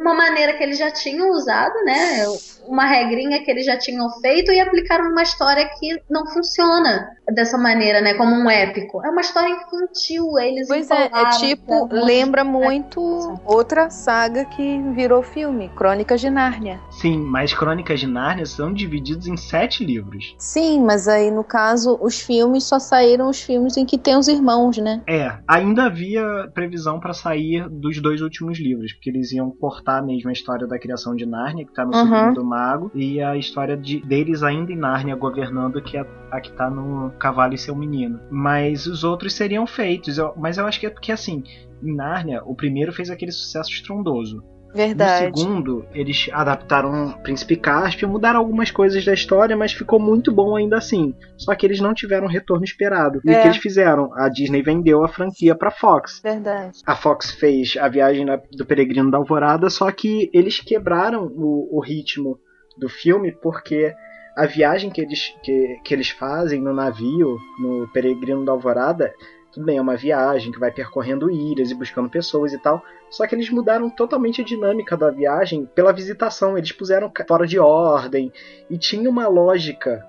uma 0.00 0.14
maneira 0.14 0.54
que 0.54 0.62
eles 0.62 0.78
já 0.78 0.90
tinham 0.90 1.30
usado, 1.30 1.74
né? 1.84 2.24
Uma 2.66 2.86
regrinha 2.86 3.44
que 3.44 3.50
eles 3.50 3.66
já 3.66 3.76
tinham 3.76 4.08
feito 4.20 4.50
e 4.50 4.58
aplicaram 4.58 5.10
numa 5.10 5.22
história 5.22 5.68
que 5.78 6.00
não 6.08 6.26
funciona 6.26 7.10
dessa 7.30 7.58
maneira, 7.58 8.00
né? 8.00 8.14
Como 8.14 8.34
um 8.34 8.48
épico. 8.48 9.04
É 9.04 9.10
uma 9.10 9.20
história 9.20 9.50
infantil, 9.50 10.38
eles 10.38 10.68
Pois 10.68 10.90
é, 10.90 11.10
é 11.12 11.28
tipo, 11.38 11.86
né? 11.86 12.00
lembra 12.02 12.42
muito 12.42 13.38
outra 13.44 13.90
saga 13.90 14.46
que 14.46 14.80
virou 14.94 15.22
filme, 15.22 15.70
Crônicas 15.76 16.20
de 16.20 16.30
Nárnia. 16.30 16.80
Sim, 16.90 17.18
mas 17.18 17.52
Crônicas 17.52 18.00
de 18.00 18.06
Nárnia 18.06 18.46
são 18.46 18.72
divididos 18.72 19.26
em 19.26 19.36
sete 19.36 19.84
livros. 19.84 20.34
Sim, 20.38 20.80
mas 20.80 21.08
aí 21.08 21.30
no 21.30 21.44
caso, 21.44 21.98
os 22.00 22.18
filmes 22.20 22.64
só 22.64 22.78
saíram 22.78 23.28
os 23.28 23.42
filmes 23.42 23.76
em 23.76 23.84
que 23.84 23.98
tem 23.98 24.16
os 24.16 24.28
irmãos, 24.28 24.78
né? 24.78 25.02
É, 25.06 25.38
ainda 25.46 25.84
havia 25.84 26.50
previsão 26.54 26.98
para 26.98 27.12
sair 27.12 27.68
dos 27.68 28.00
dois 28.00 28.22
últimos 28.22 28.58
livros, 28.58 28.94
porque 28.94 29.10
eles 29.10 29.30
iam 29.32 29.50
cortar 29.50 29.89
contar 29.90 30.02
mesmo 30.02 30.30
a 30.30 30.32
história 30.32 30.66
da 30.66 30.78
criação 30.78 31.16
de 31.16 31.26
Nárnia, 31.26 31.64
que 31.64 31.72
tá 31.72 31.84
no 31.84 31.94
uhum. 31.94 32.08
segundo 32.08 32.44
mago, 32.44 32.90
e 32.94 33.20
a 33.20 33.36
história 33.36 33.76
de, 33.76 34.00
deles 34.00 34.42
ainda 34.42 34.72
em 34.72 34.76
Nárnia 34.76 35.16
governando, 35.16 35.82
que 35.82 35.96
é 35.96 36.06
a 36.30 36.40
que 36.40 36.52
tá 36.52 36.70
no 36.70 37.10
Cavalo 37.18 37.54
e 37.54 37.58
Seu 37.58 37.74
Menino. 37.74 38.20
Mas 38.30 38.86
os 38.86 39.02
outros 39.02 39.34
seriam 39.34 39.66
feitos. 39.66 40.18
Eu, 40.18 40.32
mas 40.36 40.58
eu 40.58 40.66
acho 40.66 40.78
que 40.78 40.86
é 40.86 40.90
porque 40.90 41.10
assim, 41.10 41.42
em 41.82 41.94
Nárnia, 41.94 42.42
o 42.44 42.54
primeiro 42.54 42.92
fez 42.92 43.10
aquele 43.10 43.32
sucesso 43.32 43.70
estrondoso. 43.70 44.44
Verdade. 44.74 45.30
No 45.30 45.36
segundo, 45.36 45.86
eles 45.92 46.28
adaptaram 46.32 47.12
Príncipe 47.22 47.56
Cáspio, 47.56 48.08
mudaram 48.08 48.38
algumas 48.38 48.70
coisas 48.70 49.04
da 49.04 49.12
história, 49.12 49.56
mas 49.56 49.72
ficou 49.72 49.98
muito 49.98 50.32
bom 50.32 50.56
ainda 50.56 50.78
assim. 50.78 51.14
Só 51.36 51.54
que 51.54 51.66
eles 51.66 51.80
não 51.80 51.92
tiveram 51.92 52.26
o 52.26 52.30
retorno 52.30 52.64
esperado. 52.64 53.20
E 53.24 53.30
é. 53.30 53.38
o 53.38 53.42
que 53.42 53.48
eles 53.48 53.58
fizeram? 53.58 54.10
A 54.14 54.28
Disney 54.28 54.62
vendeu 54.62 55.04
a 55.04 55.08
franquia 55.08 55.54
pra 55.54 55.70
Fox. 55.70 56.20
Verdade. 56.22 56.78
A 56.86 56.94
Fox 56.94 57.32
fez 57.32 57.76
a 57.78 57.88
viagem 57.88 58.26
do 58.52 58.66
Peregrino 58.66 59.10
da 59.10 59.18
Alvorada, 59.18 59.68
só 59.68 59.90
que 59.90 60.30
eles 60.32 60.60
quebraram 60.60 61.26
o, 61.26 61.78
o 61.78 61.80
ritmo 61.80 62.38
do 62.78 62.88
filme 62.88 63.32
porque 63.32 63.92
a 64.36 64.46
viagem 64.46 64.90
que 64.90 65.00
eles, 65.00 65.34
que, 65.42 65.76
que 65.84 65.92
eles 65.92 66.10
fazem 66.10 66.60
no 66.60 66.72
navio, 66.72 67.36
no 67.58 67.88
Peregrino 67.92 68.44
da 68.44 68.52
Alvorada, 68.52 69.12
tudo 69.52 69.66
bem, 69.66 69.78
é 69.78 69.82
uma 69.82 69.96
viagem 69.96 70.52
que 70.52 70.60
vai 70.60 70.70
percorrendo 70.70 71.30
ilhas 71.30 71.70
e 71.70 71.74
buscando 71.74 72.08
pessoas 72.08 72.52
e 72.52 72.58
tal. 72.58 72.82
Só 73.10 73.26
que 73.26 73.34
eles 73.34 73.50
mudaram 73.50 73.90
totalmente 73.90 74.40
a 74.40 74.44
dinâmica 74.44 74.96
da 74.96 75.10
viagem 75.10 75.66
pela 75.74 75.92
visitação. 75.92 76.56
Eles 76.56 76.70
puseram 76.70 77.10
fora 77.26 77.46
de 77.46 77.58
ordem 77.58 78.32
e 78.68 78.78
tinha 78.78 79.10
uma 79.10 79.26
lógica 79.26 80.06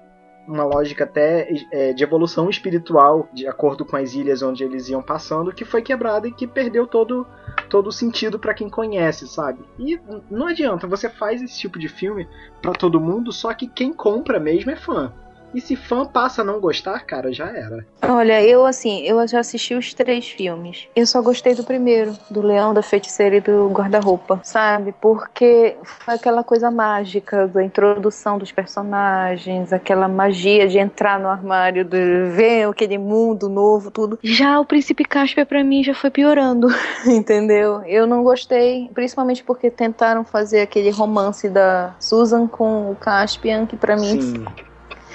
uma 0.47 0.63
lógica 0.63 1.03
até 1.03 1.47
é, 1.71 1.93
de 1.93 2.03
evolução 2.03 2.49
espiritual, 2.49 3.29
de 3.31 3.47
acordo 3.47 3.85
com 3.85 3.95
as 3.95 4.13
ilhas 4.13 4.41
onde 4.41 4.63
eles 4.63 4.89
iam 4.89 5.01
passando, 5.01 5.53
que 5.53 5.63
foi 5.63 5.81
quebrada 5.81 6.27
e 6.27 6.31
que 6.31 6.47
perdeu 6.47 6.87
todo, 6.87 7.27
todo 7.69 7.87
o 7.87 7.91
sentido 7.91 8.39
para 8.39 8.53
quem 8.53 8.69
conhece, 8.69 9.27
sabe? 9.27 9.63
E 9.79 9.99
não 10.29 10.47
adianta, 10.47 10.87
você 10.87 11.09
faz 11.09 11.41
esse 11.41 11.57
tipo 11.57 11.77
de 11.77 11.87
filme 11.87 12.27
para 12.61 12.73
todo 12.73 12.99
mundo, 12.99 13.31
só 13.31 13.53
que 13.53 13.67
quem 13.67 13.93
compra 13.93 14.39
mesmo 14.39 14.71
é 14.71 14.75
fã. 14.75 15.13
E 15.53 15.59
se 15.59 15.75
fã 15.75 16.05
passa 16.05 16.41
a 16.41 16.45
não 16.45 16.59
gostar, 16.59 16.99
cara, 17.05 17.33
já 17.33 17.47
era. 17.47 17.85
Olha, 18.01 18.41
eu 18.41 18.65
assim, 18.65 19.01
eu 19.03 19.25
já 19.27 19.39
assisti 19.39 19.73
os 19.73 19.93
três 19.93 20.29
filmes. 20.29 20.87
Eu 20.95 21.05
só 21.05 21.21
gostei 21.21 21.53
do 21.53 21.63
primeiro, 21.63 22.17
do 22.29 22.41
Leão, 22.41 22.73
da 22.73 22.81
Feiticeira 22.81 23.37
e 23.37 23.41
do 23.41 23.67
Guarda-Roupa, 23.69 24.39
sabe? 24.43 24.93
Porque 24.99 25.75
foi 25.83 26.15
aquela 26.15 26.43
coisa 26.43 26.71
mágica 26.71 27.47
da 27.47 27.63
introdução 27.63 28.37
dos 28.37 28.51
personagens, 28.51 29.73
aquela 29.73 30.07
magia 30.07 30.67
de 30.67 30.79
entrar 30.79 31.19
no 31.19 31.27
armário, 31.27 31.83
de 31.83 32.29
ver 32.31 32.67
aquele 32.67 32.97
mundo 32.97 33.49
novo, 33.49 33.91
tudo. 33.91 34.19
Já 34.23 34.59
o 34.59 34.65
Príncipe 34.65 35.03
Caspia 35.03 35.45
para 35.45 35.63
mim 35.63 35.83
já 35.83 35.93
foi 35.93 36.09
piorando, 36.09 36.67
entendeu? 37.05 37.81
Eu 37.85 38.07
não 38.07 38.23
gostei, 38.23 38.89
principalmente 38.93 39.43
porque 39.43 39.69
tentaram 39.69 40.23
fazer 40.23 40.61
aquele 40.61 40.89
romance 40.89 41.49
da 41.49 41.95
Susan 41.99 42.47
com 42.47 42.91
o 42.91 42.95
Caspian, 42.95 43.65
que 43.65 43.75
para 43.75 43.95
mim 43.95 44.21
Sim 44.21 44.45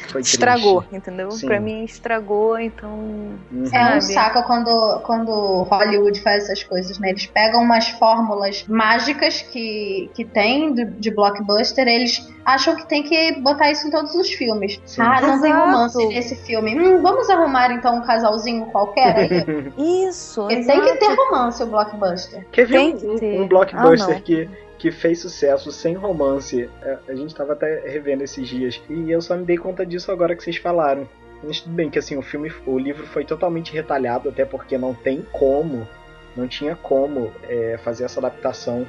foi 0.08 0.20
estragou, 0.20 0.80
triste. 0.82 0.96
entendeu? 0.96 1.30
Sim. 1.30 1.46
Pra 1.46 1.60
mim 1.60 1.84
estragou, 1.84 2.58
então. 2.58 2.90
Uhum. 2.90 3.64
É 3.72 3.96
um 3.96 4.00
saco 4.00 4.42
quando, 4.44 5.00
quando 5.04 5.62
Hollywood 5.64 6.20
faz 6.20 6.44
essas 6.44 6.62
coisas, 6.62 6.98
né? 6.98 7.10
Eles 7.10 7.26
pegam 7.26 7.62
umas 7.62 7.88
fórmulas 7.88 8.64
mágicas 8.68 9.42
que, 9.42 10.10
que 10.14 10.24
tem 10.24 10.72
de, 10.74 10.84
de 10.84 11.10
blockbuster, 11.10 11.86
eles 11.86 12.28
acham 12.44 12.76
que 12.76 12.88
tem 12.88 13.02
que 13.02 13.40
botar 13.40 13.70
isso 13.72 13.88
em 13.88 13.90
todos 13.90 14.14
os 14.14 14.30
filmes. 14.30 14.80
Sim. 14.86 15.02
Ah, 15.02 15.20
não 15.20 15.34
Exato. 15.34 15.42
tem 15.42 15.52
romance 15.52 16.06
nesse 16.06 16.36
filme. 16.36 16.78
Hum, 16.78 17.02
vamos 17.02 17.28
arrumar 17.28 17.72
então 17.72 17.96
um 17.96 18.02
casalzinho 18.02 18.66
qualquer 18.66 19.16
aí? 19.16 19.72
isso. 20.08 20.48
E 20.50 20.64
tem 20.64 20.80
que 20.80 20.94
ter 20.96 21.14
romance 21.14 21.62
o 21.62 21.66
blockbuster. 21.66 22.46
Quer 22.52 22.66
ver 22.66 22.78
um, 22.78 23.42
um, 23.42 23.48
blockbuster 23.48 24.16
ah, 24.16 24.20
que 24.20 24.48
que 24.78 24.90
fez 24.90 25.20
sucesso 25.20 25.72
sem 25.72 25.94
romance. 25.94 26.68
É, 26.82 26.98
a 27.08 27.14
gente 27.14 27.34
tava 27.34 27.52
até 27.52 27.80
revendo 27.88 28.24
esses 28.24 28.48
dias. 28.48 28.82
E 28.88 29.10
eu 29.10 29.20
só 29.20 29.36
me 29.36 29.44
dei 29.44 29.56
conta 29.56 29.84
disso 29.84 30.10
agora 30.12 30.34
que 30.34 30.42
vocês 30.42 30.56
falaram. 30.56 31.08
Mas 31.42 31.60
tudo 31.60 31.74
bem 31.74 31.90
que 31.90 31.98
assim, 31.98 32.16
o 32.16 32.22
filme, 32.22 32.52
o 32.66 32.78
livro 32.78 33.06
foi 33.06 33.24
totalmente 33.24 33.72
retalhado, 33.72 34.28
até 34.28 34.44
porque 34.44 34.78
não 34.78 34.94
tem 34.94 35.22
como, 35.32 35.86
não 36.34 36.48
tinha 36.48 36.74
como 36.74 37.30
é, 37.48 37.78
fazer 37.78 38.04
essa 38.04 38.20
adaptação 38.20 38.86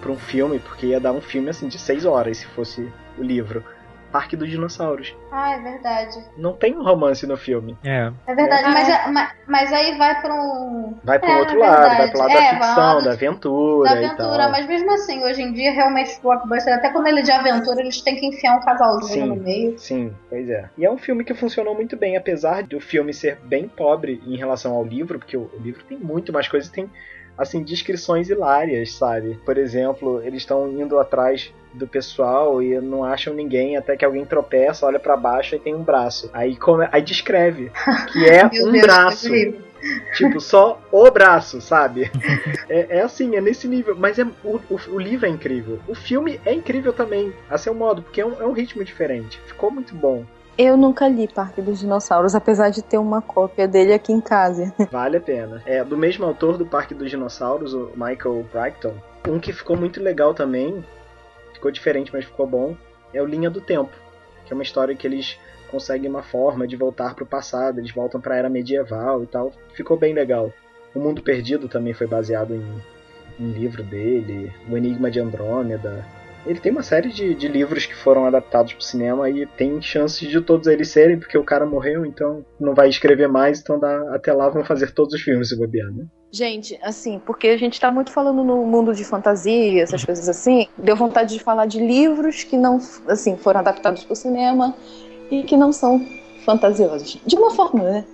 para 0.00 0.12
um 0.12 0.16
filme, 0.16 0.58
porque 0.58 0.86
ia 0.86 1.00
dar 1.00 1.12
um 1.12 1.20
filme 1.20 1.50
assim 1.50 1.68
de 1.68 1.78
seis 1.78 2.04
horas 2.04 2.38
se 2.38 2.46
fosse 2.46 2.88
o 3.18 3.22
livro. 3.22 3.64
Parque 4.10 4.36
dos 4.36 4.48
Dinossauros. 4.48 5.14
Ah, 5.30 5.52
é 5.52 5.60
verdade. 5.60 6.18
Não 6.36 6.52
tem 6.52 6.76
um 6.76 6.82
romance 6.82 7.26
no 7.26 7.36
filme. 7.36 7.76
É. 7.84 8.10
É 8.26 8.34
verdade, 8.34 8.64
é. 8.64 8.68
Mas, 8.68 9.12
mas, 9.12 9.32
mas, 9.46 9.72
aí 9.72 9.96
vai 9.98 10.20
para 10.20 10.34
um. 10.34 10.94
Vai 11.04 11.18
para 11.18 11.30
é, 11.30 11.38
outro 11.38 11.58
lado, 11.58 11.80
verdade. 11.80 11.98
vai 11.98 12.10
pro 12.10 12.18
lado 12.20 12.30
é, 12.30 12.34
da 12.34 12.48
ficção, 12.48 13.02
da 13.02 13.12
aventura. 13.12 13.90
Da 13.90 13.96
aventura, 13.96 14.48
mas 14.48 14.66
mesmo 14.66 14.92
assim, 14.92 15.22
hoje 15.24 15.42
em 15.42 15.52
dia, 15.52 15.72
realmente, 15.72 16.18
o 16.18 16.22
blockbuster, 16.22 16.74
até 16.74 16.90
quando 16.90 17.06
ele 17.06 17.20
é 17.20 17.22
de 17.22 17.30
aventura, 17.30 17.80
eles 17.80 18.00
têm 18.00 18.16
que 18.16 18.26
enfiar 18.26 18.56
um 18.56 18.60
casalzinho 18.60 19.24
sim, 19.24 19.28
no 19.28 19.36
meio. 19.36 19.78
Sim, 19.78 20.14
pois 20.28 20.48
é. 20.48 20.70
E 20.76 20.84
é 20.84 20.90
um 20.90 20.98
filme 20.98 21.24
que 21.24 21.34
funcionou 21.34 21.74
muito 21.74 21.96
bem, 21.96 22.16
apesar 22.16 22.62
do 22.62 22.80
filme 22.80 23.12
ser 23.12 23.38
bem 23.44 23.68
pobre 23.68 24.22
em 24.26 24.36
relação 24.36 24.74
ao 24.74 24.84
livro, 24.84 25.18
porque 25.18 25.36
o 25.36 25.50
livro 25.60 25.84
tem 25.84 25.98
muito 25.98 26.32
mais 26.32 26.48
coisas, 26.48 26.70
tem 26.70 26.90
assim, 27.38 27.62
descrições 27.62 28.28
hilárias, 28.28 28.92
sabe? 28.92 29.38
Por 29.44 29.56
exemplo, 29.56 30.20
eles 30.24 30.42
estão 30.42 30.68
indo 30.68 30.98
atrás 30.98 31.52
do 31.72 31.86
pessoal 31.86 32.60
e 32.62 32.80
não 32.80 33.04
acham 33.04 33.32
ninguém 33.32 33.76
até 33.76 33.96
que 33.96 34.04
alguém 34.04 34.24
tropeça, 34.24 34.84
olha 34.84 34.98
para 34.98 35.16
baixo 35.16 35.54
e 35.54 35.58
tem 35.58 35.74
um 35.74 35.82
braço. 35.82 36.28
Aí, 36.32 36.56
come... 36.56 36.88
aí 36.90 37.00
descreve 37.00 37.70
que 38.12 38.28
é 38.28 38.46
um 38.46 38.72
Deus, 38.72 38.80
braço. 38.80 39.28
Tipo, 40.16 40.40
só 40.40 40.80
o 40.90 41.08
braço, 41.10 41.60
sabe? 41.60 42.10
É, 42.68 42.98
é, 42.98 43.00
assim, 43.00 43.34
é 43.34 43.40
nesse 43.40 43.66
nível. 43.66 43.96
Mas 43.96 44.18
é, 44.18 44.24
o, 44.44 44.60
o, 44.68 44.80
o, 44.88 44.98
livro 44.98 45.24
é 45.24 45.28
incrível. 45.30 45.78
O 45.88 45.94
filme 45.94 46.38
é 46.44 46.52
incrível 46.52 46.92
também, 46.92 47.32
a 47.48 47.56
seu 47.56 47.72
modo, 47.72 48.02
porque 48.02 48.20
é 48.20 48.26
um, 48.26 48.42
é 48.42 48.44
um 48.44 48.52
ritmo 48.52 48.84
diferente. 48.84 49.40
Ficou 49.46 49.70
muito 49.70 49.94
bom. 49.94 50.24
Eu 50.58 50.76
nunca 50.76 51.06
li 51.06 51.28
Parque 51.28 51.62
dos 51.62 51.78
Dinossauros, 51.78 52.34
apesar 52.34 52.70
de 52.70 52.82
ter 52.82 52.98
uma 52.98 53.22
cópia 53.22 53.68
dele 53.68 53.92
aqui 53.92 54.12
em 54.12 54.20
casa. 54.20 54.74
Vale 54.90 55.18
a 55.18 55.20
pena. 55.20 55.62
É 55.64 55.84
do 55.84 55.96
mesmo 55.96 56.26
autor 56.26 56.58
do 56.58 56.66
Parque 56.66 56.94
dos 56.94 57.08
Dinossauros, 57.08 57.72
o 57.72 57.92
Michael 57.94 58.44
Crichton. 58.50 58.94
Um 59.28 59.38
que 59.38 59.52
ficou 59.52 59.76
muito 59.76 60.02
legal 60.02 60.34
também, 60.34 60.84
ficou 61.54 61.70
diferente, 61.70 62.12
mas 62.12 62.24
ficou 62.24 62.44
bom, 62.44 62.76
é 63.14 63.22
o 63.22 63.24
Linha 63.24 63.48
do 63.48 63.60
Tempo, 63.60 63.92
que 64.44 64.52
é 64.52 64.54
uma 64.54 64.64
história 64.64 64.96
que 64.96 65.06
eles 65.06 65.38
conseguem 65.70 66.10
uma 66.10 66.24
forma 66.24 66.66
de 66.66 66.74
voltar 66.74 67.14
para 67.14 67.22
o 67.22 67.26
passado, 67.26 67.78
eles 67.78 67.92
voltam 67.92 68.20
para 68.20 68.34
a 68.34 68.38
era 68.38 68.48
medieval 68.48 69.22
e 69.22 69.28
tal. 69.28 69.52
Ficou 69.74 69.96
bem 69.96 70.12
legal. 70.12 70.52
O 70.92 70.98
Mundo 70.98 71.22
Perdido 71.22 71.68
também 71.68 71.94
foi 71.94 72.08
baseado 72.08 72.52
em 72.52 72.82
um 73.38 73.52
livro 73.52 73.84
dele, 73.84 74.52
O 74.68 74.76
Enigma 74.76 75.08
de 75.08 75.20
Andrômeda. 75.20 76.04
Ele 76.46 76.60
tem 76.60 76.72
uma 76.72 76.82
série 76.82 77.10
de, 77.10 77.34
de 77.34 77.48
livros 77.48 77.86
que 77.86 77.94
foram 77.94 78.24
adaptados 78.24 78.72
para 78.72 78.80
o 78.80 78.84
cinema 78.84 79.28
e 79.28 79.46
tem 79.46 79.80
chances 79.82 80.28
de 80.28 80.40
todos 80.40 80.66
eles 80.66 80.88
serem, 80.90 81.18
porque 81.18 81.36
o 81.36 81.44
cara 81.44 81.66
morreu, 81.66 82.06
então 82.06 82.44
não 82.58 82.74
vai 82.74 82.88
escrever 82.88 83.28
mais, 83.28 83.60
então 83.60 83.78
dá, 83.78 84.14
até 84.14 84.32
lá 84.32 84.48
vão 84.48 84.64
fazer 84.64 84.92
todos 84.92 85.14
os 85.14 85.20
filmes 85.20 85.48
se 85.48 85.56
bobear, 85.56 85.90
né? 85.92 86.06
Gente, 86.30 86.78
assim, 86.82 87.20
porque 87.24 87.48
a 87.48 87.56
gente 87.56 87.80
tá 87.80 87.90
muito 87.90 88.12
falando 88.12 88.44
no 88.44 88.64
mundo 88.64 88.94
de 88.94 89.02
fantasia, 89.04 89.82
essas 89.82 90.04
coisas 90.04 90.28
assim, 90.28 90.68
deu 90.76 90.94
vontade 90.94 91.34
de 91.34 91.42
falar 91.42 91.66
de 91.66 91.78
livros 91.78 92.44
que 92.44 92.56
não, 92.56 92.78
assim, 93.08 93.36
foram 93.36 93.60
adaptados 93.60 94.04
para 94.04 94.12
o 94.12 94.16
cinema 94.16 94.74
e 95.30 95.42
que 95.42 95.56
não 95.56 95.72
são 95.72 96.06
fantasiosos. 96.44 97.18
De 97.26 97.34
uma 97.34 97.50
forma, 97.50 97.82
né? 97.82 98.04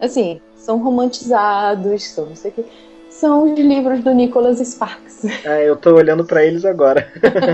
Assim, 0.00 0.40
são 0.56 0.78
romantizados, 0.78 2.08
são 2.08 2.26
não 2.26 2.36
sei 2.36 2.50
o 2.50 2.54
que 2.54 2.64
são 3.22 3.52
os 3.52 3.56
livros 3.56 4.02
do 4.02 4.12
Nicholas 4.12 4.58
Sparks. 4.58 5.22
É, 5.44 5.68
eu 5.68 5.76
tô 5.76 5.94
olhando 5.94 6.24
para 6.24 6.44
eles 6.44 6.64
agora. 6.64 7.08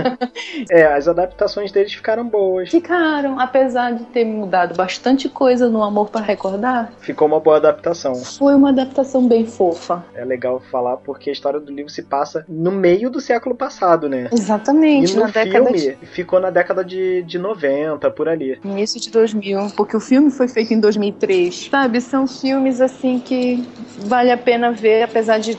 é, 0.69 0.85
as 0.85 1.07
adaptações 1.07 1.71
deles 1.71 1.93
ficaram 1.93 2.27
boas. 2.27 2.69
Ficaram, 2.69 3.39
apesar 3.39 3.93
de 3.93 4.03
ter 4.05 4.25
mudado 4.25 4.75
bastante 4.75 5.27
coisa 5.29 5.69
no 5.69 5.83
Amor 5.83 6.09
para 6.09 6.21
Recordar. 6.21 6.91
Ficou 6.99 7.27
uma 7.27 7.39
boa 7.39 7.57
adaptação. 7.57 8.15
Foi 8.15 8.55
uma 8.55 8.69
adaptação 8.69 9.27
bem 9.27 9.45
fofa. 9.45 10.03
É 10.15 10.23
legal 10.25 10.59
falar 10.71 10.97
porque 10.97 11.29
a 11.29 11.33
história 11.33 11.59
do 11.59 11.71
livro 11.71 11.91
se 11.91 12.03
passa 12.03 12.43
no 12.47 12.71
meio 12.71 13.09
do 13.09 13.19
século 13.19 13.55
passado, 13.55 14.07
né? 14.09 14.29
Exatamente, 14.31 15.13
E 15.13 15.15
no 15.15 15.21
na 15.21 15.27
década 15.31 15.65
filme 15.65 15.97
de 15.99 16.05
ficou 16.07 16.39
na 16.39 16.49
década 16.49 16.83
de, 16.83 17.23
de 17.23 17.37
90, 17.37 18.09
por 18.11 18.27
ali. 18.27 18.59
início 18.63 18.99
de 18.99 19.09
2000, 19.11 19.71
porque 19.75 19.95
o 19.95 19.99
filme 19.99 20.31
foi 20.31 20.47
feito 20.47 20.73
em 20.73 20.79
2003. 20.79 21.69
Sabe, 21.69 22.01
são 22.01 22.25
filmes 22.27 22.81
assim 22.81 23.19
que 23.19 23.67
vale 23.99 24.31
a 24.31 24.37
pena 24.37 24.71
ver, 24.71 25.03
apesar 25.03 25.39
de 25.39 25.58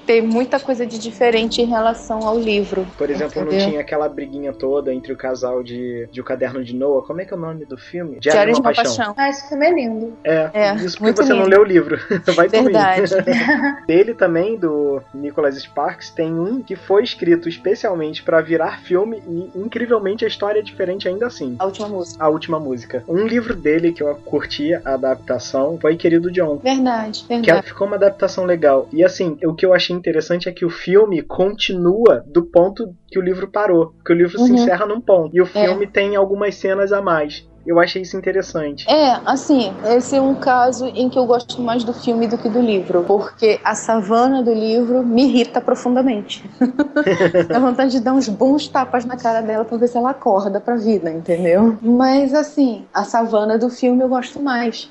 ter 0.05 0.21
muita 0.21 0.59
coisa 0.59 0.85
de 0.85 0.97
diferente 0.99 1.61
em 1.61 1.65
relação 1.65 2.19
ao 2.27 2.37
livro. 2.39 2.85
Por 2.97 3.09
exemplo, 3.09 3.41
não 3.41 3.47
Entendeu? 3.47 3.67
tinha 3.69 3.79
aquela 3.81 4.07
briguinha 4.09 4.53
toda 4.53 4.93
entre 4.93 5.11
o 5.13 5.17
casal 5.17 5.63
de, 5.63 6.07
de 6.11 6.21
O 6.21 6.23
Caderno 6.23 6.63
de 6.63 6.75
Noah. 6.75 7.05
Como 7.05 7.21
é 7.21 7.25
que 7.25 7.33
é 7.33 7.37
o 7.37 7.39
nome 7.39 7.65
do 7.65 7.77
filme? 7.77 8.19
Diário 8.19 8.53
de 8.53 8.59
uma 8.59 8.73
Paixão. 8.73 9.13
Ah, 9.17 9.29
esse 9.29 9.47
filme 9.49 9.65
é 9.65 9.73
lindo. 9.73 10.13
É, 10.23 10.49
É, 10.53 10.75
isso 10.75 10.97
porque 10.97 11.13
você 11.23 11.29
não 11.29 11.37
lindo. 11.43 11.49
leu 11.49 11.61
o 11.61 11.65
livro. 11.65 11.97
Vai. 12.35 12.47
Verdade. 12.47 13.11
Dele 13.87 14.13
também, 14.13 14.57
do 14.57 15.01
Nicholas 15.13 15.55
Sparks, 15.55 16.09
tem 16.11 16.33
um 16.33 16.61
que 16.61 16.75
foi 16.75 17.03
escrito 17.03 17.47
especialmente 17.49 18.23
pra 18.23 18.41
virar 18.41 18.81
filme 18.81 19.21
e, 19.27 19.51
incrivelmente, 19.55 20.25
a 20.25 20.27
história 20.27 20.59
é 20.59 20.63
diferente 20.63 21.07
ainda 21.07 21.27
assim. 21.27 21.55
A 21.59 21.65
última 21.65 21.87
música. 21.87 22.23
A 22.23 22.29
última 22.29 22.59
música. 22.59 23.03
Um 23.07 23.25
livro 23.27 23.55
dele 23.55 23.91
que 23.91 24.01
eu 24.03 24.13
curti 24.25 24.73
a 24.73 24.93
adaptação 24.93 25.77
foi 25.79 25.95
Querido 25.95 26.31
John. 26.31 26.57
Verdade, 26.57 27.23
Que 27.23 27.27
verdade. 27.35 27.67
ficou 27.67 27.87
uma 27.87 27.95
adaptação 27.95 28.45
legal. 28.45 28.87
E 28.91 29.03
assim, 29.03 29.37
o 29.43 29.53
que 29.53 29.65
eu 29.65 29.73
achei 29.73 29.90
interessante 29.91 30.47
é 30.49 30.51
que 30.51 30.65
o 30.65 30.69
filme 30.69 31.21
continua 31.21 32.23
do 32.25 32.43
ponto 32.43 32.93
que 33.07 33.19
o 33.19 33.21
livro 33.21 33.47
parou. 33.51 33.93
Que 34.05 34.13
o 34.13 34.15
livro 34.15 34.37
se 34.37 34.51
Uhum. 34.51 34.57
encerra 34.57 34.85
num 34.85 35.01
ponto. 35.01 35.35
E 35.35 35.41
o 35.41 35.45
É. 35.45 35.47
filme 35.47 35.87
tem 35.87 36.15
algumas 36.15 36.55
cenas 36.55 36.91
a 36.91 37.01
mais. 37.01 37.43
Eu 37.63 37.79
achei 37.79 38.01
isso 38.01 38.17
interessante. 38.17 38.89
É, 38.89 39.19
assim, 39.23 39.71
esse 39.95 40.15
é 40.15 40.21
um 40.21 40.33
caso 40.33 40.87
em 40.87 41.07
que 41.09 41.19
eu 41.19 41.27
gosto 41.27 41.61
mais 41.61 41.83
do 41.83 41.93
filme 41.93 42.27
do 42.27 42.35
que 42.35 42.49
do 42.49 42.59
livro, 42.59 43.03
porque 43.03 43.59
a 43.63 43.75
savana 43.75 44.41
do 44.41 44.51
livro 44.51 45.03
me 45.05 45.25
irrita 45.25 45.61
profundamente. 45.61 46.43
Dá 47.47 47.59
vontade 47.59 47.91
de 47.91 47.99
dar 47.99 48.13
uns 48.13 48.27
bons 48.27 48.67
tapas 48.67 49.05
na 49.05 49.15
cara 49.15 49.41
dela 49.41 49.63
pra 49.63 49.77
ver 49.77 49.87
se 49.87 49.95
ela 49.95 50.09
acorda 50.09 50.59
pra 50.59 50.75
vida, 50.75 51.11
entendeu? 51.11 51.77
Mas, 51.83 52.33
assim, 52.33 52.85
a 52.91 53.03
savana 53.03 53.59
do 53.59 53.69
filme 53.69 54.01
eu 54.01 54.09
gosto 54.09 54.41
mais. 54.41 54.89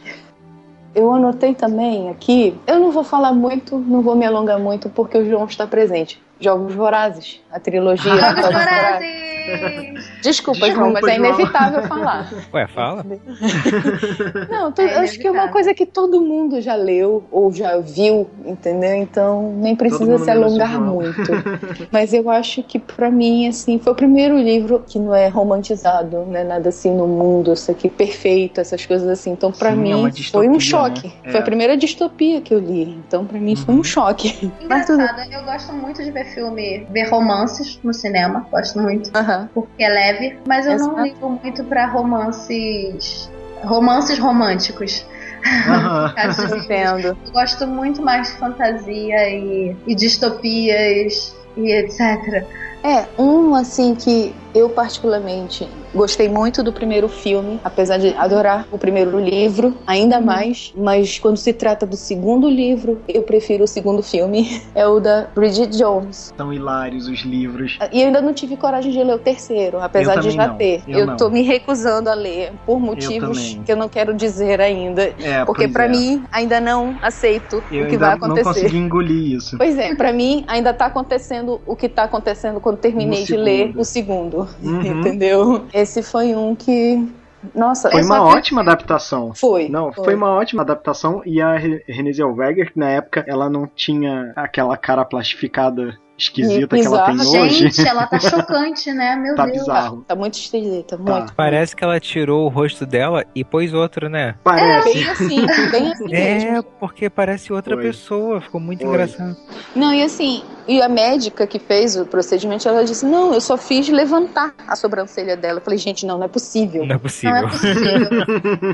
Eu 0.94 1.12
anotei 1.12 1.54
também 1.54 2.10
aqui, 2.10 2.58
eu 2.66 2.80
não 2.80 2.90
vou 2.90 3.04
falar 3.04 3.32
muito, 3.32 3.78
não 3.78 4.02
vou 4.02 4.16
me 4.16 4.26
alongar 4.26 4.58
muito, 4.58 4.88
porque 4.88 5.16
o 5.16 5.28
João 5.28 5.44
está 5.44 5.66
presente. 5.66 6.20
Jogos 6.40 6.74
Vorazes, 6.74 7.40
a 7.52 7.60
trilogia. 7.60 8.12
Jogos 8.12 8.46
Vorazes! 8.46 10.19
Desculpa, 10.22 10.60
Desculpa, 10.66 10.70
João, 10.70 10.92
mas 10.92 11.04
é 11.06 11.16
inevitável 11.16 11.82
falar. 11.84 12.30
Ué, 12.52 12.66
fala. 12.68 13.04
Não, 14.50 14.72
tu- 14.72 14.82
É 14.82 14.96
acho 14.98 15.18
que 15.18 15.26
é 15.26 15.30
uma 15.30 15.48
coisa 15.48 15.72
que 15.74 15.86
todo 15.86 16.20
mundo 16.20 16.60
já 16.60 16.74
leu 16.74 17.24
ou 17.30 17.52
já 17.52 17.78
viu, 17.78 18.28
entendeu? 18.44 18.94
Então 18.94 19.52
nem 19.58 19.74
precisa 19.76 20.18
se 20.18 20.30
alongar 20.30 20.80
muito. 20.80 21.30
Mas 21.90 22.12
eu 22.12 22.28
acho 22.30 22.62
que 22.62 22.78
pra 22.78 23.10
mim, 23.10 23.48
assim, 23.48 23.78
foi 23.78 23.92
o 23.92 23.96
primeiro 23.96 24.38
livro 24.38 24.82
que 24.86 24.98
não 24.98 25.14
é 25.14 25.28
romantizado, 25.28 26.18
né? 26.26 26.44
Nada 26.44 26.68
assim 26.68 26.94
no 26.94 27.06
mundo, 27.06 27.52
isso 27.52 27.70
aqui 27.70 27.88
perfeito, 27.88 28.60
essas 28.60 28.84
coisas 28.84 29.08
assim. 29.08 29.30
Então 29.32 29.50
pra 29.52 29.70
Sim, 29.72 29.76
é 29.78 29.80
mim 29.82 29.94
uma 29.94 30.00
foi 30.02 30.48
um 30.48 30.56
distopia, 30.56 30.60
choque. 30.60 31.06
né? 31.08 31.12
Foi 31.30 31.34
É. 31.36 31.38
a 31.38 31.42
primeira 31.42 31.76
distopia 31.76 32.40
que 32.40 32.54
eu 32.54 32.58
li. 32.58 32.98
Então 33.06 33.24
pra 33.24 33.38
mim 33.38 33.56
foi 33.56 33.74
Uhum. 33.74 33.80
um 33.80 33.84
choque. 33.84 34.50
Mas 34.68 34.86
tudo. 34.86 35.00
Engraçado, 35.00 35.32
eu 35.32 35.44
gosto 35.44 35.72
muito 35.72 36.02
de 36.02 36.10
ver 36.10 36.24
filme, 36.26 36.86
ver 36.90 37.08
romances 37.08 37.78
no 37.82 37.92
cinema, 37.94 38.46
gosto 38.50 38.78
muito, 38.80 39.10
porque 39.54 39.82
é 39.82 39.88
leve, 40.10 40.38
mas 40.46 40.66
eu 40.66 40.76
não 40.78 40.92
Exato. 40.92 41.02
ligo 41.02 41.40
muito 41.42 41.64
pra 41.64 41.86
romances. 41.86 43.30
romances 43.62 44.18
românticos. 44.18 45.06
Filmes. 45.42 46.52
Entendo. 46.64 47.18
Eu 47.26 47.32
gosto 47.32 47.66
muito 47.66 48.02
mais 48.02 48.28
de 48.28 48.36
fantasia 48.38 49.30
e, 49.30 49.76
e 49.86 49.94
distopias 49.94 51.34
e 51.56 51.72
etc. 51.72 52.44
É, 52.82 53.04
um 53.20 53.54
assim 53.54 53.94
que 53.94 54.34
eu 54.54 54.68
particularmente 54.70 55.68
gostei 55.94 56.28
muito 56.28 56.62
do 56.62 56.72
primeiro 56.72 57.08
filme, 57.08 57.60
apesar 57.62 57.98
de 57.98 58.14
adorar 58.16 58.66
o 58.72 58.78
primeiro 58.78 59.18
livro, 59.18 59.74
ainda 59.86 60.20
mais, 60.20 60.72
mas 60.76 61.18
quando 61.18 61.36
se 61.36 61.52
trata 61.52 61.84
do 61.86 61.96
segundo 61.96 62.48
livro, 62.48 63.00
eu 63.08 63.22
prefiro 63.22 63.64
o 63.64 63.66
segundo 63.66 64.02
filme, 64.02 64.60
é 64.74 64.86
o 64.86 64.98
da 64.98 65.26
Bridget 65.34 65.76
Jones. 65.76 66.32
São 66.36 66.52
hilários 66.52 67.06
os 67.08 67.20
livros. 67.20 67.78
E 67.92 68.00
eu 68.00 68.06
ainda 68.06 68.20
não 68.20 68.32
tive 68.32 68.56
coragem 68.56 68.90
de 68.92 69.02
ler 69.02 69.14
o 69.14 69.18
terceiro, 69.18 69.80
apesar 69.80 70.16
Eu 70.16 70.22
de 70.22 70.30
já 70.30 70.48
não. 70.48 70.56
ter. 70.56 70.82
Eu 70.88 71.00
Eu, 71.00 71.06
não. 71.06 71.16
tô 71.16 71.28
me 71.28 71.42
recusando 71.42 72.08
a 72.08 72.14
ler 72.14 72.52
por 72.66 72.80
motivos 72.80 73.38
também. 73.50 73.62
que 73.64 73.70
eu 73.72 73.76
não 73.76 73.88
quero 73.88 74.14
dizer 74.14 74.60
ainda, 74.60 75.12
É, 75.20 75.44
porque 75.44 75.68
pra 75.68 75.84
é. 75.84 75.88
mim 75.88 76.24
ainda 76.32 76.60
não 76.60 76.96
aceito 77.02 77.62
eu 77.70 77.84
o 77.84 77.86
que 77.86 77.92
ainda 77.94 77.98
vai 78.06 78.14
acontecer. 78.16 78.44
não 78.44 78.54
consegui 78.54 78.76
engolir 78.78 79.36
isso. 79.36 79.56
Pois 79.58 79.76
é, 79.78 79.94
pra 79.94 80.12
mim 80.12 80.44
ainda 80.48 80.72
tá 80.72 80.86
acontecendo 80.86 81.60
o 81.66 81.76
que 81.76 81.88
tá 81.88 82.04
acontecendo 82.04 82.60
quando 82.70 82.78
terminei 82.78 83.24
de 83.24 83.36
ler 83.36 83.72
o 83.76 83.84
segundo. 83.84 84.48
Uhum. 84.62 84.80
Entendeu? 85.00 85.64
Esse 85.72 86.02
foi 86.02 86.34
um 86.34 86.54
que. 86.54 87.06
Nossa, 87.54 87.90
Foi 87.90 88.02
uma 88.02 88.22
ótima 88.22 88.60
adaptação. 88.60 89.32
Foi. 89.34 89.66
Não, 89.70 89.90
foi. 89.92 90.14
uma 90.14 90.28
ótima 90.30 90.60
adaptação 90.62 91.22
e 91.24 91.40
a 91.40 91.56
Re- 91.56 91.82
Renée 91.88 92.12
Zellweger, 92.12 92.70
que 92.70 92.78
na 92.78 92.90
época 92.90 93.24
ela 93.26 93.48
não 93.48 93.66
tinha 93.66 94.30
aquela 94.36 94.76
cara 94.76 95.06
plastificada 95.06 95.96
esquisita 96.20 96.76
que 96.76 96.86
ela 96.86 97.02
tem 97.06 97.16
Bizarra. 97.16 97.44
hoje. 97.44 97.54
Gente, 97.58 97.88
ela 97.88 98.06
tá 98.06 98.18
chocante, 98.20 98.92
né? 98.92 99.16
Meu 99.16 99.34
Tá 99.34 99.46
Deus. 99.46 99.58
bizarro. 99.58 100.04
Tá 100.06 100.14
muito 100.14 100.34
esquisita, 100.34 100.96
Tá. 100.98 101.12
muito. 101.12 101.34
Parece 101.34 101.74
que 101.74 101.82
ela 101.84 101.98
tirou 101.98 102.46
o 102.46 102.48
rosto 102.48 102.84
dela 102.86 103.24
e 103.34 103.44
pôs 103.44 103.72
outro, 103.74 104.08
né? 104.08 104.34
Parece. 104.44 104.92
Bem 104.94 105.08
assim, 105.08 105.46
bem 105.70 105.92
assim 105.92 106.04
mesmo. 106.04 106.58
É, 106.58 106.62
porque 106.78 107.08
parece 107.10 107.52
outra 107.52 107.74
Foi. 107.74 107.84
pessoa. 107.84 108.40
Ficou 108.40 108.60
muito 108.60 108.80
Foi. 108.80 108.88
engraçado. 108.88 109.36
Não, 109.74 109.92
e 109.92 110.02
assim, 110.02 110.42
e 110.68 110.80
a 110.82 110.88
médica 110.88 111.46
que 111.46 111.58
fez 111.58 111.96
o 111.96 112.04
procedimento, 112.04 112.68
ela 112.68 112.84
disse: 112.84 113.04
Não, 113.06 113.32
eu 113.32 113.40
só 113.40 113.56
fiz 113.56 113.88
levantar 113.88 114.52
a 114.68 114.76
sobrancelha 114.76 115.36
dela. 115.36 115.58
Eu 115.58 115.62
falei, 115.62 115.78
gente, 115.78 116.04
não, 116.06 116.18
não 116.18 116.24
é 116.24 116.28
possível. 116.28 116.84
Não 116.84 116.90
é 116.90 116.94
Não 116.94 117.00
possível. 117.00 117.36
é 117.36 117.42
possível. 117.48 118.08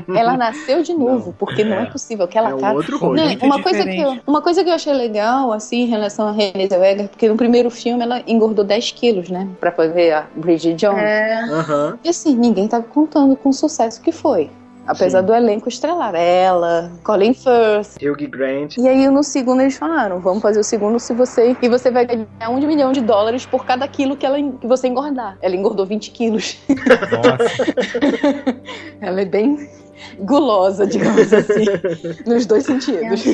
Ela 0.15 0.35
nasceu 0.37 0.83
de 0.83 0.93
novo, 0.93 1.33
porque 1.37 1.63
não 1.63 1.77
é, 1.77 1.83
É. 1.83 1.85
possível. 1.85 2.25
Aquela 2.25 2.49
É 2.49 2.55
um 2.55 2.59
cara. 2.59 2.75
outro 2.75 2.97
rosto. 2.97 3.15
Não, 3.23 3.33
uma, 3.47 3.61
coisa 3.61 3.83
que 3.83 3.99
eu, 3.99 4.17
uma 4.27 4.41
coisa 4.41 4.63
que 4.63 4.69
eu 4.69 4.73
achei 4.73 4.93
legal, 4.93 5.51
assim, 5.53 5.81
em 5.83 5.85
relação 5.87 6.27
a 6.27 6.31
Renée 6.31 6.67
Zellweger, 6.67 7.07
porque 7.07 7.27
no 7.29 7.36
primeiro 7.37 7.69
filme 7.69 8.03
ela 8.03 8.21
engordou 8.27 8.65
10 8.65 8.91
quilos, 8.91 9.29
né? 9.29 9.47
Pra 9.59 9.71
fazer 9.71 10.11
a 10.11 10.27
Bridget 10.35 10.75
Jones. 10.75 11.01
É, 11.01 11.41
Aham. 11.43 11.99
E 12.03 12.09
assim, 12.09 12.35
ninguém 12.35 12.67
tava 12.67 12.83
contando 12.83 13.35
com 13.35 13.49
o 13.49 13.53
sucesso 13.53 14.01
que 14.01 14.11
foi. 14.11 14.49
Apesar 14.87 15.19
Sim. 15.19 15.25
do 15.25 15.33
elenco 15.33 15.67
estrelar. 15.67 16.15
Ela, 16.15 16.89
Colin 17.03 17.33
Firth. 17.33 17.97
Hugh 18.01 18.29
Grant. 18.29 18.77
E 18.77 18.87
aí 18.87 19.09
no 19.09 19.21
segundo 19.21 19.61
eles 19.61 19.77
falaram, 19.77 20.21
vamos 20.21 20.41
fazer 20.41 20.61
o 20.61 20.63
segundo 20.63 20.97
se 20.97 21.13
você... 21.13 21.57
E 21.61 21.67
você 21.67 21.91
vai 21.91 22.05
ganhar 22.05 22.49
um 22.49 22.57
milhão 22.65 22.93
de 22.93 23.01
dólares 23.01 23.45
por 23.45 23.65
cada 23.65 23.85
quilo 23.85 24.15
que, 24.15 24.25
ela, 24.25 24.37
que 24.37 24.65
você 24.65 24.87
engordar. 24.87 25.37
Ela 25.41 25.55
engordou 25.55 25.85
20 25.85 26.11
quilos. 26.11 26.57
Nossa. 26.69 27.65
Ela 29.01 29.21
é 29.21 29.25
bem 29.25 29.69
gulosa, 30.19 30.87
digamos 30.87 31.33
assim. 31.33 31.65
nos 32.25 32.45
dois 32.45 32.63
sentidos. 32.63 33.25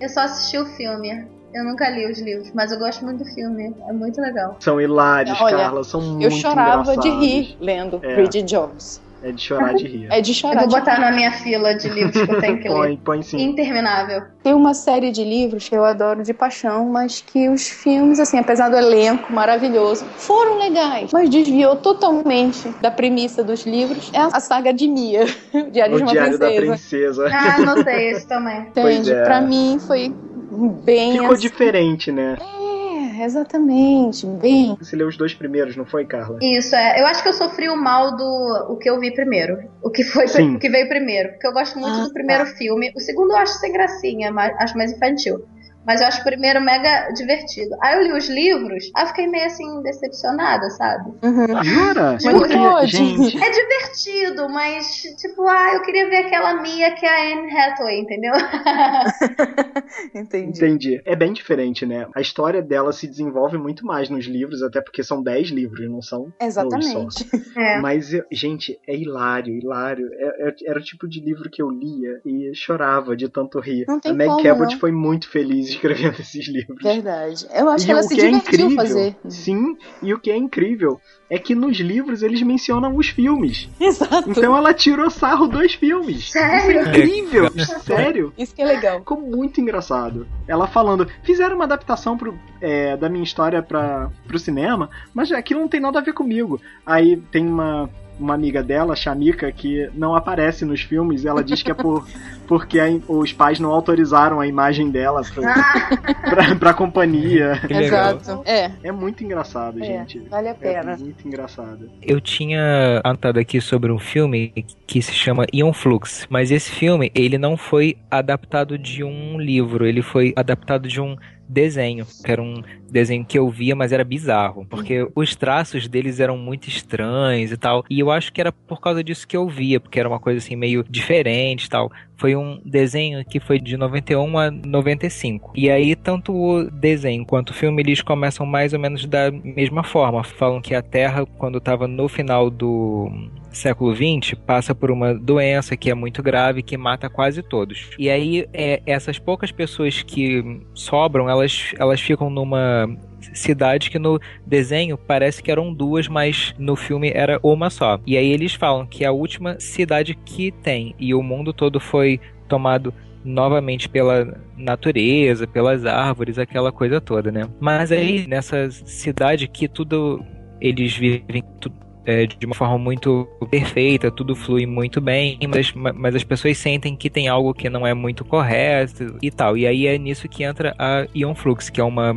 eu 0.00 0.08
só 0.08 0.22
assisti 0.22 0.58
o 0.58 0.66
filme. 0.66 1.24
Eu 1.52 1.64
nunca 1.64 1.88
li 1.90 2.10
os 2.10 2.18
livros, 2.20 2.50
mas 2.54 2.70
eu 2.70 2.78
gosto 2.78 3.04
muito 3.04 3.24
do 3.24 3.30
filme. 3.34 3.74
É 3.88 3.92
muito 3.92 4.20
legal. 4.20 4.56
São 4.60 4.80
hilários, 4.80 5.40
Olha, 5.40 5.56
Carla. 5.56 5.84
São 5.84 6.00
muito 6.00 6.22
Eu 6.24 6.30
chorava 6.30 6.96
de 6.96 7.08
rir 7.10 7.56
lendo 7.60 7.98
É. 8.02 8.14
Bridget 8.14 8.42
Jones. 8.44 9.00
É 9.22 9.32
de 9.32 9.42
chorar 9.42 9.74
de 9.74 9.86
rir. 9.86 10.06
É 10.10 10.18
de 10.22 10.30
Eu 10.30 10.34
chorar. 10.34 10.60
vou 10.60 10.68
de 10.68 10.74
botar 10.76 10.98
na 10.98 11.12
minha 11.12 11.30
fila 11.30 11.74
de 11.74 11.90
livros 11.90 12.24
que 12.24 12.32
eu 12.32 12.40
tenho 12.40 12.58
que 12.58 12.66
ler. 12.70 12.74
Põe, 12.74 12.96
põe 12.96 13.22
sim. 13.22 13.42
Interminável. 13.50 14.22
Tem 14.42 14.54
uma 14.54 14.72
série 14.72 15.10
de 15.10 15.22
livros 15.22 15.68
que 15.68 15.74
eu 15.76 15.84
adoro 15.84 16.22
de 16.22 16.32
paixão, 16.32 16.86
mas 16.88 17.20
que 17.20 17.46
os 17.50 17.68
filmes, 17.68 18.18
assim, 18.18 18.38
apesar 18.38 18.70
do 18.70 18.76
elenco 18.76 19.30
maravilhoso, 19.30 20.06
foram 20.16 20.58
legais, 20.58 21.10
mas 21.12 21.28
desviou 21.28 21.76
totalmente 21.76 22.66
da 22.80 22.90
premissa 22.90 23.44
dos 23.44 23.66
livros. 23.66 24.10
É 24.14 24.20
a 24.20 24.40
saga 24.40 24.72
de 24.72 24.88
Mia, 24.88 25.26
Diário 25.70 25.96
de 25.98 26.02
O 26.02 26.06
uma 26.06 26.12
Diário 26.12 26.38
da 26.38 26.46
Princesa. 26.46 27.24
Princesa. 27.24 27.28
Ah, 27.30 27.56
anotei 27.56 28.10
esse 28.12 28.26
também. 28.26 28.68
Pois 28.72 28.94
Entende? 29.00 29.12
é. 29.12 29.22
Pra 29.24 29.42
mim 29.42 29.78
foi 29.86 30.14
bem 30.50 31.12
Ficou 31.12 31.32
assim. 31.32 31.42
diferente, 31.42 32.10
né? 32.12 32.36
É, 32.40 33.24
exatamente, 33.24 34.26
bem. 34.26 34.76
Você 34.78 34.96
leu 34.96 35.08
os 35.08 35.16
dois 35.16 35.34
primeiros, 35.34 35.76
não 35.76 35.84
foi, 35.84 36.04
Carla? 36.04 36.38
Isso, 36.42 36.74
é. 36.74 37.00
Eu 37.00 37.06
acho 37.06 37.22
que 37.22 37.28
eu 37.28 37.32
sofri 37.32 37.68
o 37.68 37.76
mal 37.76 38.16
do 38.16 38.66
o 38.72 38.76
que 38.76 38.88
eu 38.88 38.98
vi 38.98 39.12
primeiro. 39.12 39.58
O 39.82 39.90
que 39.90 40.02
foi 40.04 40.26
Sim. 40.28 40.56
o 40.56 40.58
que 40.58 40.68
veio 40.68 40.88
primeiro. 40.88 41.30
Porque 41.30 41.46
eu 41.46 41.52
gosto 41.52 41.78
muito 41.78 41.98
Ah, 42.00 42.04
do 42.04 42.12
primeiro 42.12 42.44
tá. 42.44 42.50
filme. 42.52 42.92
O 42.96 43.00
segundo 43.00 43.30
eu 43.32 43.36
acho 43.36 43.54
sem 43.54 43.72
gracinha, 43.72 44.30
mas 44.32 44.54
acho 44.58 44.76
mais 44.76 44.92
infantil. 44.92 45.44
Mas 45.86 46.00
eu 46.00 46.06
acho 46.06 46.20
o 46.20 46.24
primeiro 46.24 46.60
mega 46.60 47.10
divertido. 47.14 47.74
Aí 47.82 47.96
eu 47.96 48.02
li 48.02 48.12
os 48.12 48.28
livros, 48.28 48.90
aí 48.94 49.04
eu 49.04 49.08
fiquei 49.08 49.26
meio 49.26 49.46
assim, 49.46 49.82
decepcionada, 49.82 50.68
sabe? 50.70 51.10
Uhum. 51.22 51.64
Jura? 51.64 52.12
Mas 52.12 52.24
Porque, 52.24 52.54
pode. 52.54 52.90
gente, 52.90 53.36
É 53.42 53.50
divertido, 53.50 54.48
mas 54.50 55.02
tipo, 55.18 55.46
ah, 55.48 55.74
eu 55.74 55.82
queria 55.82 56.08
ver 56.08 56.18
aquela 56.26 56.60
Mia 56.60 56.94
que 56.94 57.06
é 57.06 57.08
a 57.08 57.38
Anne 57.38 57.56
Hathaway, 57.56 58.00
entendeu? 58.00 58.32
Entendi. 60.14 60.58
Entendi. 60.58 61.02
É 61.04 61.16
bem 61.16 61.32
diferente, 61.32 61.84
né? 61.86 62.06
A 62.14 62.20
história 62.20 62.62
dela 62.62 62.92
se 62.92 63.06
desenvolve 63.06 63.58
muito 63.58 63.84
mais 63.84 64.08
nos 64.08 64.26
livros, 64.26 64.62
até 64.62 64.80
porque 64.80 65.02
são 65.02 65.22
10 65.22 65.48
livros, 65.48 65.88
não 65.90 66.02
são 66.02 66.32
dois 66.40 66.54
só. 66.54 66.60
Exatamente. 66.60 67.28
É. 67.56 67.80
Mas, 67.80 68.10
gente, 68.30 68.78
é 68.86 68.94
hilário, 68.94 69.54
hilário. 69.54 70.08
É- 70.12 70.48
é- 70.48 70.54
era 70.70 70.78
o 70.78 70.82
tipo 70.82 71.08
de 71.08 71.20
livro 71.20 71.50
que 71.50 71.62
eu 71.62 71.70
lia 71.70 72.20
e 72.24 72.52
chorava 72.54 73.16
de 73.16 73.28
tanto 73.28 73.58
rir. 73.60 73.84
Não 73.88 73.98
tem 74.00 74.12
a 74.12 74.14
Meg 74.14 74.42
Cabot 74.42 74.76
foi 74.76 74.92
muito 74.92 75.28
feliz 75.28 75.69
escrevendo 75.72 76.16
esses 76.20 76.46
livros. 76.48 76.82
Verdade. 76.82 77.46
Eu 77.54 77.68
acho 77.68 77.84
E 77.84 77.86
que 77.86 77.92
ela 77.92 78.00
o 78.00 78.04
se 78.04 78.14
que 78.14 78.20
é 78.20 78.30
incrível, 78.30 78.76
fazer. 78.76 79.16
sim, 79.28 79.76
e 80.02 80.12
o 80.14 80.18
que 80.18 80.30
é 80.30 80.36
incrível 80.36 81.00
é 81.28 81.38
que 81.38 81.54
nos 81.54 81.78
livros 81.78 82.22
eles 82.22 82.42
mencionam 82.42 82.96
os 82.96 83.08
filmes. 83.08 83.68
Exato. 83.80 84.30
Então 84.30 84.56
ela 84.56 84.74
tirou 84.74 85.08
sarro 85.10 85.46
dos 85.46 85.74
filmes. 85.74 86.30
Sério? 86.30 86.80
Isso 86.80 86.88
é 86.90 86.90
incrível, 86.90 87.50
sério. 87.84 88.32
Isso 88.36 88.54
que 88.54 88.62
é 88.62 88.64
legal. 88.66 88.98
Ficou 88.98 89.20
muito 89.20 89.60
engraçado. 89.60 90.26
Ela 90.48 90.66
falando, 90.66 91.06
fizeram 91.22 91.54
uma 91.54 91.64
adaptação 91.64 92.18
pro, 92.18 92.36
é, 92.60 92.96
da 92.96 93.08
minha 93.08 93.22
história 93.22 93.62
para 93.62 94.10
pro 94.26 94.38
cinema, 94.38 94.90
mas 95.14 95.30
aquilo 95.30 95.60
não 95.60 95.68
tem 95.68 95.80
nada 95.80 96.00
a 96.00 96.02
ver 96.02 96.12
comigo. 96.14 96.60
Aí 96.84 97.16
tem 97.30 97.46
uma, 97.46 97.88
uma 98.20 98.34
amiga 98.34 98.62
dela, 98.62 98.94
Shamika, 98.94 99.50
que 99.50 99.88
não 99.94 100.14
aparece 100.14 100.64
nos 100.64 100.80
filmes. 100.82 101.24
Ela 101.24 101.42
diz 101.42 101.62
que 101.62 101.70
é 101.70 101.74
por, 101.74 102.06
porque 102.46 102.78
a 102.78 102.86
os 103.08 103.32
pais 103.32 103.58
não 103.58 103.70
autorizaram 103.70 104.40
a 104.40 104.46
imagem 104.46 104.90
dela 104.90 105.22
pro, 105.22 105.42
Ah, 105.46 105.88
pra, 106.30 106.54
pra 106.56 106.74
companhia. 106.74 107.60
Que 107.66 107.74
legal. 107.74 108.16
Exato. 108.16 108.42
É, 108.44 108.70
É 108.82 108.92
muito 108.92 109.24
engraçado, 109.24 109.82
É, 109.82 109.86
gente. 109.86 110.18
vale 110.30 110.48
a 110.48 110.50
É 110.50 110.54
pena. 110.54 110.96
muito 110.96 111.26
engraçado. 111.26 111.90
Eu 112.02 112.20
tinha 112.20 113.00
anotado 113.04 113.38
aqui 113.38 113.60
sobre 113.60 113.90
um 113.92 113.98
filme 113.98 114.52
que 114.86 115.00
se 115.02 115.12
chama 115.12 115.46
Ion 115.52 115.72
Flux, 115.72 116.26
mas 116.28 116.50
esse 116.50 116.70
filme 116.70 117.10
ele 117.14 117.38
não 117.38 117.56
foi 117.56 117.96
adaptado 118.10 118.76
de 118.78 119.02
um 119.04 119.38
livro, 119.40 119.86
ele 119.86 120.02
foi 120.02 120.32
adaptado 120.36 120.88
de 120.88 121.00
um 121.00 121.16
desenho, 121.50 122.06
que 122.24 122.30
era 122.30 122.40
um 122.40 122.62
desenho 122.90 123.24
que 123.24 123.38
eu 123.38 123.48
via, 123.50 123.74
mas 123.74 123.92
era 123.92 124.04
bizarro, 124.04 124.64
porque 124.66 125.08
os 125.14 125.34
traços 125.34 125.88
deles 125.88 126.20
eram 126.20 126.36
muito 126.36 126.68
estranhos 126.68 127.52
e 127.52 127.56
tal, 127.56 127.84
e 127.90 128.00
eu 128.00 128.10
acho 128.10 128.32
que 128.32 128.40
era 128.40 128.52
por 128.52 128.80
causa 128.80 129.02
disso 129.02 129.26
que 129.26 129.36
eu 129.36 129.48
via, 129.48 129.80
porque 129.80 129.98
era 129.98 130.08
uma 130.08 130.20
coisa 130.20 130.38
assim 130.38 130.56
meio 130.56 130.84
diferente 130.88 131.64
e 131.64 131.68
tal. 131.68 131.90
Foi 132.16 132.36
um 132.36 132.60
desenho 132.64 133.24
que 133.24 133.40
foi 133.40 133.58
de 133.58 133.78
91 133.78 134.38
a 134.38 134.50
95. 134.50 135.52
E 135.54 135.70
aí, 135.70 135.96
tanto 135.96 136.34
o 136.34 136.70
desenho 136.70 137.24
quanto 137.24 137.48
o 137.48 137.54
filme, 137.54 137.80
eles 137.80 138.02
começam 138.02 138.44
mais 138.44 138.74
ou 138.74 138.78
menos 138.78 139.06
da 139.06 139.30
mesma 139.30 139.82
forma. 139.82 140.22
Falam 140.22 140.60
que 140.60 140.74
a 140.74 140.82
Terra, 140.82 141.24
quando 141.24 141.56
estava 141.56 141.88
no 141.88 142.08
final 142.08 142.50
do 142.50 143.10
século 143.50 143.94
XX, 143.94 144.34
passa 144.46 144.74
por 144.74 144.90
uma 144.90 145.14
doença 145.14 145.76
que 145.76 145.90
é 145.90 145.94
muito 145.94 146.22
grave, 146.22 146.62
que 146.62 146.76
mata 146.76 147.08
quase 147.08 147.42
todos. 147.42 147.90
E 147.98 148.08
aí, 148.08 148.46
é, 148.52 148.82
essas 148.86 149.18
poucas 149.18 149.50
pessoas 149.52 150.02
que 150.02 150.42
sobram, 150.74 151.28
elas, 151.28 151.72
elas 151.78 152.00
ficam 152.00 152.30
numa 152.30 152.88
cidade 153.34 153.90
que 153.90 153.98
no 153.98 154.18
desenho 154.46 154.96
parece 154.96 155.42
que 155.42 155.50
eram 155.50 155.72
duas, 155.72 156.08
mas 156.08 156.54
no 156.58 156.74
filme 156.76 157.10
era 157.14 157.38
uma 157.42 157.70
só. 157.70 158.00
E 158.06 158.16
aí 158.16 158.30
eles 158.30 158.54
falam 158.54 158.86
que 158.86 159.04
é 159.04 159.08
a 159.08 159.12
última 159.12 159.58
cidade 159.60 160.14
que 160.14 160.50
tem 160.50 160.94
e 160.98 161.14
o 161.14 161.22
mundo 161.22 161.52
todo 161.52 161.78
foi 161.78 162.20
tomado 162.48 162.92
novamente 163.24 163.88
pela 163.88 164.40
natureza, 164.56 165.46
pelas 165.46 165.84
árvores, 165.84 166.38
aquela 166.38 166.72
coisa 166.72 167.00
toda, 167.00 167.30
né? 167.30 167.46
Mas 167.60 167.92
aí 167.92 168.26
nessa 168.26 168.70
cidade 168.70 169.46
que 169.46 169.68
tudo 169.68 170.24
eles 170.60 170.96
vivem 170.96 171.42
tu- 171.60 171.72
é, 172.10 172.26
de 172.26 172.44
uma 172.44 172.54
forma 172.54 172.76
muito 172.76 173.28
perfeita, 173.50 174.10
tudo 174.10 174.34
flui 174.34 174.66
muito 174.66 175.00
bem, 175.00 175.38
mas, 175.48 175.72
mas 175.74 176.14
as 176.14 176.24
pessoas 176.24 176.58
sentem 176.58 176.96
que 176.96 177.08
tem 177.08 177.28
algo 177.28 177.54
que 177.54 177.70
não 177.70 177.86
é 177.86 177.94
muito 177.94 178.24
correto 178.24 179.16
e 179.22 179.30
tal. 179.30 179.56
E 179.56 179.66
aí 179.66 179.86
é 179.86 179.96
nisso 179.96 180.28
que 180.28 180.42
entra 180.42 180.74
a 180.78 181.06
Ion 181.14 181.34
Flux, 181.34 181.70
que 181.70 181.80
é 181.80 181.84
uma 181.84 182.16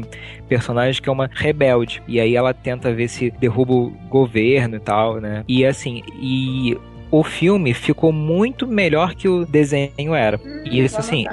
personagem 0.49 1.01
que 1.01 1.07
é 1.07 1.11
uma 1.11 1.29
rebelde. 1.31 2.01
E 2.07 2.19
aí 2.19 2.35
ela 2.35 2.53
tenta 2.53 2.91
ver 2.93 3.07
se 3.07 3.31
derruba 3.31 3.73
o 3.73 3.89
governo 4.09 4.77
e 4.77 4.79
tal, 4.79 5.21
né? 5.21 5.43
E 5.47 5.65
assim, 5.65 6.01
e 6.19 6.77
o 7.11 7.23
filme 7.23 7.73
ficou 7.73 8.11
muito 8.11 8.65
melhor 8.65 9.13
que 9.13 9.29
o 9.29 9.45
desenho 9.45 10.15
era. 10.15 10.39
E 10.65 10.79
isso 10.83 10.99
assim, 10.99 11.25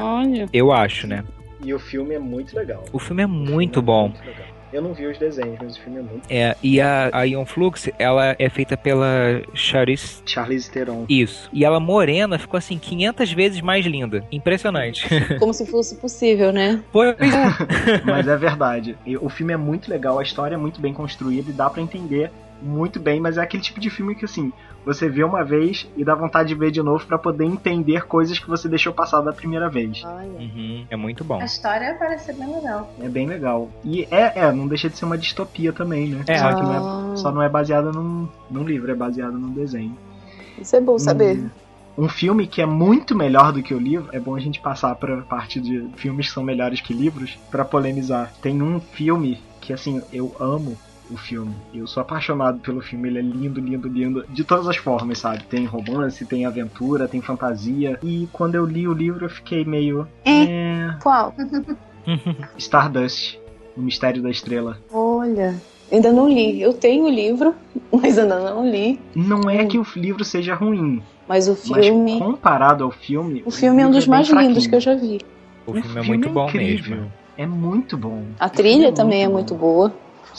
eu 0.52 0.72
acho, 0.72 1.06
né? 1.06 1.24
E 1.64 1.72
o 1.74 1.78
filme 1.78 2.14
é 2.14 2.18
muito 2.18 2.54
legal. 2.54 2.84
O 2.92 2.98
filme 2.98 3.22
é 3.22 3.26
muito 3.26 3.80
O 3.80 3.82
filme 3.82 3.90
é 3.90 3.94
bom. 3.94 4.08
muito 4.08 4.20
legal. 4.20 4.46
Eu 4.72 4.82
não 4.82 4.92
vi 4.92 5.06
os 5.06 5.18
desenhos, 5.18 5.58
mas 5.60 5.76
o 5.76 5.80
filme 5.80 5.98
é 5.98 6.02
muito. 6.02 6.22
É, 6.30 6.56
e 6.62 6.80
a, 6.80 7.10
a 7.12 7.24
Ion 7.24 7.44
Flux, 7.44 7.90
ela 7.98 8.36
é 8.38 8.48
feita 8.48 8.76
pela 8.76 9.42
Charlize 9.54 10.22
Charlize 10.24 10.70
Theron. 10.70 11.04
Isso. 11.08 11.48
E 11.52 11.64
ela 11.64 11.80
morena 11.80 12.38
ficou 12.38 12.58
assim 12.58 12.78
500 12.78 13.32
vezes 13.32 13.60
mais 13.60 13.84
linda. 13.84 14.24
Impressionante. 14.30 15.08
Como 15.38 15.52
se 15.52 15.66
fosse 15.66 15.96
possível, 15.96 16.52
né? 16.52 16.82
Pois 16.92 17.16
é. 17.18 18.02
Mas 18.04 18.28
é 18.28 18.36
verdade. 18.36 18.96
O 19.20 19.28
filme 19.28 19.52
é 19.52 19.56
muito 19.56 19.90
legal, 19.90 20.18
a 20.18 20.22
história 20.22 20.54
é 20.54 20.58
muito 20.58 20.80
bem 20.80 20.92
construída 20.92 21.50
e 21.50 21.52
dá 21.52 21.68
pra 21.68 21.82
entender 21.82 22.30
muito 22.62 23.00
bem, 23.00 23.20
mas 23.20 23.38
é 23.38 23.42
aquele 23.42 23.62
tipo 23.62 23.80
de 23.80 23.88
filme 23.88 24.14
que 24.14 24.24
assim, 24.24 24.52
você 24.84 25.08
vê 25.08 25.22
uma 25.22 25.44
vez 25.44 25.88
e 25.96 26.04
dá 26.04 26.14
vontade 26.14 26.48
de 26.48 26.54
ver 26.54 26.70
de 26.70 26.82
novo 26.82 27.04
pra 27.06 27.18
poder 27.18 27.44
entender 27.44 28.06
coisas 28.06 28.38
que 28.38 28.48
você 28.48 28.68
deixou 28.68 28.92
passar 28.92 29.20
da 29.20 29.32
primeira 29.32 29.68
vez. 29.68 30.02
Olha. 30.04 30.26
Uhum, 30.26 30.86
é 30.88 30.96
muito 30.96 31.22
bom. 31.22 31.40
a 31.40 31.44
história 31.44 31.94
parece 31.98 32.26
ser 32.26 32.34
bem 32.34 32.54
legal. 32.54 32.90
É 33.00 33.08
bem 33.08 33.26
legal. 33.26 33.68
E 33.84 34.06
é, 34.10 34.40
é, 34.40 34.52
não 34.52 34.66
deixa 34.66 34.88
de 34.88 34.96
ser 34.96 35.04
uma 35.04 35.18
distopia 35.18 35.72
também, 35.72 36.08
né? 36.08 36.24
É. 36.26 36.38
Só 36.38 36.54
que 36.54 36.62
não 36.62 36.70
Ah, 36.72 37.12
é, 37.12 37.16
só 37.16 37.30
não 37.30 37.42
é 37.42 37.48
baseada 37.48 37.92
num, 37.92 38.28
num 38.50 38.64
livro, 38.64 38.90
é 38.90 38.94
baseada 38.94 39.32
num 39.32 39.50
desenho. 39.52 39.96
Isso 40.58 40.74
é 40.74 40.80
bom 40.80 40.98
saber. 40.98 41.38
Um, 41.96 42.04
um 42.04 42.08
filme 42.08 42.46
que 42.46 42.62
é 42.62 42.66
muito 42.66 43.14
melhor 43.14 43.52
do 43.52 43.62
que 43.62 43.74
o 43.74 43.78
livro, 43.78 44.08
é 44.12 44.18
bom 44.20 44.34
a 44.34 44.40
gente 44.40 44.60
passar 44.60 44.94
pra 44.94 45.18
parte 45.22 45.60
de 45.60 45.88
filmes 45.96 46.28
que 46.28 46.32
são 46.32 46.42
melhores 46.42 46.80
que 46.80 46.94
livros 46.94 47.38
pra 47.50 47.64
polemizar. 47.64 48.32
Tem 48.40 48.62
um 48.62 48.80
filme 48.80 49.40
que 49.60 49.72
assim, 49.72 50.02
eu 50.12 50.34
amo 50.40 50.76
o 51.10 51.16
filme. 51.16 51.54
Eu 51.74 51.86
sou 51.86 52.00
apaixonado 52.00 52.58
pelo 52.60 52.80
filme, 52.80 53.08
ele 53.08 53.18
é 53.18 53.22
lindo, 53.22 53.60
lindo, 53.60 53.88
lindo, 53.88 54.24
de 54.28 54.44
todas 54.44 54.68
as 54.68 54.76
formas, 54.76 55.18
sabe? 55.18 55.44
Tem 55.44 55.64
romance, 55.64 56.24
tem 56.24 56.46
aventura, 56.46 57.08
tem 57.08 57.20
fantasia. 57.20 57.98
E 58.02 58.28
quando 58.32 58.54
eu 58.54 58.64
li 58.64 58.86
o 58.86 58.92
livro, 58.92 59.24
eu 59.24 59.30
fiquei 59.30 59.64
meio. 59.64 60.06
É. 60.24 60.94
Qual? 61.02 61.34
Stardust, 62.58 63.38
O 63.76 63.80
Mistério 63.82 64.22
da 64.22 64.30
Estrela. 64.30 64.78
Olha. 64.92 65.54
Ainda 65.92 66.12
não 66.12 66.28
li. 66.28 66.60
Eu 66.62 66.72
tenho 66.72 67.04
o 67.04 67.10
livro, 67.10 67.54
mas 67.92 68.18
ainda 68.18 68.38
não 68.38 68.68
li. 68.68 69.00
Não 69.14 69.48
é 69.50 69.64
que 69.66 69.78
o 69.78 69.86
livro 69.96 70.24
seja 70.24 70.54
ruim, 70.54 71.02
Mas 71.26 71.48
o 71.48 71.56
mas 71.68 71.86
filme. 71.86 72.18
comparado 72.18 72.84
ao 72.84 72.90
filme. 72.90 73.42
O 73.44 73.50
filme 73.50 73.82
é 73.82 73.86
um 73.86 73.90
dos 73.90 74.04
bem 74.04 74.10
mais 74.10 74.28
lindos 74.28 74.64
fraquinho. 74.64 74.70
que 74.70 74.76
eu 74.76 74.80
já 74.80 74.94
vi. 74.94 75.18
O 75.66 75.72
O 75.72 75.82
filme 75.82 75.98
é 76.00 76.02
muito 76.02 76.28
é 76.28 76.32
bom 76.32 76.48
incrível. 76.48 76.96
mesmo. 76.96 77.12
É 77.36 77.46
muito 77.46 77.96
bom. 77.96 78.22
A 78.38 78.48
trilha 78.48 78.74
filme 78.82 78.92
também 78.92 79.22
é 79.24 79.26
bom. 79.26 79.32
muito 79.34 79.54
boa. 79.54 79.92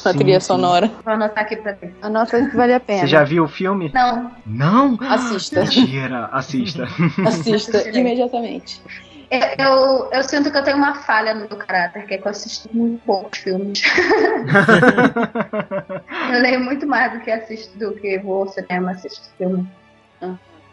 A 0.05 0.11
Sim, 0.13 0.17
trilha 0.17 0.39
sim. 0.39 0.47
sonora. 0.47 0.87
Vou 1.03 1.13
anotar 1.13 1.43
aqui 1.43 1.55
pra 1.57 1.73
ver. 1.73 1.95
Anota 2.01 2.49
que 2.49 2.55
vale 2.55 2.73
a 2.73 2.79
pena. 2.79 3.01
Você 3.01 3.07
já 3.07 3.23
viu 3.23 3.43
o 3.43 3.47
filme? 3.47 3.91
Não, 3.93 4.31
Não? 4.45 4.97
Assista. 5.01 5.61
Mentira, 5.65 6.25
assista. 6.31 6.87
Assista 7.27 7.89
imediatamente. 7.89 8.81
eu, 9.29 9.65
eu, 9.65 10.09
eu 10.13 10.23
sinto 10.23 10.49
que 10.51 10.57
eu 10.57 10.63
tenho 10.63 10.77
uma 10.77 10.95
falha 10.95 11.33
no 11.33 11.41
meu 11.41 11.57
caráter, 11.57 12.05
que 12.07 12.13
é 12.15 12.17
que 12.17 12.25
eu 12.25 12.31
assisto 12.31 12.69
muito 12.73 13.01
poucos 13.05 13.39
filmes. 13.39 13.81
eu 16.33 16.41
leio 16.41 16.59
muito 16.61 16.87
mais 16.87 17.11
do 17.13 17.19
que 17.19 17.29
assisto, 17.31 17.77
do 17.77 17.93
que 17.95 18.17
vou 18.19 18.43
ao 18.43 18.47
cinema 18.47 18.91
assistir 18.91 19.29
filme. 19.37 19.67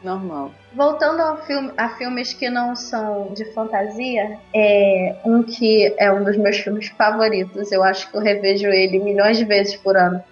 Normal. 0.02 0.52
Voltando 0.74 1.20
ao 1.20 1.38
filme, 1.38 1.72
a 1.76 1.88
filmes 1.90 2.32
que 2.32 2.48
não 2.48 2.76
são 2.76 3.32
de 3.34 3.44
fantasia, 3.52 4.38
é 4.54 5.16
um 5.24 5.42
que 5.42 5.92
é 5.98 6.12
um 6.12 6.22
dos 6.22 6.36
meus 6.36 6.56
filmes 6.58 6.88
favoritos. 6.88 7.72
Eu 7.72 7.82
acho 7.82 8.08
que 8.10 8.16
eu 8.16 8.20
revejo 8.20 8.68
ele 8.68 8.98
milhões 9.00 9.36
de 9.38 9.44
vezes 9.44 9.74
por 9.76 9.96
ano. 9.96 10.22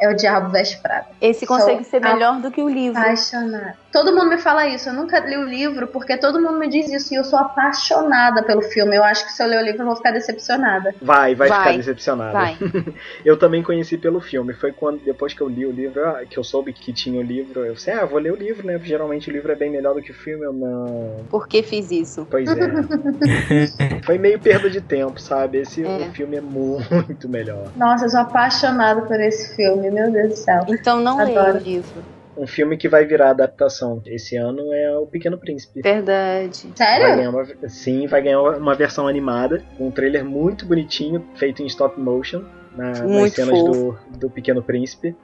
É 0.00 0.08
o 0.08 0.16
Diabo 0.16 0.50
Veste 0.50 0.78
Prada. 0.78 1.06
Esse 1.20 1.46
Sou 1.46 1.56
consegue 1.56 1.84
ser 1.84 2.04
a- 2.04 2.12
melhor 2.14 2.40
do 2.40 2.50
que 2.50 2.60
o 2.62 2.68
livro. 2.68 2.98
Apaixonada. 3.00 3.76
Todo 3.92 4.14
mundo 4.14 4.30
me 4.30 4.38
fala 4.38 4.66
isso. 4.66 4.88
Eu 4.88 4.94
nunca 4.94 5.20
li 5.20 5.36
o 5.36 5.44
livro 5.44 5.86
porque 5.86 6.16
todo 6.16 6.40
mundo 6.40 6.58
me 6.58 6.68
diz 6.68 6.90
isso 6.90 7.12
e 7.12 7.16
eu 7.16 7.24
sou 7.24 7.38
apaixonada 7.38 8.42
pelo 8.42 8.62
filme. 8.62 8.96
Eu 8.96 9.04
acho 9.04 9.26
que 9.26 9.32
se 9.32 9.42
eu 9.42 9.46
ler 9.46 9.58
o 9.60 9.64
livro 9.64 9.82
eu 9.82 9.86
vou 9.86 9.96
ficar 9.96 10.12
decepcionada. 10.12 10.94
Vai, 11.00 11.34
vai, 11.34 11.48
ficar 11.48 11.64
Vai. 11.64 11.76
decepcionado. 11.76 12.32
Vai. 12.32 12.56
Eu 13.24 13.36
também 13.36 13.62
conheci 13.62 13.98
pelo 13.98 14.20
filme. 14.20 14.54
Foi 14.54 14.72
quando, 14.72 15.00
depois 15.04 15.34
que 15.34 15.40
eu 15.40 15.48
li 15.48 15.66
o 15.66 15.70
livro, 15.70 16.04
ah, 16.04 16.22
que 16.28 16.38
eu 16.38 16.44
soube 16.44 16.72
que 16.72 16.92
tinha 16.92 17.20
o 17.20 17.22
livro, 17.22 17.64
eu 17.64 17.74
disse, 17.74 17.90
ah, 17.90 18.04
vou 18.04 18.18
ler 18.18 18.32
o 18.32 18.36
livro, 18.36 18.66
né? 18.66 18.78
Geralmente 18.82 19.28
o 19.28 19.32
livro 19.32 19.52
é 19.52 19.54
bem 19.54 19.70
melhor 19.70 19.94
do 19.94 20.02
que 20.02 20.10
o 20.10 20.14
filme. 20.14 20.44
Eu 20.44 20.52
não. 20.52 21.24
Por 21.28 21.46
que 21.46 21.62
fiz 21.62 21.90
isso? 21.90 22.26
Pois 22.30 22.48
é. 22.48 24.02
Foi 24.04 24.18
meio 24.18 24.38
perda 24.40 24.70
de 24.70 24.80
tempo, 24.80 25.20
sabe? 25.20 25.58
Esse 25.58 25.84
É. 25.84 26.08
o 26.08 26.12
filme 26.12 26.36
é 26.36 26.40
muito 26.40 27.28
melhor. 27.28 27.68
Nossa, 27.76 28.06
eu 28.06 28.10
sou 28.10 28.20
apaixonada 28.20 29.02
por 29.02 29.20
esse 29.20 29.54
filme. 29.54 29.90
Meu 29.90 30.10
Deus 30.10 30.28
do 30.30 30.36
céu. 30.36 30.64
Então 30.68 31.00
não 31.00 31.18
leia 31.18 31.40
Adoro. 31.40 31.58
o 31.58 31.62
livro. 31.62 32.21
Um 32.36 32.46
filme 32.46 32.76
que 32.78 32.88
vai 32.88 33.04
virar 33.04 33.30
adaptação 33.30 34.00
esse 34.06 34.36
ano 34.36 34.72
é 34.72 34.96
O 34.96 35.06
Pequeno 35.06 35.36
Príncipe. 35.36 35.82
Verdade. 35.82 36.68
Vai 36.78 36.86
Sério? 36.86 37.16
ganhar 37.16 37.30
uma, 37.30 37.68
sim, 37.68 38.06
vai 38.06 38.22
ganhar 38.22 38.40
uma 38.40 38.74
versão 38.74 39.06
animada, 39.06 39.62
com 39.76 39.88
um 39.88 39.90
trailer 39.90 40.24
muito 40.24 40.64
bonitinho, 40.64 41.24
feito 41.34 41.62
em 41.62 41.66
stop 41.66 42.00
motion, 42.00 42.42
na- 42.74 43.02
nas 43.02 43.32
cenas 43.32 43.60
fofo. 43.60 43.98
do, 44.10 44.18
do 44.18 44.30
Pequeno 44.30 44.62
Príncipe. 44.62 45.14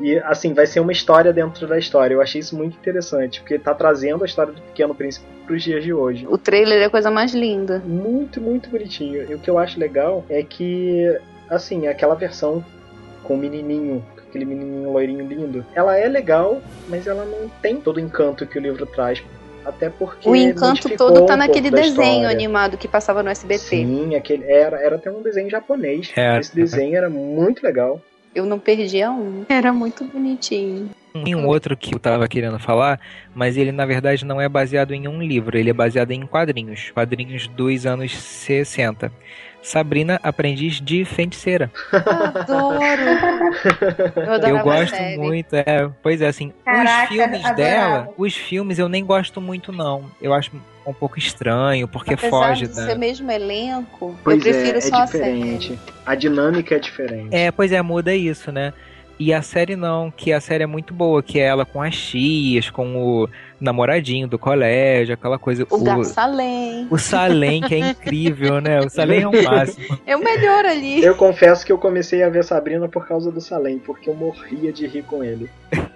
E 0.00 0.18
assim, 0.20 0.54
vai 0.54 0.66
ser 0.66 0.80
uma 0.80 0.90
história 0.90 1.32
dentro 1.32 1.68
da 1.68 1.78
história. 1.78 2.14
Eu 2.14 2.20
achei 2.22 2.40
isso 2.40 2.56
muito 2.56 2.76
interessante, 2.76 3.40
porque 3.40 3.58
tá 3.58 3.72
trazendo 3.74 4.24
a 4.24 4.26
história 4.26 4.52
do 4.52 4.60
Pequeno 4.60 4.94
Príncipe 4.94 5.26
pros 5.46 5.62
dias 5.62 5.84
de 5.84 5.92
hoje. 5.92 6.26
O 6.28 6.36
trailer 6.38 6.80
é 6.82 6.84
a 6.86 6.90
coisa 6.90 7.10
mais 7.10 7.32
linda. 7.34 7.80
Muito, 7.84 8.40
muito 8.40 8.68
bonitinho. 8.70 9.30
E 9.30 9.34
o 9.34 9.38
que 9.38 9.48
eu 9.48 9.58
acho 9.58 9.78
legal 9.78 10.24
é 10.28 10.42
que, 10.42 11.16
assim, 11.48 11.86
aquela 11.86 12.14
versão 12.16 12.64
com 13.22 13.34
o 13.34 13.38
menininho, 13.38 14.04
aquele 14.34 14.44
menininho 14.44 14.92
loirinho 14.92 15.26
lindo, 15.26 15.64
ela 15.74 15.96
é 15.96 16.08
legal, 16.08 16.60
mas 16.88 17.06
ela 17.06 17.24
não 17.24 17.48
tem 17.62 17.80
todo 17.80 17.98
o 17.98 18.00
encanto 18.00 18.44
que 18.46 18.58
o 18.58 18.60
livro 18.60 18.84
traz. 18.84 19.22
Até 19.64 19.88
porque. 19.88 20.28
O 20.28 20.36
encanto 20.36 20.94
todo 20.94 21.24
tá 21.24 21.34
um 21.34 21.36
naquele 21.38 21.70
desenho 21.70 22.16
história. 22.16 22.28
animado 22.28 22.76
que 22.76 22.86
passava 22.86 23.22
no 23.22 23.30
SBT. 23.30 23.60
Sim, 23.62 24.14
aquele, 24.14 24.44
era, 24.44 24.78
era 24.78 24.96
até 24.96 25.10
um 25.10 25.22
desenho 25.22 25.48
japonês. 25.48 26.12
Era. 26.14 26.40
Esse 26.40 26.54
desenho 26.54 26.96
era 26.96 27.08
muito 27.08 27.62
legal. 27.62 27.98
Eu 28.34 28.44
não 28.44 28.58
perdia 28.58 29.10
um. 29.10 29.46
Era 29.48 29.72
muito 29.72 30.04
bonitinho. 30.04 30.90
Tem 31.22 31.32
um 31.36 31.46
outro 31.46 31.76
que 31.76 31.94
eu 31.94 31.98
tava 32.00 32.26
querendo 32.26 32.58
falar, 32.58 32.98
mas 33.32 33.56
ele 33.56 33.70
na 33.70 33.86
verdade 33.86 34.24
não 34.24 34.40
é 34.40 34.48
baseado 34.48 34.92
em 34.92 35.06
um 35.06 35.22
livro, 35.22 35.56
ele 35.56 35.70
é 35.70 35.72
baseado 35.72 36.10
em 36.10 36.26
quadrinhos, 36.26 36.90
quadrinhos 36.90 37.46
dos 37.46 37.86
anos 37.86 38.12
60. 38.18 39.12
Sabrina, 39.62 40.18
aprendiz 40.24 40.80
de 40.80 41.04
feiticeira. 41.04 41.70
Adoro. 41.92 43.00
Eu, 44.42 44.48
Eu 44.56 44.62
gosto 44.64 44.90
série. 44.94 45.16
muito, 45.16 45.54
é, 45.54 45.88
pois 46.02 46.20
é 46.20 46.26
assim, 46.26 46.52
Caraca, 46.64 47.04
os 47.04 47.08
filmes 47.16 47.44
adorava. 47.44 47.54
dela, 47.54 48.08
os 48.18 48.34
filmes 48.36 48.78
eu 48.80 48.88
nem 48.88 49.04
gosto 49.06 49.40
muito 49.40 49.70
não. 49.70 50.04
Eu 50.20 50.34
acho 50.34 50.50
um 50.84 50.92
pouco 50.92 51.16
estranho, 51.18 51.86
porque 51.86 52.14
Apesar 52.14 52.28
foge 52.30 52.66
de 52.66 52.74
da 52.74 52.86
ser 52.86 52.98
mesmo 52.98 53.30
elenco, 53.30 54.18
Pois 54.24 54.44
eu 54.44 54.52
prefiro 54.52 54.78
é, 54.78 54.80
só 54.80 54.98
é 54.98 55.02
a 55.02 55.06
série. 55.06 55.32
diferente. 55.40 55.78
A 56.04 56.14
dinâmica 56.16 56.74
é 56.74 56.78
diferente. 56.80 57.28
É, 57.34 57.50
pois 57.52 57.70
é, 57.72 57.80
muda 57.80 58.12
isso, 58.14 58.50
né? 58.50 58.72
E 59.18 59.32
a 59.32 59.42
série 59.42 59.76
não, 59.76 60.10
que 60.10 60.32
a 60.32 60.40
série 60.40 60.64
é 60.64 60.66
muito 60.66 60.92
boa, 60.92 61.22
que 61.22 61.38
é 61.38 61.44
ela 61.44 61.64
com 61.64 61.80
as 61.80 61.96
tias, 61.96 62.68
com 62.68 62.96
o 62.96 63.28
namoradinho 63.60 64.26
do 64.26 64.38
colégio, 64.38 65.14
aquela 65.14 65.38
coisa. 65.38 65.66
O 65.70 65.82
Gato 65.82 66.04
Salem. 66.04 66.86
o 66.90 66.98
Salem, 66.98 67.60
que 67.62 67.74
é 67.74 67.78
incrível, 67.78 68.60
né? 68.60 68.80
O 68.80 68.88
Salem 68.88 69.22
é 69.22 69.28
o 69.28 69.42
máximo. 69.42 69.98
É 70.06 70.16
o 70.16 70.20
melhor 70.22 70.64
ali. 70.64 71.02
Eu 71.02 71.14
confesso 71.14 71.64
que 71.64 71.72
eu 71.72 71.78
comecei 71.78 72.22
a 72.22 72.28
ver 72.28 72.44
Sabrina 72.44 72.88
por 72.88 73.06
causa 73.06 73.30
do 73.30 73.40
Salem, 73.40 73.78
porque 73.78 74.08
eu 74.10 74.14
morria 74.14 74.72
de 74.72 74.86
rir 74.86 75.02
com 75.02 75.22
ele. 75.22 75.48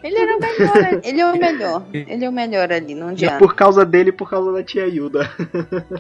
Ele 0.03 0.17
era 0.19 0.37
o 0.37 0.41
melhor. 0.41 1.01
Ele 1.05 1.21
é 1.21 1.27
o 1.27 1.39
melhor. 1.39 1.87
Ele 1.93 2.25
é 2.25 2.29
o 2.29 2.33
melhor 2.33 2.73
ali, 2.73 2.95
não 2.95 3.11
E 3.11 3.13
adianta. 3.13 3.39
por 3.39 3.55
causa 3.55 3.85
dele 3.85 4.11
e 4.11 4.13
por 4.13 4.29
causa 4.31 4.53
da 4.53 4.63
tia 4.63 4.87
Hilda. 4.87 5.29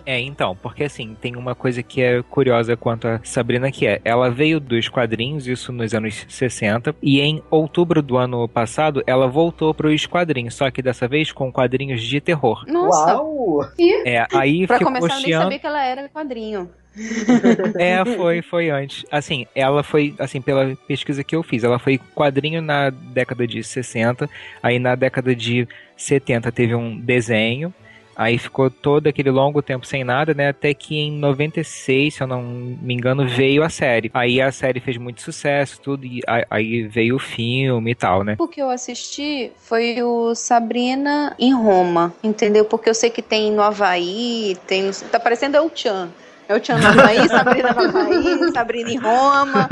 É, 0.06 0.18
então, 0.20 0.56
porque 0.56 0.84
assim, 0.84 1.16
tem 1.20 1.36
uma 1.36 1.54
coisa 1.54 1.82
que 1.82 2.00
é 2.00 2.22
curiosa 2.22 2.76
quanto 2.76 3.06
a 3.06 3.20
Sabrina, 3.22 3.70
que 3.70 3.86
é, 3.86 4.00
ela 4.04 4.30
veio 4.30 4.58
dos 4.60 4.88
quadrinhos, 4.88 5.46
isso 5.46 5.72
nos 5.72 5.92
anos 5.92 6.24
60, 6.28 6.94
e 7.02 7.20
em 7.20 7.42
outubro 7.50 8.00
do 8.00 8.16
ano 8.16 8.46
passado, 8.48 9.02
ela 9.06 9.26
voltou 9.26 9.74
para 9.74 9.88
os 9.88 10.06
quadrinhos, 10.06 10.54
só 10.54 10.70
que 10.70 10.80
dessa 10.80 11.06
vez 11.06 11.30
com 11.32 11.47
quadrinhos 11.50 12.02
de 12.02 12.20
terror. 12.20 12.64
Nossa. 12.66 13.16
Uau! 13.16 13.60
É, 14.04 14.26
aí 14.32 14.66
Pra 14.66 14.78
ficou 14.78 14.92
começar, 14.92 15.16
eu 15.16 15.22
nem 15.22 15.32
sabia 15.32 15.58
que 15.58 15.66
ela 15.66 15.84
era 15.84 16.08
quadrinho. 16.08 16.70
É, 17.78 18.04
foi, 18.04 18.42
foi 18.42 18.70
antes. 18.70 19.04
Assim, 19.10 19.46
ela 19.54 19.82
foi, 19.82 20.14
assim, 20.18 20.40
pela 20.40 20.76
pesquisa 20.86 21.22
que 21.22 21.36
eu 21.36 21.42
fiz, 21.42 21.62
ela 21.62 21.78
foi 21.78 21.98
quadrinho 22.14 22.60
na 22.60 22.90
década 22.90 23.46
de 23.46 23.62
60, 23.62 24.28
aí 24.62 24.78
na 24.78 24.94
década 24.94 25.34
de 25.34 25.68
70 25.96 26.50
teve 26.50 26.74
um 26.74 26.98
desenho, 26.98 27.72
aí 28.18 28.36
ficou 28.36 28.68
todo 28.68 29.06
aquele 29.06 29.30
longo 29.30 29.62
tempo 29.62 29.86
sem 29.86 30.02
nada, 30.02 30.34
né? 30.34 30.48
Até 30.48 30.74
que 30.74 30.98
em 30.98 31.12
96, 31.12 32.14
se 32.14 32.20
eu 32.20 32.26
não 32.26 32.42
me 32.42 32.92
engano, 32.92 33.24
veio 33.28 33.62
a 33.62 33.70
série. 33.70 34.10
Aí 34.12 34.40
a 34.40 34.50
série 34.50 34.80
fez 34.80 34.96
muito 34.96 35.22
sucesso, 35.22 35.80
tudo, 35.80 36.04
e 36.04 36.20
aí 36.50 36.82
veio 36.82 37.14
o 37.14 37.20
filme 37.20 37.92
e 37.92 37.94
tal, 37.94 38.24
né? 38.24 38.34
O 38.40 38.48
que 38.48 38.60
eu 38.60 38.70
assisti 38.70 39.52
foi 39.56 40.02
o 40.02 40.34
Sabrina 40.34 41.36
em 41.38 41.54
Roma, 41.54 42.12
entendeu? 42.22 42.64
Porque 42.64 42.90
eu 42.90 42.94
sei 42.94 43.08
que 43.08 43.22
tem 43.22 43.52
no 43.52 43.62
Havaí, 43.62 44.56
tem. 44.66 44.90
Tá 45.12 45.20
parecendo 45.20 45.56
El 45.56 45.70
Chan. 45.72 46.08
El 46.48 46.64
Chan 46.64 46.78
no 46.78 46.86
Havaí, 46.88 47.18
Sabrina 47.28 47.72
no 47.72 47.80
Havaí, 47.82 48.52
Sabrina 48.52 48.90
em 48.90 48.96
Roma. 48.96 49.68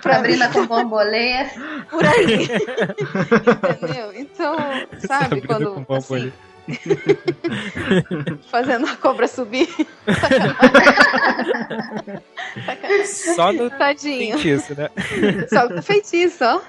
Pra 0.00 0.14
Sabrina 0.14 0.48
com 0.48 0.66
bambolê. 0.66 1.46
por 1.90 2.04
aí. 2.06 2.48
Entendeu? 3.82 4.12
Então, 4.14 4.56
sabe 5.00 5.40
Sabrina 5.40 5.46
quando. 5.46 5.86
Assim, 5.90 6.32
fazendo 8.50 8.86
a 8.86 8.96
cobra 8.96 9.26
subir. 9.28 9.68
Só 13.34 13.52
no 13.52 13.70
Tadinho. 13.70 14.38
feitiço, 14.38 14.74
né? 14.78 14.90
Só 15.48 15.68
com 15.68 15.82
feitiço, 15.82 16.44
ó. 16.44 16.60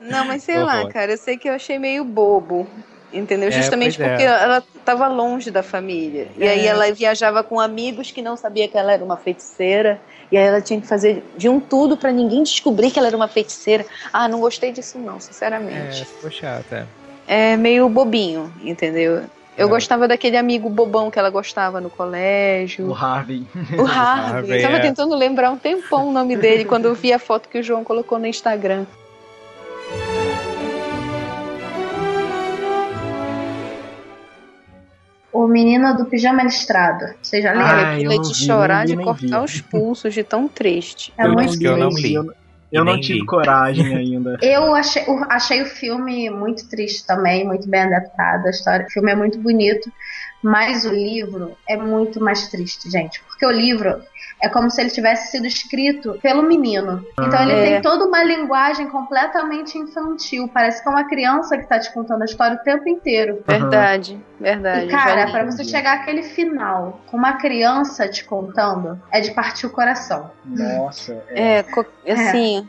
Não, 0.00 0.24
mas 0.26 0.42
sei 0.42 0.58
lá, 0.58 0.80
Horror. 0.80 0.92
cara, 0.92 1.12
eu 1.12 1.18
sei 1.18 1.36
que 1.36 1.48
eu 1.48 1.54
achei 1.54 1.78
meio 1.78 2.04
bobo. 2.04 2.66
Entendeu? 3.12 3.48
É, 3.50 3.52
Justamente 3.52 4.00
é. 4.02 4.08
porque 4.08 4.22
ela 4.22 4.62
tava 4.86 5.06
longe 5.06 5.50
da 5.50 5.62
família. 5.62 6.28
E 6.36 6.44
aí 6.48 6.60
É. 6.60 6.66
ela 6.66 6.90
viajava 6.94 7.42
com 7.44 7.60
amigos 7.60 8.10
que 8.10 8.22
não 8.22 8.38
sabia 8.38 8.66
que 8.66 8.78
ela 8.78 8.90
era 8.92 9.04
uma 9.04 9.18
feiticeira. 9.18 10.00
E 10.30 10.36
aí 10.38 10.44
ela 10.46 10.62
tinha 10.62 10.80
que 10.80 10.86
fazer 10.86 11.22
de 11.36 11.46
um 11.46 11.60
tudo 11.60 11.94
pra 11.94 12.10
ninguém 12.10 12.42
descobrir 12.42 12.90
que 12.90 12.98
ela 12.98 13.08
era 13.08 13.16
uma 13.16 13.28
feiticeira. 13.28 13.84
Ah, 14.10 14.26
não 14.28 14.40
gostei 14.40 14.72
disso 14.72 14.98
não, 14.98 15.16
É, 15.16 15.20
sinceramente. 15.20 16.06
ficou 16.06 16.30
chato, 16.30 16.86
é. 17.32 17.52
É, 17.52 17.56
meio 17.56 17.88
bobinho, 17.88 18.52
entendeu? 18.62 19.22
Eu 19.56 19.66
É. 19.66 19.70
gostava 19.70 20.08
daquele 20.08 20.36
amigo 20.36 20.68
bobão 20.70 21.10
que 21.10 21.18
ela 21.18 21.28
gostava 21.30 21.80
no 21.80 21.90
colégio. 21.90 22.88
O 22.88 22.94
Harvey. 22.94 23.46
O 23.78 23.82
Harvey. 23.86 23.90
Harvey, 23.90 24.56
Eu 24.56 24.62
tava 24.62 24.76
é. 24.76 24.80
tentando 24.80 25.14
lembrar 25.14 25.50
um 25.50 25.58
tempão 25.58 26.08
o 26.08 26.12
nome 26.12 26.36
dele 26.36 26.64
quando 26.64 26.86
eu 26.86 26.94
vi 26.94 27.12
a 27.12 27.18
foto 27.18 27.48
que 27.48 27.58
o 27.58 27.62
João 27.62 27.84
colocou 27.84 28.18
no 28.18 28.26
Instagram. 28.26 28.84
O 35.32 35.46
menino 35.46 35.96
do 35.96 36.04
pijama 36.04 36.42
listrado. 36.42 37.06
Vocês 37.22 37.42
já 37.42 37.52
leram? 37.52 37.64
Ah, 37.66 37.96
não 37.96 38.22
de 38.22 38.28
vi, 38.28 38.34
chorar, 38.46 38.84
de 38.86 38.96
cortar 38.98 39.38
vi. 39.40 39.44
os 39.46 39.60
pulsos, 39.62 40.12
de 40.12 40.22
tão 40.22 40.46
triste. 40.46 41.12
É 41.16 41.26
eu 41.26 41.32
muito 41.32 41.52
não 41.52 41.56
li, 41.58 42.12
eu 42.14 42.22
não 42.22 42.28
li. 42.28 42.41
Eu, 42.72 42.84
não 42.84 42.98
tive 43.00 43.20
li. 43.20 43.26
coragem 43.26 43.86
ainda. 43.96 44.36
Eu 44.42 44.74
achei, 44.74 45.04
o- 45.06 45.24
achei 45.30 45.62
o 45.62 45.66
filme 45.66 46.30
muito 46.30 46.68
triste 46.68 47.06
também, 47.06 47.46
muito 47.46 47.68
bem 47.68 47.82
adaptado. 47.82 48.46
A 48.46 48.50
história, 48.50 48.86
o 48.86 48.90
filme 48.90 49.12
é 49.12 49.16
muito 49.16 49.40
bonito, 49.40 49.90
mas 50.42 50.84
o 50.84 50.90
livro 50.92 51.56
é 51.68 51.76
muito 51.76 52.20
mais 52.20 52.48
triste, 52.48 52.90
gente. 52.90 53.22
Porque 53.28 53.46
o 53.46 53.50
livro 53.50 54.00
é 54.42 54.48
como 54.48 54.68
se 54.68 54.80
ele 54.80 54.90
tivesse 54.90 55.30
sido 55.30 55.46
escrito 55.46 56.18
pelo 56.20 56.42
menino. 56.42 57.06
Então 57.20 57.42
ele 57.42 57.52
É. 57.52 57.64
tem 57.64 57.82
toda 57.82 58.04
uma 58.04 58.24
linguagem 58.24 58.88
completamente 58.88 59.78
infantil. 59.78 60.48
Parece 60.52 60.82
que 60.82 60.88
é 60.88 60.90
uma 60.90 61.04
criança 61.04 61.56
que 61.56 61.64
tá 61.66 61.78
te 61.78 61.92
contando 61.94 62.22
a 62.22 62.24
história 62.24 62.56
o 62.56 62.64
tempo 62.64 62.88
inteiro. 62.88 63.42
Verdade, 63.46 64.18
verdade. 64.40 64.86
E 64.86 64.88
cara, 64.90 65.30
pra 65.30 65.44
você 65.44 65.62
chegar 65.62 66.00
àquele 66.00 66.24
final 66.24 67.00
com 67.06 67.16
uma 67.16 67.34
criança 67.34 68.08
te 68.08 68.24
contando, 68.24 69.00
é 69.12 69.20
de 69.20 69.30
partir 69.30 69.66
o 69.66 69.70
coração. 69.70 70.30
Nossa. 70.44 71.22
é. 71.28 71.64
É, 72.04 72.12
assim, 72.12 72.68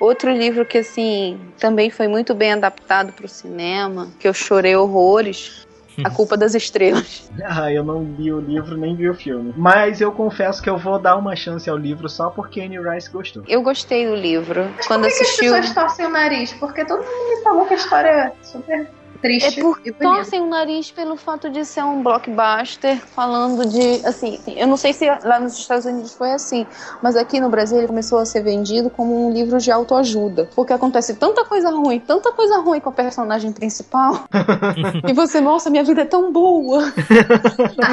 outro 0.00 0.30
livro 0.30 0.64
que 0.64 0.78
assim 0.78 1.38
também 1.58 1.90
foi 1.90 2.08
muito 2.08 2.34
bem 2.34 2.52
adaptado 2.54 3.12
pro 3.12 3.28
cinema, 3.28 4.08
que 4.18 4.26
eu 4.26 4.32
chorei 4.32 4.74
horrores, 4.74 5.63
A 6.02 6.10
Culpa 6.10 6.36
das 6.36 6.54
Estrelas. 6.54 7.30
Ah, 7.46 7.70
eu 7.70 7.84
não 7.84 8.02
li 8.02 8.32
o 8.32 8.40
livro 8.40 8.76
nem 8.76 8.94
vi 8.96 9.08
o 9.08 9.14
filme. 9.14 9.52
Mas 9.56 10.00
eu 10.00 10.10
confesso 10.12 10.62
que 10.62 10.70
eu 10.70 10.78
vou 10.78 10.98
dar 10.98 11.16
uma 11.16 11.36
chance 11.36 11.68
ao 11.68 11.76
livro 11.76 12.08
só 12.08 12.30
porque 12.30 12.60
Anne 12.60 12.78
Rice 12.78 13.10
gostou. 13.10 13.42
Eu 13.46 13.60
gostei 13.60 14.06
do 14.06 14.14
livro. 14.14 14.70
Mas 14.76 14.86
Quando 14.86 15.02
por 15.02 15.10
que, 15.10 15.16
que 15.16 15.22
as 15.22 15.28
assistiu, 15.28 15.52
pessoas 15.52 15.74
torcem 15.74 16.06
o 16.06 16.10
nariz? 16.10 16.52
Porque 16.54 16.84
todo 16.84 16.98
mundo 17.02 17.28
me 17.36 17.42
falou 17.42 17.66
que 17.66 17.74
a 17.74 17.76
história 17.76 18.08
é 18.08 18.32
super 18.42 18.88
É 19.24 19.38
triste. 19.40 19.60
porque 19.60 19.88
e 19.88 19.92
bonita. 19.92 20.16
torcem 20.16 20.40
o 20.40 20.46
nariz 20.46 20.90
pelo 20.90 21.16
fato 21.16 21.48
de 21.50 21.64
ser 21.64 21.82
um 21.84 22.02
blockbuster 22.02 22.98
falando 23.14 23.64
de. 23.66 24.04
Assim, 24.06 24.38
eu 24.56 24.66
não 24.66 24.76
sei 24.76 24.92
se 24.92 25.06
lá 25.24 25.40
nos 25.40 25.58
Estados 25.58 25.84
Unidos 25.86 26.14
foi 26.14 26.32
assim, 26.32 26.66
mas 27.02 27.16
aqui 27.16 27.40
no 27.40 27.48
Brasil 27.48 27.78
ele 27.78 27.86
começou 27.86 28.18
a 28.18 28.26
ser 28.26 28.42
vendido 28.42 28.90
como 28.90 29.26
um 29.26 29.32
livro 29.32 29.58
de 29.58 29.70
autoajuda. 29.70 30.48
Porque 30.54 30.72
acontece 30.72 31.14
tanta 31.14 31.44
coisa 31.44 31.70
ruim, 31.70 31.98
tanta 32.00 32.32
coisa 32.32 32.58
ruim 32.58 32.80
com 32.80 32.88
a 32.90 32.92
personagem 32.92 33.52
principal. 33.52 34.24
e 35.08 35.12
você, 35.12 35.40
nossa, 35.40 35.70
minha 35.70 35.84
vida 35.84 36.02
é 36.02 36.04
tão 36.04 36.32
boa. 36.32 36.92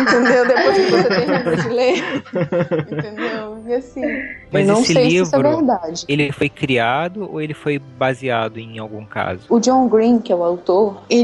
entendeu? 0.02 0.48
Depois 0.48 0.76
que 0.78 0.92
você 0.92 1.04
termina 1.08 1.56
de 1.56 1.68
ler. 1.70 2.04
Entendeu? 2.92 3.58
E 3.68 3.74
assim. 3.74 4.02
Mas 4.52 4.68
eu 4.68 4.74
não 4.74 4.82
esse 4.82 4.94
sei 4.94 5.10
se 5.10 5.16
isso 5.18 5.36
é 5.36 5.38
livro- 5.40 5.58
verdade. 5.58 6.06
Ele 6.08 6.32
foi 6.32 6.50
criado 6.50 7.30
ou 7.32 7.40
ele 7.40 7.54
foi 7.54 7.80
baseado 7.80 8.58
em 8.58 8.80
algum 8.80 9.06
caso? 9.06 9.42
O 9.50 9.60
John 9.60 9.88
Green, 9.88 10.20
que 10.20 10.32
é 10.32 10.36
o 10.36 10.44
autor, 10.44 11.02
ele 11.10 11.21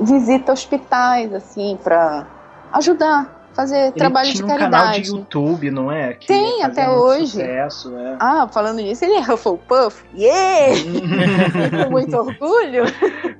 visita 0.00 0.52
hospitais, 0.52 1.32
assim, 1.34 1.78
pra 1.82 2.26
ajudar 2.72 3.39
fazer 3.54 3.76
Ele 3.88 3.92
trabalho 3.92 4.30
tinha 4.32 4.36
de 4.36 4.44
um 4.44 4.46
canal 4.56 4.70
de 4.70 4.76
caridade. 4.86 5.10
YouTube, 5.10 5.70
não 5.70 5.90
é? 5.92 6.14
Que 6.14 6.26
Tem, 6.26 6.62
até 6.62 6.88
hoje. 6.88 7.26
Sucesso, 7.32 7.96
é. 7.96 8.16
Ah, 8.20 8.48
falando 8.50 8.76
nisso, 8.78 9.04
ele 9.04 9.14
é 9.14 9.20
Hufflepuff. 9.20 10.02
Yeah! 10.16 10.74
Com 11.84 11.90
muito 11.90 12.16
orgulho. 12.16 12.84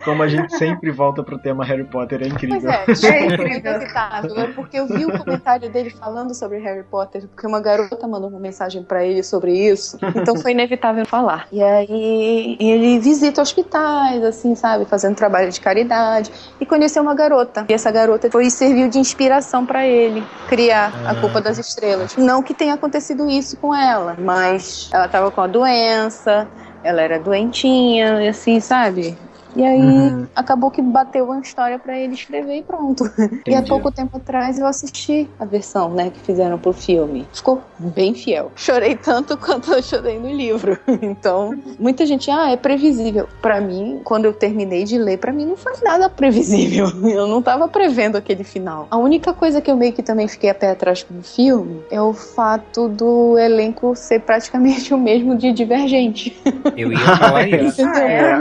Como 0.05 0.23
a 0.23 0.29
gente 0.29 0.57
sempre 0.57 0.91
volta 0.91 1.23
pro 1.23 1.39
tema 1.39 1.65
Harry 1.65 1.85
Potter, 1.85 2.19
é 2.23 2.29
Pois 2.29 2.33
incrível. 2.33 2.71
é, 2.71 2.85
É 2.87 3.07
é 3.21 3.27
incrível. 3.27 3.73
inevitável. 3.73 4.39
É 4.41 4.47
porque 4.49 4.79
eu 4.79 4.87
vi 4.87 5.05
o 5.07 5.17
comentário 5.19 5.71
dele 5.71 5.91
falando 5.91 6.35
sobre 6.35 6.59
Harry 6.59 6.83
Potter, 6.83 7.27
porque 7.29 7.47
uma 7.47 7.61
garota 7.61 8.07
mandou 8.09 8.29
uma 8.31 8.41
mensagem 8.41 8.83
pra 8.83 9.05
ele 9.05 9.23
sobre 9.23 9.53
isso. 9.53 9.99
Então 10.17 10.37
foi 10.37 10.53
inevitável 10.53 11.05
falar. 11.07 11.47
E 11.53 11.63
aí 11.63 12.57
ele 12.59 12.99
visita 12.99 13.41
hospitais, 13.43 14.23
assim, 14.25 14.55
sabe, 14.55 14.85
fazendo 14.87 15.15
trabalho 15.15 15.51
de 15.51 15.61
caridade 15.61 16.31
e 16.61 16.67
conheceu 16.67 17.03
uma 17.03 17.15
garota. 17.15 17.65
E 17.69 17.73
essa 17.73 17.91
garota 17.91 18.31
foi 18.31 18.49
serviu 18.51 18.89
de 18.89 18.99
inspiração 18.99 19.65
pra 19.67 19.87
ele 19.87 20.00
criar 20.47 20.93
a 21.07 21.15
culpa 21.15 21.41
das 21.41 21.59
estrelas. 21.59 22.15
Não 22.17 22.43
que 22.43 22.55
tenha 22.55 22.75
acontecido 22.75 23.29
isso 23.29 23.57
com 23.57 23.75
ela, 23.75 24.17
mas 24.19 24.89
ela 24.93 25.09
tava 25.09 25.31
com 25.31 25.41
a 25.41 25.47
doença, 25.47 26.49
ela 26.83 27.01
era 27.03 27.19
doentinha, 27.19 28.23
e 28.23 28.29
assim, 28.29 28.61
sabe? 28.61 29.19
E 29.57 29.65
aí 29.65 29.81
Uhum. 29.81 30.27
acabou 30.35 30.71
que 30.71 30.81
bateu 30.83 31.25
uma 31.25 31.41
história 31.41 31.79
pra 31.79 31.99
ele 31.99 32.15
escrever 32.15 32.59
e 32.59 32.63
pronto. 32.63 33.05
E 33.47 33.55
há 33.55 33.59
Entendi. 33.59 33.69
pouco 33.69 33.91
tempo 33.91 34.17
atrás 34.17 34.59
eu 34.59 34.67
assisti 34.67 35.29
a 35.39 35.45
versão, 35.45 35.91
né, 35.91 36.11
que 36.11 36.21
fizeram 36.21 36.59
pro 36.59 36.73
filme. 36.73 37.27
Ficou 37.33 37.61
bem 37.79 38.15
fiel. 38.15 38.53
Chorei 38.55 38.95
tanto 38.97 39.37
quanto 39.37 39.73
eu 39.73 39.83
chorei 39.83 40.19
no 40.19 40.31
livro. 40.33 40.79
Então, 41.03 41.55
muita 41.79 42.05
gente, 42.07 42.31
ah, 42.31 42.51
é 42.51 42.57
previsível. 42.57 43.27
Pra 43.43 43.61
mim, 43.61 44.01
quando 44.05 44.25
eu 44.27 44.33
terminei 44.33 44.85
de 44.85 44.99
ler, 44.99 45.19
pra 45.19 45.33
mim 45.33 45.47
não 45.47 45.57
foi 45.57 45.73
nada 45.83 46.09
previsível. 46.09 46.87
Eu 47.11 47.27
não 47.27 47.43
tava 47.43 47.67
prevendo 47.69 48.17
aquele 48.17 48.45
final. 48.45 48.87
A 48.91 48.97
única 48.99 49.33
coisa 49.33 49.61
que 49.61 49.71
eu 49.71 49.77
meio 49.77 49.93
que 49.93 50.03
também 50.03 50.29
fiquei 50.29 50.49
a 50.51 50.55
pé 50.55 50.71
atrás 50.71 51.03
com 51.03 51.19
o 51.19 51.23
filme 51.23 51.83
é 51.91 52.01
o 52.01 52.13
fato 52.13 52.89
do 52.89 53.37
elenco 53.39 53.95
ser 53.97 54.21
praticamente 54.21 54.93
o 54.95 54.99
mesmo 54.99 55.37
de 55.37 55.53
Divergente. 55.53 56.37
Eu 56.77 56.93
ia 56.93 56.99
falar 57.17 57.49
isso. 57.49 57.81
Entendeu? 57.83 58.03
é? 58.03 58.39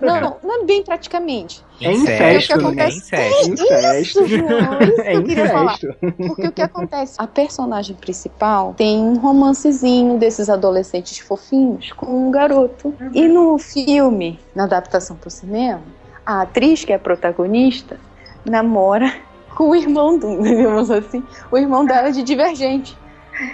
Não, 0.00 0.36
não 0.42 0.62
é 0.62 0.64
bem 0.64 0.82
praticamente. 0.82 1.64
É 1.80 1.92
Incesto, 1.92 2.54
incesto, 2.54 2.70
né? 2.70 2.74
né? 2.74 2.88
Incesto. 2.88 3.52
Incesto. 3.52 4.24
Isso, 4.24 4.26
João, 4.26 4.82
isso 4.82 5.00
É 5.00 5.10
que 5.12 5.16
eu 5.16 5.24
queria 5.24 5.48
falar. 5.48 5.74
incesto. 5.80 5.96
Porque 6.16 6.46
o 6.46 6.52
que 6.52 6.62
acontece? 6.62 7.14
A 7.18 7.26
personagem 7.26 7.96
principal 7.96 8.74
tem 8.76 8.98
um 8.98 9.18
romancezinho 9.18 10.18
desses 10.18 10.48
adolescentes 10.48 11.18
fofinhos 11.18 11.92
com 11.92 12.28
um 12.28 12.30
garoto. 12.30 12.94
E 13.14 13.26
no 13.28 13.58
filme, 13.58 14.38
na 14.54 14.64
adaptação 14.64 15.16
pro 15.16 15.30
cinema, 15.30 15.82
a 16.24 16.42
atriz 16.42 16.84
que 16.84 16.92
é 16.92 16.96
a 16.96 16.98
protagonista 16.98 17.98
namora 18.44 19.12
com 19.54 19.70
o 19.70 19.76
irmão 19.76 20.18
do, 20.18 20.40
digamos 20.42 20.90
assim, 20.90 21.22
o 21.50 21.58
irmão 21.58 21.84
dela 21.84 22.10
de 22.10 22.22
Divergente. 22.22 22.96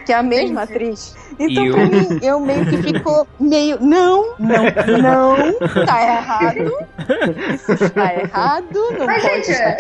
Que 0.05 0.12
é 0.12 0.16
a 0.16 0.22
mesma 0.22 0.64
Entendi. 0.64 0.72
atriz. 0.74 1.16
Então, 1.39 1.64
E 1.66 1.70
pra 1.72 1.80
o- 1.82 1.89
mim, 1.89 2.18
eu 2.22 2.41
meio 2.41 2.66
que 2.66 2.76
ficou 2.82 3.26
meio. 3.39 3.78
Não, 3.80 4.34
não, 4.39 4.64
não, 5.03 5.37
tá 5.87 6.03
errado. 6.03 6.72
Isso 7.55 7.72
está 7.84 8.14
errado. 8.14 8.74
Não 8.99 9.07
Mas, 9.07 9.22
pode 9.22 9.34
gente, 9.45 9.51
estar 9.51 9.76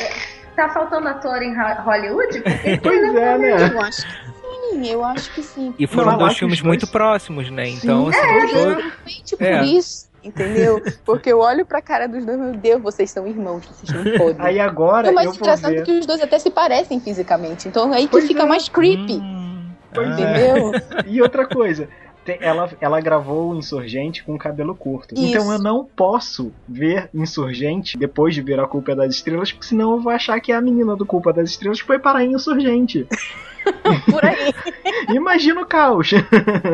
tá 0.56 0.68
faltando 0.68 1.08
ator 1.08 1.42
em 1.42 1.52
Ho- 1.58 1.82
Hollywood? 1.82 2.40
Porque 2.40 2.78
Pois 2.82 3.14
é, 3.14 3.38
né? 3.38 3.70
Eu 3.72 3.80
acho 3.80 4.02
que 4.06 4.70
sim, 4.70 4.88
eu 4.90 5.04
acho 5.04 5.34
que 5.34 5.42
sim. 5.42 5.74
E 5.78 5.86
foram 5.86 6.12
Não, 6.12 6.18
dois 6.18 6.36
filmes 6.38 6.60
muito 6.60 6.86
próximos, 6.86 7.50
né? 7.50 7.68
Então, 7.68 8.12
Sim. 8.12 8.18
assim, 8.18 8.36
os 8.44 8.52
dois- 8.52 8.78
Exatamente 8.78 9.36
por 9.36 9.46
É. 9.46 9.64
isso, 9.64 10.06
entendeu? 10.22 10.82
Porque 11.04 11.32
eu 11.32 11.38
olho 11.40 11.64
pra 11.64 11.80
cara 11.80 12.06
dos 12.06 12.24
dois, 12.24 12.38
meu 12.38 12.52
Deus, 12.52 12.82
vocês 12.82 13.10
são 13.10 13.26
irmãos, 13.26 13.64
vocês 13.66 14.04
não 14.04 14.18
podem. 14.18 14.36
Aí 14.46 14.60
agora 14.60 15.08
é 15.08 15.12
mais 15.12 15.28
eu 15.28 15.34
engraçado 15.34 15.72
ver. 15.72 15.84
que 15.84 15.92
os 15.92 16.04
dois 16.06 16.20
até 16.20 16.38
se 16.38 16.50
parecem 16.50 17.00
fisicamente, 17.00 17.68
então 17.68 17.92
aí 17.92 18.04
que 18.04 18.10
Pois 18.12 18.26
fica 18.26 18.42
é. 18.42 18.46
mais 18.46 18.68
creepy, 18.68 19.14
Hum, 19.18 19.35
Pois 19.96 20.08
ah, 20.08 20.12
entendeu? 20.12 20.72
E 21.06 21.22
outra 21.22 21.46
coisa, 21.46 21.88
ela, 22.40 22.70
ela 22.80 23.00
gravou 23.00 23.52
o 23.52 23.56
Insurgente 23.56 24.24
com 24.24 24.36
cabelo 24.36 24.74
curto. 24.74 25.14
Então 25.16 25.42
Isso. 25.42 25.52
eu 25.52 25.58
não 25.58 25.84
posso 25.84 26.52
ver 26.68 27.08
Insurgente 27.14 27.96
depois 27.96 28.34
de 28.34 28.42
ver 28.42 28.58
a 28.58 28.66
Culpa 28.66 28.92
é 28.92 28.94
das 28.94 29.14
Estrelas, 29.14 29.52
porque 29.52 29.66
senão 29.66 29.92
eu 29.92 30.00
vou 30.00 30.12
achar 30.12 30.40
que 30.40 30.52
é 30.52 30.56
a 30.56 30.60
menina 30.60 30.96
do 30.96 31.06
Culpa 31.06 31.32
das 31.32 31.50
Estrelas 31.50 31.80
que 31.80 31.86
foi 31.86 31.98
parar 31.98 32.24
em 32.24 32.32
Insurgente. 32.32 33.06
Por 34.10 34.24
aí. 34.24 34.54
Imagina 35.10 35.60
o 35.60 35.66
caos. 35.66 36.12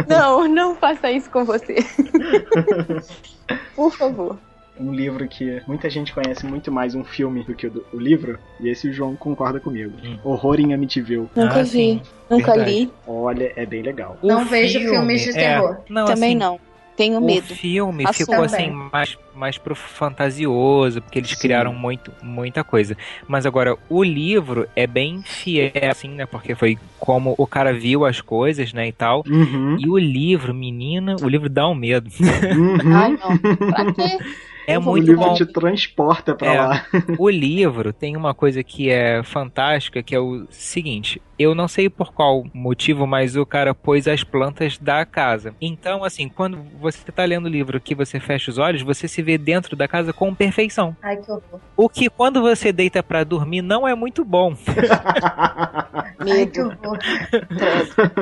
Não, 0.09 0.47
não 0.47 0.75
faça 0.75 1.11
isso 1.11 1.31
com 1.31 1.45
você. 1.45 1.77
Por 3.75 3.93
favor. 3.93 4.39
Um 4.83 4.93
livro 4.93 5.29
que 5.29 5.63
muita 5.67 5.89
gente 5.89 6.13
conhece 6.13 6.45
muito 6.45 6.73
mais 6.73 6.95
um 6.97 7.05
filme 7.05 7.45
do 7.45 7.55
que 7.55 7.69
o, 7.69 7.71
do- 7.71 7.85
o 7.93 7.99
livro, 7.99 8.37
e 8.61 8.69
esse 8.69 8.89
o 8.89 8.93
João 8.93 9.15
concorda 9.15 9.61
comigo. 9.61 9.93
Hum. 10.05 10.19
Horror 10.25 10.59
em 10.59 10.75
Amityville. 10.75 11.29
Nunca 11.37 11.61
ah, 11.61 11.63
vi, 11.63 11.69
sim, 11.69 12.01
nunca 12.29 12.47
verdade. 12.55 12.71
li, 12.71 12.91
Olha, 13.07 13.53
é 13.55 13.65
bem 13.65 13.81
legal. 13.83 14.19
O 14.21 14.27
Não 14.27 14.45
vejo 14.45 14.81
filme, 14.81 14.97
filmes 14.97 15.23
de 15.23 15.31
é, 15.31 15.33
terror. 15.35 15.77
não, 15.89 16.05
também 16.07 16.31
assim, 16.31 16.39
não. 16.39 16.61
Tenho 16.97 17.19
O 17.21 17.25
medo. 17.25 17.55
filme 17.55 18.05
Assumo. 18.07 18.27
ficou 18.27 18.45
assim 18.45 18.71
mais, 18.71 19.19
mais 19.35 19.57
pro 19.57 19.75
fantasioso, 19.75 21.01
porque 21.01 21.21
eles 21.21 21.31
Sim. 21.31 21.39
criaram 21.39 21.73
muito, 21.73 22.13
muita 22.23 22.63
coisa. 22.63 22.97
Mas 23.27 23.47
agora, 23.47 23.79
o 23.89 24.03
livro 24.03 24.69
é 24.77 24.87
bem 24.87 25.23
fiel, 25.23 25.71
assim, 25.91 26.09
né? 26.09 26.27
Porque 26.27 26.55
foi 26.55 26.77
como 26.99 27.35
o 27.39 27.47
cara 27.47 27.73
viu 27.73 28.05
as 28.05 28.21
coisas, 28.21 28.73
né, 28.75 28.89
e 28.89 28.93
tal. 28.93 29.25
Uhum, 29.27 29.77
E 29.79 29.89
o 29.89 29.97
livro, 29.97 30.53
menina, 30.53 31.17
o 31.23 31.29
livro 31.29 31.49
dá 31.49 31.67
um 31.67 31.75
medo. 31.75 32.11
uhum. 32.21 32.95
Ai, 32.95 33.13
não. 33.17 33.39
Pra 33.39 33.91
quê? 33.93 34.19
É 34.67 34.77
Eu 34.77 34.81
vou 34.81 34.95
o 34.95 34.97
muito 34.97 35.07
livro 35.07 35.25
bom. 35.25 35.35
te 35.35 35.45
transporta 35.47 36.35
pra 36.35 36.53
É. 36.55 36.61
lá. 36.61 36.87
O 37.19 37.29
livro 37.29 37.93
tem 37.93 38.17
uma 38.17 38.35
coisa 38.35 38.63
que 38.63 38.91
é 38.91 39.23
fantástica, 39.23 40.03
que 40.03 40.15
é 40.15 40.21
o 40.21 40.47
seguinte: 40.51 41.21
eu 41.43 41.55
não 41.55 41.69
sei 41.69 41.89
por 41.89 42.13
qual 42.13 42.45
motivo, 42.55 43.07
mas 43.07 43.37
o 43.37 43.45
cara 43.45 43.75
pôs 43.75 44.09
as 44.09 44.25
plantas 44.25 44.79
da 44.79 45.05
casa. 45.05 45.55
Então, 45.61 46.05
assim, 46.05 46.29
quando 46.29 46.59
você 46.81 47.11
tá 47.13 47.25
lendo 47.25 47.47
o 47.47 47.51
livro 47.51 47.81
que 47.81 47.95
você 47.95 48.19
fecha 48.19 48.51
os 48.51 48.59
olhos, 48.59 48.83
você 48.83 49.07
se 49.09 49.23
vê 49.23 49.37
dentro 49.37 49.77
da 49.77 49.87
casa 49.87 50.13
com 50.13 50.35
perfeição. 50.35 50.97
Ai, 51.03 51.17
que 51.17 51.31
horror. 51.31 51.61
O 51.77 51.89
que 51.89 52.09
quando 52.09 52.41
você 52.41 52.73
deita 52.73 53.03
pra 53.03 53.25
dormir 53.25 53.63
não 53.63 53.87
é 53.87 53.95
muito 53.95 54.25
bom. 54.25 54.55
Ai, 55.93 56.15
que 56.17 56.25
Medo. 56.25 56.77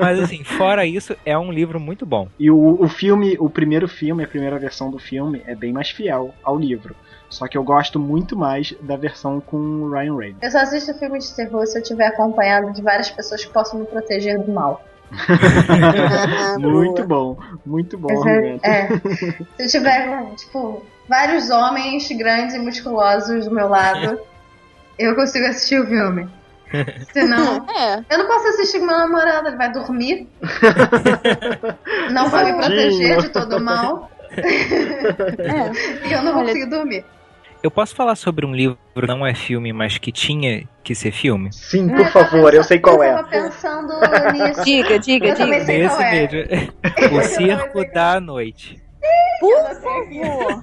Mas 0.00 0.20
assim, 0.20 0.42
fora 0.44 0.86
isso, 0.86 1.16
é 1.24 1.36
um 1.38 1.52
livro 1.52 1.78
muito 1.78 2.04
bom. 2.06 2.28
E 2.38 2.50
o, 2.50 2.82
o 2.82 2.88
filme, 2.88 3.36
o 3.38 3.48
primeiro 3.48 3.88
filme, 3.88 4.24
a 4.24 4.28
primeira 4.28 4.58
versão 4.58 4.90
do 4.90 4.98
filme 4.98 5.42
é 5.46 5.54
bem 5.54 5.72
mais 5.72 5.90
fiel 5.90 6.34
ao 6.42 6.58
livro. 6.58 6.94
Só 7.30 7.46
que 7.48 7.56
eu 7.56 7.62
gosto 7.62 7.98
muito 7.98 8.36
mais 8.36 8.74
da 8.82 8.96
versão 8.96 9.40
com 9.40 9.56
o 9.56 9.90
Ryan 9.90 10.16
Reynolds. 10.16 10.42
Eu 10.42 10.50
só 10.50 10.58
assisto 10.58 10.92
filme 10.94 11.18
de 11.20 11.32
terror 11.34 11.64
se 11.66 11.78
eu 11.78 11.82
estiver 11.82 12.06
acompanhado 12.08 12.72
de 12.72 12.82
várias 12.82 13.08
pessoas 13.10 13.44
que 13.44 13.52
possam 13.52 13.78
me 13.80 13.86
proteger 13.86 14.38
do 14.42 14.50
mal. 14.52 14.82
Muito 16.58 17.04
bom, 17.04 17.36
muito 17.64 17.96
bom 17.98 18.12
Esse 18.12 18.28
argumento. 18.28 18.64
é, 18.64 18.88
se 19.58 19.64
eu 19.64 19.68
tiver, 19.68 20.34
tipo, 20.36 20.84
vários 21.08 21.50
homens 21.50 22.08
grandes 22.12 22.54
e 22.54 22.58
musculosos 22.58 23.46
do 23.46 23.54
meu 23.54 23.68
lado, 23.68 24.20
eu 24.98 25.14
consigo 25.14 25.46
assistir 25.46 25.80
o 25.80 25.86
filme. 25.86 26.28
Senão, 27.12 27.66
É, 27.76 28.04
eu 28.10 28.18
não 28.18 28.26
posso 28.28 28.46
assistir 28.48 28.78
com 28.78 28.86
meu 28.86 28.96
namorado, 28.96 29.48
ele 29.48 29.56
vai 29.56 29.72
dormir. 29.72 30.28
Não 32.12 32.28
vai 32.28 32.44
me 32.52 32.58
proteger 32.58 33.18
de 33.22 33.28
todo 33.30 33.56
o 33.56 33.60
mal. 33.60 34.10
é. 34.32 36.08
E 36.08 36.12
eu 36.12 36.22
não 36.22 36.32
vou 36.32 36.42
Olha- 36.42 36.52
conseguir 36.52 36.66
dormir. 36.70 37.04
Eu 37.62 37.70
posso 37.70 37.94
falar 37.94 38.16
sobre 38.16 38.46
um 38.46 38.54
livro 38.54 38.78
que 38.94 39.06
não 39.06 39.26
é 39.26 39.34
filme, 39.34 39.70
mas 39.72 39.98
que 39.98 40.10
tinha 40.10 40.66
que 40.82 40.94
ser 40.94 41.12
filme? 41.12 41.52
Sim, 41.52 41.88
por 41.88 42.06
favor, 42.08 42.54
eu 42.54 42.64
sei 42.64 42.78
qual 42.78 42.96
eu 42.96 43.02
é. 43.02 43.14
tava 43.16 43.28
pensando 43.28 43.92
nisso. 44.32 44.64
Diga, 44.64 44.98
diga, 44.98 45.28
Eu 45.28 45.34
diga. 45.34 45.64
sei 45.66 45.82
Esse 45.84 45.94
qual 45.96 46.02
é. 46.02 46.12
mesmo. 46.12 46.72
O 47.18 47.22
Circo 47.22 47.92
da 47.92 48.18
Noite. 48.20 48.80
Por 49.40 49.64
favor. 49.80 50.62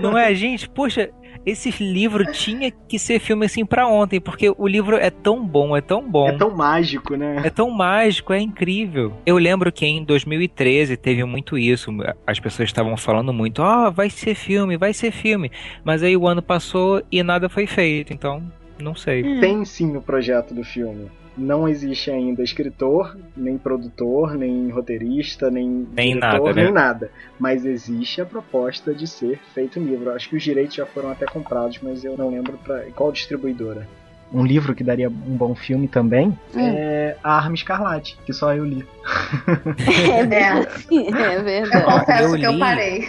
Não 0.00 0.16
é, 0.16 0.32
gente? 0.34 0.68
Poxa, 0.68 1.10
esse 1.44 1.70
livro 1.82 2.30
tinha 2.32 2.70
que 2.70 2.98
ser 2.98 3.18
filme 3.18 3.46
assim 3.46 3.64
pra 3.64 3.86
ontem, 3.86 4.20
porque 4.20 4.52
o 4.56 4.66
livro 4.66 4.96
é 4.96 5.10
tão 5.10 5.44
bom, 5.44 5.76
é 5.76 5.80
tão 5.80 6.08
bom. 6.08 6.28
É 6.28 6.36
tão 6.36 6.50
mágico, 6.50 7.16
né? 7.16 7.42
É 7.44 7.50
tão 7.50 7.70
mágico, 7.70 8.32
é 8.32 8.40
incrível. 8.40 9.12
Eu 9.24 9.36
lembro 9.36 9.72
que 9.72 9.86
em 9.86 10.04
2013 10.04 10.96
teve 10.96 11.24
muito 11.24 11.56
isso. 11.56 11.90
As 12.26 12.38
pessoas 12.38 12.68
estavam 12.68 12.96
falando 12.96 13.32
muito, 13.32 13.62
ó, 13.62 13.90
vai 13.90 14.10
ser 14.10 14.34
filme, 14.34 14.76
vai 14.76 14.92
ser 14.92 15.10
filme. 15.10 15.50
Mas 15.84 16.02
aí 16.02 16.16
o 16.16 16.26
ano 16.26 16.42
passou 16.42 17.02
e 17.10 17.22
nada 17.22 17.48
foi 17.48 17.66
feito, 17.66 18.12
então 18.12 18.42
não 18.78 18.94
sei. 18.94 19.22
Tem 19.40 19.64
sim 19.64 19.96
o 19.96 20.02
projeto 20.02 20.54
do 20.54 20.64
filme. 20.64 21.10
Não 21.40 21.66
existe 21.66 22.10
ainda 22.10 22.42
escritor, 22.42 23.16
nem 23.36 23.56
produtor, 23.56 24.34
nem 24.36 24.68
roteirista, 24.70 25.50
nem, 25.50 25.88
Nem 25.92 26.14
diretor, 26.14 26.38
nada, 26.38 26.52
né? 26.54 26.62
nem 26.64 26.72
nada. 26.72 27.10
Mas 27.38 27.64
existe 27.64 28.20
a 28.20 28.26
proposta 28.26 28.92
de 28.94 29.06
ser 29.06 29.38
feito 29.54 29.80
um 29.80 29.84
livro. 29.84 30.10
Acho 30.12 30.28
que 30.28 30.36
os 30.36 30.42
direitos 30.42 30.74
já 30.74 30.84
foram 30.84 31.10
até 31.10 31.24
comprados, 31.24 31.78
mas 31.82 32.04
eu 32.04 32.16
não 32.16 32.28
lembro 32.30 32.58
para 32.58 32.82
qual 32.94 33.10
distribuidora. 33.10 33.88
Um 34.32 34.44
livro 34.44 34.74
que 34.76 34.84
daria 34.84 35.08
um 35.08 35.12
bom 35.36 35.54
filme 35.56 35.88
também 35.88 36.28
Hum. 36.54 36.60
é 36.60 37.16
A 37.24 37.36
Arma 37.38 37.54
Escarlate, 37.54 38.16
que 38.24 38.32
só 38.32 38.54
eu 38.54 38.64
li. 38.64 38.84
É, 40.12 40.20
É, 40.36 41.32
é 41.32 41.36
eu 41.38 41.42
verdade. 41.44 41.84
confesso 41.84 42.34
eu 42.34 42.38
que 42.38 42.46
eu 42.46 42.52
li. 42.52 42.58
parei. 42.60 43.08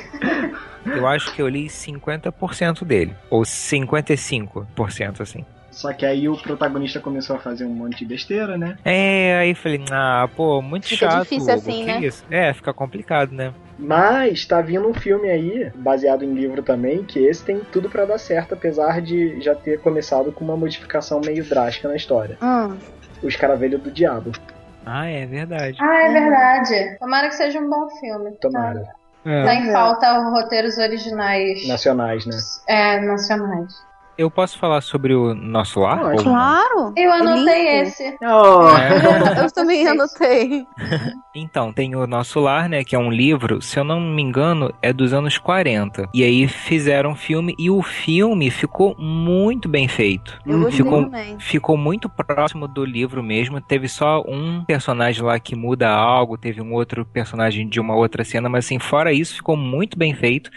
Eu 0.86 1.06
acho 1.08 1.32
que 1.36 1.42
eu 1.42 1.48
li 1.48 1.68
50% 1.68 2.84
dele. 2.86 3.14
Ou 3.30 3.44
55%, 3.44 5.22
assim. 5.22 5.46
Só 5.72 5.94
que 5.94 6.06
aí 6.06 6.28
o 6.28 6.38
protagonista 6.38 7.00
começou 7.00 7.38
a 7.38 7.40
fazer 7.40 7.64
um 7.66 7.70
monte 7.74 8.00
de 8.00 8.06
besteira, 8.06 8.58
né? 8.58 8.78
É, 8.84 9.38
aí 9.40 9.56
falei, 9.56 9.84
ah, 9.90 10.28
pô, 10.36 10.62
muito 10.62 10.86
Fica 10.88 11.10
chato. 11.10 11.22
difícil 11.24 11.44
Hugo, 11.54 11.54
assim, 11.54 11.86
né? 11.86 12.00
isso? 12.02 12.26
É, 12.30 12.54
fica 12.54 12.74
complicado, 12.74 13.32
né? 13.32 13.54
Mas 13.80 14.46
tá 14.46 14.62
vindo 14.62 14.88
um 14.88 14.94
filme 14.94 15.30
aí, 15.30 15.72
baseado 15.76 16.24
em 16.24 16.34
livro 16.34 16.62
também, 16.62 17.04
que 17.04 17.20
esse 17.26 17.44
tem 17.44 17.60
tudo 17.72 17.90
pra 17.90 18.06
dar 18.06 18.18
certo, 18.20 18.54
apesar 18.54 19.02
de 19.02 19.40
já 19.42 19.56
ter 19.56 19.80
começado 19.80 20.32
com 20.32 20.44
uma 20.44 20.58
modificação 20.58 21.22
meio 21.26 21.44
drástica 21.44 21.88
na 21.88 21.96
história. 21.96 22.38
Hum, 22.42 22.78
O 23.24 23.28
Escaravelho 23.28 23.80
do 23.80 23.90
Diabo. 23.90 24.32
Ah, 24.86 25.08
é 25.08 25.26
verdade. 25.26 25.78
Ah, 25.80 26.04
é 26.04 26.12
verdade. 26.12 26.98
Tomara 27.00 27.28
que 27.30 27.36
seja 27.36 27.60
um 27.60 27.70
bom 27.70 27.88
filme. 28.00 28.32
Tomara. 28.42 28.84
É. 29.24 29.44
Tá 29.46 29.56
em 29.56 29.72
falta 29.72 30.12
roteiros 30.32 30.78
originais 30.80 31.68
Nacionais, 31.68 32.26
né? 32.26 32.36
é, 32.68 33.00
nacionais. 33.00 33.74
Eu 34.22 34.30
posso 34.30 34.60
falar 34.60 34.82
sobre 34.82 35.16
o 35.16 35.34
nosso 35.34 35.80
lar? 35.80 36.16
Claro. 36.18 36.94
Eu 36.96 37.12
É 37.12 37.20
anotei 37.20 37.78
lindo. 37.80 37.88
esse. 37.88 38.18
Oh, 38.22 38.68
É. 38.78 39.42
Eu 39.46 39.52
também 39.52 39.88
anotei. 39.88 40.64
Então, 41.34 41.72
tem 41.72 41.96
o 41.96 42.06
Nosso 42.06 42.42
Lar, 42.42 42.68
né, 42.68 42.84
que 42.84 42.94
é 42.94 43.00
um 43.00 43.10
livro, 43.10 43.62
se 43.62 43.80
eu 43.80 43.86
não 43.86 44.02
me 44.02 44.22
engano, 44.22 44.70
é 44.82 44.92
dos 44.92 45.14
anos 45.14 45.38
40. 45.38 46.10
E 46.14 46.26
aí 46.26 46.46
fizeram 46.46 47.12
um 47.12 47.16
filme 47.16 47.56
e 47.58 47.70
o 47.70 47.82
filme 47.82 48.52
ficou 48.52 48.94
muito 49.00 49.70
bem 49.70 49.88
feito. 49.88 50.38
Eu 50.46 50.70
Ficou- 50.70 51.04
também. 51.06 51.40
Ficou 51.40 51.78
muito 51.78 52.10
próximo 52.10 52.68
do 52.68 52.84
livro 52.84 53.24
mesmo. 53.24 53.62
Teve 53.62 53.88
só 53.88 54.22
um 54.28 54.66
personagem 54.66 55.24
lá 55.24 55.40
que 55.40 55.56
muda 55.56 55.90
algo, 55.90 56.38
teve 56.38 56.62
um 56.62 56.74
outro 56.74 57.06
personagem 57.06 57.66
de 57.66 57.80
uma 57.80 57.96
outra 57.96 58.26
cena, 58.26 58.50
mas 58.50 58.66
assim, 58.66 58.78
fora 58.78 59.14
isso, 59.14 59.36
ficou 59.36 59.56
muito 59.56 59.98
bem 59.98 60.14
feito. 60.14 60.52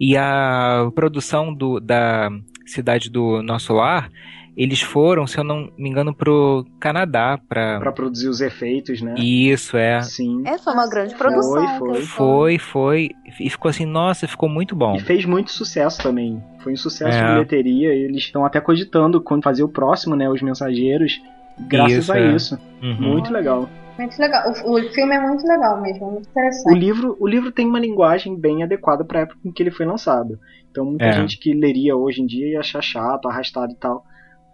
E 0.00 0.16
a 0.16 0.88
produção 0.94 1.52
do, 1.52 1.80
da 1.80 2.30
cidade 2.66 3.10
do 3.10 3.42
Nosso 3.42 3.72
Lar, 3.72 4.10
eles 4.56 4.80
foram, 4.80 5.26
se 5.26 5.36
eu 5.36 5.42
não 5.42 5.68
me 5.76 5.88
engano, 5.88 6.14
pro 6.14 6.64
Canadá 6.78 7.38
pra. 7.48 7.80
pra 7.80 7.90
produzir 7.92 8.28
os 8.28 8.40
efeitos, 8.40 9.02
né? 9.02 9.14
Isso, 9.18 9.76
é. 9.76 10.00
Sim. 10.02 10.42
É, 10.46 10.56
foi 10.58 10.72
uma 10.72 10.88
grande 10.88 11.14
produção. 11.16 11.78
Foi, 11.78 11.96
eles 11.96 12.08
Foi, 12.08 12.58
foi. 12.58 13.10
E 13.40 13.50
ficou 13.50 13.68
assim, 13.68 13.84
nossa, 13.84 14.28
ficou 14.28 14.48
muito 14.48 14.76
bom. 14.76 14.94
E 14.94 15.00
fez 15.00 15.24
muito 15.24 15.50
sucesso 15.50 16.00
também. 16.00 16.40
Foi 16.60 16.72
um 16.72 16.76
sucesso 16.76 17.18
É. 17.18 17.20
de 17.26 17.32
bilheteria. 17.32 17.92
Eles 17.92 18.18
estão 18.18 18.44
até 18.44 18.60
cogitando 18.60 19.20
quando 19.20 19.42
fazer 19.42 19.64
o 19.64 19.68
próximo, 19.68 20.14
né? 20.14 20.30
Os 20.30 20.40
Mensageiros. 20.40 21.20
Graças 21.58 21.98
Isso, 21.98 22.12
a 22.12 22.18
é. 22.18 22.34
isso. 22.34 22.58
Uhum. 22.82 22.94
Muito 23.00 23.32
legal. 23.32 23.68
Muito 23.98 24.18
legal. 24.18 24.42
O, 24.64 24.78
o 24.78 24.92
filme 24.92 25.14
é 25.14 25.20
muito 25.20 25.46
legal 25.46 25.80
mesmo, 25.80 26.10
muito 26.10 26.26
O 26.26 26.30
interessante. 26.30 26.78
livro, 26.78 27.16
o 27.20 27.26
livro 27.26 27.52
tem 27.52 27.66
uma 27.66 27.78
linguagem 27.78 28.36
bem 28.38 28.62
adequada 28.62 29.04
para 29.04 29.20
a 29.20 29.22
época 29.22 29.38
em 29.44 29.52
que 29.52 29.62
ele 29.62 29.70
foi 29.70 29.86
lançado. 29.86 30.38
Então 30.70 30.84
muita 30.84 31.04
É. 31.04 31.12
gente 31.12 31.38
que 31.38 31.52
leria 31.54 31.96
hoje 31.96 32.20
em 32.22 32.26
dia 32.26 32.48
ia 32.48 32.60
achar 32.60 32.82
chato, 32.82 33.28
arrastado 33.28 33.72
e 33.72 33.76
tal. 33.76 34.04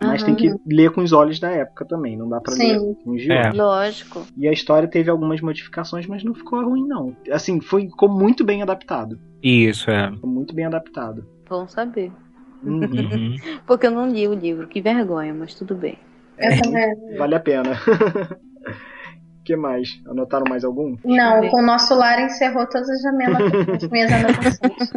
Mas 0.03 0.23
Uhum. 0.23 0.27
tem 0.29 0.35
que 0.37 0.55
ler 0.67 0.91
com 0.93 1.03
os 1.03 1.13
olhos 1.13 1.39
da 1.39 1.51
época 1.51 1.85
também, 1.85 2.17
não 2.17 2.27
dá 2.29 2.41
pra 2.41 2.55
Sim. 2.55 2.69
ler 2.73 2.95
com 3.05 3.11
os 3.13 3.23
de 3.23 3.31
É. 3.33 3.51
Lógico. 3.53 4.27
E 4.37 4.49
a 4.49 4.53
história 4.53 4.89
teve 4.89 5.11
algumas 5.11 5.41
modificações, 5.43 6.07
mas 6.07 6.25
não 6.25 6.33
ficou 6.35 6.63
ruim 6.65 6.87
não. 6.87 7.15
Assim, 7.31 7.61
foi 7.61 7.83
ficou 7.87 8.09
muito 8.09 8.43
bem 8.45 8.63
adaptado. 8.63 9.19
Isso, 9.43 9.91
é. 9.91 10.11
Ficou 10.11 10.31
muito 10.31 10.55
bem 10.55 10.65
adaptado. 10.65 11.25
Bom 11.49 11.67
saber. 11.69 12.11
Uhum. 12.63 12.81
Uhum. 12.83 13.37
Porque 13.67 13.87
eu 13.87 13.91
não 13.91 14.07
li 14.09 14.27
o 14.29 14.33
livro. 14.35 14.67
Que 14.69 14.81
vergonha, 14.81 15.35
mas 15.35 15.55
tudo 15.55 15.75
bem. 15.75 15.99
É, 16.39 16.49
vale 17.19 17.35
a 17.35 17.41
pena. 17.41 17.73
O 19.41 19.43
que 19.43 19.57
mais? 19.57 19.89
Anotaram 20.07 20.45
mais 20.49 20.65
algum? 20.65 20.97
Não, 21.05 21.49
com 21.49 21.61
o 21.61 21.65
nosso 21.65 21.95
lar 21.95 22.21
encerrou 22.21 22.67
todas 22.67 22.89
as 22.91 23.17
minhas, 23.17 23.37
as 23.83 23.89
minhas 23.91 24.13
anotações. 24.13 24.91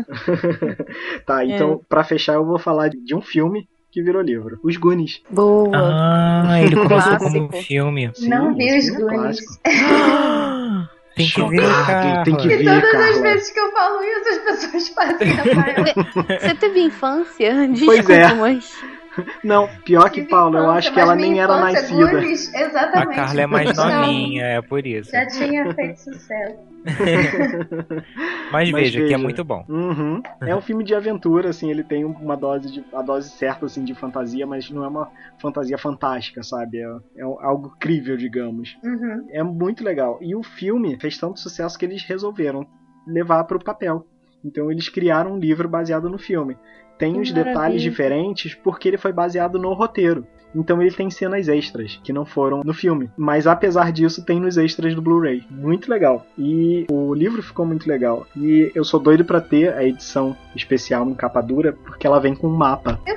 tá, 1.26 1.46
então 1.46 1.82
pra 1.88 2.04
fechar 2.04 2.34
eu 2.34 2.46
vou 2.46 2.60
falar 2.60 2.89
de 2.89 3.16
um 3.16 3.22
filme 3.22 3.68
que 3.91 4.02
virou 4.04 4.22
livro. 4.22 4.60
Os 4.64 4.76
Goonies. 4.78 5.22
Boa. 5.30 5.70
Ah, 5.74 6.62
ele 6.62 6.76
começou 6.82 7.18
como 7.18 7.48
Clássico. 7.48 7.64
filme. 7.68 8.12
Não 8.22 8.54
vi 8.56 8.78
os 8.78 8.88
é 8.89 8.91
Goonies. 9.00 9.39
Tem 11.16 11.28
que 11.28 11.48
ver, 11.48 11.62
cara. 11.86 12.24
tem 12.24 12.36
que 12.38 12.48
E 12.48 12.58
ver, 12.58 12.64
todas 12.82 12.86
as 12.86 12.91
Carla. 13.12 13.22
vezes 13.22 13.52
que 13.52 13.60
eu 13.60 13.72
falo 13.72 14.02
isso, 14.04 14.30
as 14.30 14.38
pessoas 14.66 14.88
fazem 14.89 15.28
a 15.32 16.39
Você 16.41 16.56
teve 16.56 16.80
infância? 16.82 17.68
Desculpa, 17.68 18.04
Pois 18.04 18.10
é. 18.10 18.34
mas. 18.34 18.84
Não, 19.43 19.68
pior 19.86 20.09
que 20.09 20.24
Paula, 20.24 20.59
eu 20.59 20.70
acho 20.72 20.91
que 20.93 20.99
ela 20.99 21.16
nem 21.16 21.39
era 21.39 21.53
infância, 21.57 21.82
nascida. 21.82 22.11
Goonies, 22.11 22.53
A 22.55 22.61
exatamente. 22.61 23.16
Carla 23.16 23.41
é 23.41 23.47
mais 23.47 23.70
Já- 23.76 24.01
novinha, 24.01 24.43
é 24.43 24.61
por 24.61 24.86
isso. 24.86 25.11
Já 25.11 25.28
tinha 25.28 25.74
feito 25.74 25.97
sucesso. 25.99 26.57
Mas, 28.51 28.70
Mas 28.72 28.72
veja, 28.72 28.97
que 28.99 29.03
é 29.05 29.07
veja. 29.07 29.18
muito 29.18 29.43
bom. 29.43 29.66
Uhum. 29.70 30.22
É 30.41 30.55
um 30.55 30.61
filme 30.61 30.84
de 30.84 30.93
aventura, 30.93 31.49
assim, 31.49 31.70
ele 31.70 31.84
tem 31.84 32.03
uma 32.05 32.36
dose 32.36 32.72
de 32.72 32.84
a 32.93 33.01
dose 33.01 33.30
certa 33.30 33.66
assim 33.66 33.84
de 33.84 33.93
fantasia, 33.95 34.45
mas 34.45 34.70
não 34.70 34.84
é 34.84 34.88
uma 34.88 35.09
fantasia 35.39 35.78
fantástica, 35.78 36.43
sabe? 36.43 36.80
É, 36.80 36.88
é 37.18 37.24
algo 37.24 37.74
crível, 37.80 38.18
digamos. 38.18 38.78
Uhum. 38.84 39.26
É 39.32 39.41
muito 39.43 39.84
legal. 39.84 40.20
E 40.22 40.36
o 40.36 40.43
filme 40.43 40.97
fez 40.99 41.18
tanto 41.18 41.39
sucesso 41.39 41.78
que 41.78 41.86
eles 41.86 42.03
resolveram 42.03 42.66
levar 43.07 43.43
para 43.45 43.57
o 43.57 43.64
papel. 43.64 44.05
Então 44.44 44.72
eles 44.72 44.89
criaram 44.89 45.34
um 45.34 45.39
livro 45.39 45.68
baseado 45.70 46.10
no 46.10 46.18
filme. 46.18 46.58
Tem 46.98 47.14
Que 47.14 47.20
os 47.22 47.32
maravilha. 47.32 47.54
detalhes 47.54 47.82
diferentes 47.82 48.54
porque 48.56 48.88
ele 48.88 48.98
foi 48.98 49.12
baseado 49.12 49.58
no 49.60 49.74
roteiro. 49.74 50.28
Então 50.56 50.82
ele 50.82 50.91
tem 50.91 51.10
cenas 51.10 51.47
extras 51.47 51.99
que 52.04 52.14
não 52.14 52.26
foram 52.26 52.62
no 52.64 52.74
filme. 52.74 53.10
Mas 53.18 53.47
apesar 53.47 53.91
disso, 53.91 54.24
tem 54.26 54.39
nos 54.39 54.58
extras 54.58 54.93
do 54.95 55.01
Blu-ray. 55.01 55.43
Muito 55.49 55.89
legal. 55.89 56.26
E 56.38 56.86
o 56.91 57.14
livro 57.14 57.41
ficou 57.41 57.66
muito 57.66 57.88
legal. 57.88 58.26
E 58.36 58.72
eu 58.76 58.84
sou 58.84 58.99
doido 58.99 59.26
pra 59.26 59.41
ter 59.41 59.74
a 59.74 59.84
edição 59.84 60.36
especial 60.56 61.08
em 61.10 61.14
capa 61.14 61.41
dura, 61.41 61.74
porque 61.74 62.06
ela 62.08 62.20
vem 62.20 62.36
com 62.36 62.47
um 62.47 62.56
mapa. 62.56 62.99
Eu, 63.06 63.16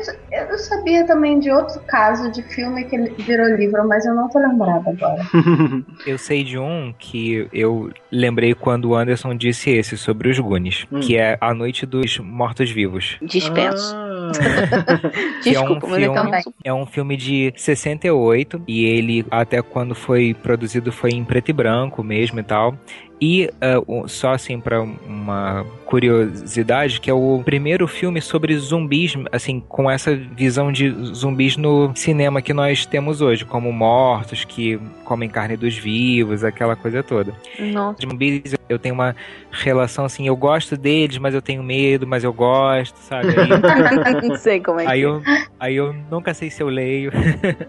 eu 0.51 0.59
sabia 0.59 1.07
também 1.07 1.39
de 1.39 1.51
outro 1.51 1.81
caso 1.87 2.31
de 2.33 2.43
filme 2.43 2.85
que 2.85 2.97
ele 2.97 3.11
virou 3.19 3.47
livro, 3.57 3.87
mas 3.87 4.05
eu 4.07 4.15
não 4.15 4.29
tô 4.29 4.39
lembrada 4.39 4.91
agora. 4.91 5.23
Eu 6.07 6.19
sei 6.19 6.45
de 6.45 6.59
um 6.59 6.95
que 6.99 7.49
eu 7.53 7.91
lembrei 8.11 8.55
quando 8.55 8.87
o 8.91 8.95
Anderson 8.95 9.35
disse 9.35 9.71
esse 9.71 9.97
sobre 9.97 10.31
os 10.31 10.39
Goonies, 10.39 10.87
Hum. 10.91 11.01
que 11.01 11.17
é 11.17 11.37
A 11.41 11.53
Noite 11.55 11.85
dos 11.87 12.19
Mortos-Vivos. 12.19 13.17
Dispenso. 13.23 13.95
Ah. 13.95 14.06
que 15.43 15.55
é 15.55 15.61
um 15.61 15.65
Desculpa, 15.65 15.87
é 15.87 16.01
filme- 16.01 16.43
sou. 16.43 16.55
É 16.65 16.75
um 16.75 16.87
filme 16.87 17.17
de 17.17 17.53
68 17.57 18.63
e 18.67 18.85
ele 18.85 19.25
até 19.31 19.63
quando 19.63 19.95
foi 19.95 20.35
produzido 20.35 20.93
foi 20.93 21.11
em 21.11 21.25
preto 21.25 21.51
e 21.51 21.53
branco 21.53 22.03
mesmo 22.03 22.41
e 22.41 22.43
tal. 22.43 22.77
E 23.21 23.51
o- 23.87 24.07
só 24.09 24.33
assim 24.35 24.61
pra 24.61 24.83
uma 24.83 25.65
curiosidade, 25.87 27.01
que 27.01 27.09
é 27.09 27.15
o 27.15 27.41
primeiro 27.45 27.87
filme 27.87 28.21
sobre 28.21 28.57
zumbis, 28.59 29.15
assim, 29.33 29.61
com 29.69 29.89
essa 29.91 30.15
visão 30.15 30.71
de 30.73 30.91
zumbis 31.15 31.57
no 31.57 31.93
cinema 31.95 32.43
que 32.43 32.53
nós 32.53 32.85
temos 32.85 33.21
hoje, 33.23 33.45
como 33.45 33.73
mortos 33.73 34.45
que 34.45 34.79
comem 35.05 35.29
carne 35.29 35.57
dos 35.57 35.77
vivos, 35.79 36.43
aquela 36.45 36.75
coisa 36.77 37.03
toda. 37.03 37.33
Nossa. 37.59 37.99
De 38.01 38.07
zumbis 38.09 38.55
eu 38.69 38.79
tenho 38.81 38.95
uma 38.97 39.15
relação 39.53 40.05
assim, 40.05 40.27
eu 40.27 40.37
gosto 40.37 40.77
deles, 40.77 41.19
mas 41.19 41.33
eu 41.35 41.41
tenho 41.41 41.63
medo, 41.63 42.05
mas 42.07 42.25
eu 42.25 42.33
gosto, 42.33 42.97
sabe? 42.97 43.29
Aí, 43.29 43.49
não 44.29 44.37
sei 44.37 44.61
como 44.61 44.81
é 44.81 44.85
que 44.85 44.91
aí 44.91 45.01
eu, 45.03 45.23
aí 45.61 45.77
eu 45.77 45.95
nunca 46.11 46.35
sei 46.35 46.51
se 46.51 46.61
eu 46.63 46.69
leio. 46.69 47.13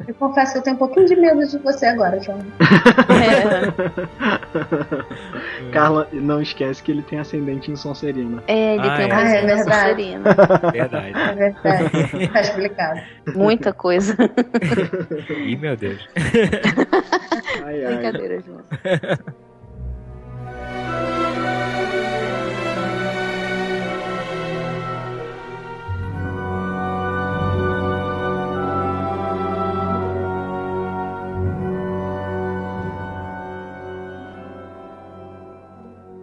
Eu 0.07 0.15
confesso 0.15 0.53
que 0.53 0.57
eu 0.57 0.63
tenho 0.63 0.75
um 0.75 0.79
pouquinho 0.79 1.05
de 1.05 1.15
medo 1.15 1.45
de 1.47 1.59
você 1.59 1.85
agora, 1.85 2.19
João. 2.19 2.39
é. 3.13 5.36
Carla, 5.71 6.07
não 6.11 6.41
esquece 6.41 6.81
que 6.83 6.91
ele 6.91 7.01
tem 7.01 7.19
ascendente 7.19 7.71
em 7.71 7.75
Sonserina. 7.75 8.43
É, 8.47 8.75
ele 8.75 8.87
Ah, 8.87 8.97
tem 8.97 9.09
é. 9.09 9.13
Ah, 9.13 9.29
é 9.29 9.45
verdade. 9.45 10.17
Verdade. 10.73 11.13
É 11.17 11.35
verdade. 11.35 12.27
tá 12.33 12.41
explicado. 12.41 13.01
Muita 13.35 13.73
coisa. 13.73 14.15
Ih, 15.45 15.55
meu 15.55 15.75
Deus. 15.75 16.07
Ai, 17.63 17.85
ai. 17.85 17.95
Brincadeira, 17.95 18.41
João. 18.45 18.61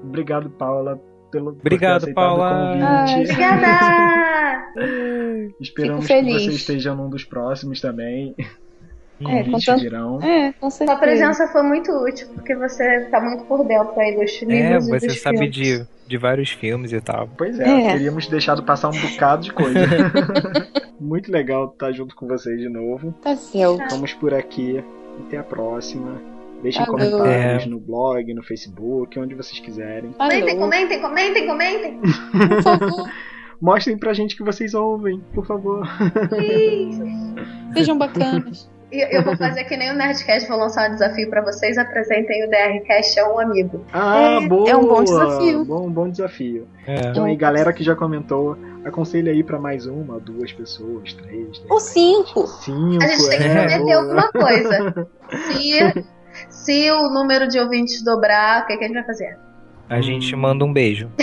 Obrigado, 0.06 0.50
Paula, 0.50 1.00
pelo 1.30 1.50
Obrigado, 1.50 2.02
aceitado 2.02 2.14
Paula. 2.14 2.76
Ah, 2.80 3.04
Obrigada! 3.16 4.64
Esperamos 5.60 6.06
que 6.06 6.22
você 6.22 6.50
esteja 6.50 6.94
num 6.94 7.08
dos 7.08 7.24
próximos 7.24 7.80
também. 7.80 8.34
É, 9.20 9.44
com 9.44 9.52
Convites 9.52 9.64
tanto- 9.66 9.80
virão. 9.80 10.20
É, 10.20 10.52
com 10.54 10.68
certeza. 10.68 10.90
Sua 10.98 11.00
presença 11.00 11.46
foi 11.46 11.62
muito 11.62 11.92
útil, 11.92 12.26
porque 12.34 12.52
você 12.56 13.02
tá 13.12 13.20
muito 13.20 13.44
por 13.44 13.64
dentro 13.64 13.98
aí 13.98 14.16
dos 14.16 14.42
É, 14.42 14.44
livros 14.44 14.88
e 14.88 14.90
você 14.90 15.06
dos 15.06 15.20
sabe 15.22 15.38
filmes. 15.38 15.54
de, 15.54 15.86
de 16.08 16.18
vários 16.18 16.50
filmes 16.50 16.92
e 16.92 17.00
tal. 17.00 17.28
Pois 17.38 17.58
é, 17.60 17.64
É. 17.64 17.92
teríamos 17.92 18.26
deixado 18.26 18.64
passar 18.64 18.88
um 18.88 19.00
bocado 19.00 19.44
de 19.44 19.52
coisa. 19.52 19.78
Muito 21.00 21.30
legal 21.30 21.66
estar 21.72 21.92
junto 21.92 22.16
com 22.16 22.26
vocês 22.26 22.58
de 22.58 22.68
novo. 22.68 23.12
Tá 23.22 23.36
certo. 23.36 23.84
Vamos 23.90 24.12
por 24.14 24.34
aqui. 24.34 24.82
Até 25.26 25.38
a 25.38 25.44
próxima. 25.44 26.20
Deixem 26.64 26.84
comentários 26.86 27.62
É. 27.64 27.66
no 27.66 27.78
blog, 27.78 28.32
no 28.34 28.42
Facebook, 28.42 29.18
onde 29.20 29.34
vocês 29.34 29.60
quiserem. 29.60 30.12
Comentem, 30.12 30.58
comentem, 30.58 31.00
comentem, 31.00 31.46
comentem. 31.46 32.00
Por 32.00 32.62
favor. 32.62 33.10
Mostrem 33.60 33.96
pra 33.98 34.12
gente 34.12 34.34
que 34.36 34.42
vocês 34.42 34.74
ouvem, 34.74 35.20
por 35.32 35.46
favor. 35.46 35.86
Sejam 37.74 37.98
bacanas. 37.98 38.68
Eu 38.90 39.24
vou 39.24 39.36
fazer 39.36 39.64
que 39.64 39.76
nem 39.76 39.90
o 39.90 39.94
Nerdcast, 39.94 40.48
vou 40.48 40.56
lançar 40.58 40.88
um 40.88 40.92
desafio 40.94 41.28
pra 41.28 41.42
vocês, 41.42 41.76
apresentem 41.76 42.44
o 42.46 42.48
DRCast 42.48 43.18
a 43.18 43.28
um 43.32 43.40
amigo. 43.40 43.84
Ah, 43.92 44.38
É, 44.42 44.46
boa! 44.48 44.70
é 44.70 44.76
um 44.76 44.86
bom 44.86 45.02
desafio. 45.02 45.64
Bom, 45.64 45.90
bom 45.90 46.08
desafio. 46.08 46.68
É. 46.86 47.08
Então 47.08 47.24
aí, 47.24 47.34
galera 47.34 47.72
que 47.72 47.82
já 47.82 47.96
comentou, 47.96 48.56
aconselho 48.84 49.32
aí 49.32 49.42
pra 49.42 49.58
mais 49.58 49.86
uma, 49.86 50.20
duas 50.20 50.52
pessoas, 50.52 51.12
três, 51.12 51.60
Ou 51.68 51.80
cinco. 51.80 52.46
cinco. 52.46 53.02
A 53.02 53.06
gente 53.08 53.28
tem 53.30 53.38
que 53.38 53.44
é, 53.44 53.54
prometer 53.66 53.82
boa. 53.82 53.96
alguma 53.96 54.30
coisa. 54.32 55.08
Se, 55.50 56.04
se 56.64 56.90
o 56.90 57.10
número 57.10 57.46
de 57.46 57.58
ouvintes 57.58 58.02
dobrar, 58.02 58.62
o 58.62 58.66
que, 58.66 58.76
que 58.76 58.84
a 58.84 58.86
gente 58.86 58.96
vai 58.96 59.04
fazer? 59.04 59.38
A 59.88 60.00
gente 60.00 60.34
manda 60.34 60.64
um 60.64 60.72
beijo. 60.72 61.10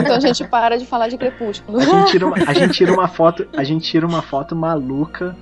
Então 0.00 0.16
a 0.16 0.20
gente 0.20 0.44
para 0.44 0.76
de 0.76 0.86
falar 0.86 1.08
de 1.08 1.16
crepúsculo. 1.16 1.78
A 1.78 1.84
gente 1.84 2.10
tira 2.10 2.26
uma, 2.26 2.36
a 2.36 2.52
gente 2.52 2.72
tira 2.72 2.92
uma 2.92 3.06
foto, 3.06 3.46
a 3.56 3.62
gente 3.62 3.88
tira 3.88 4.06
uma 4.06 4.22
foto 4.22 4.56
maluca 4.56 5.36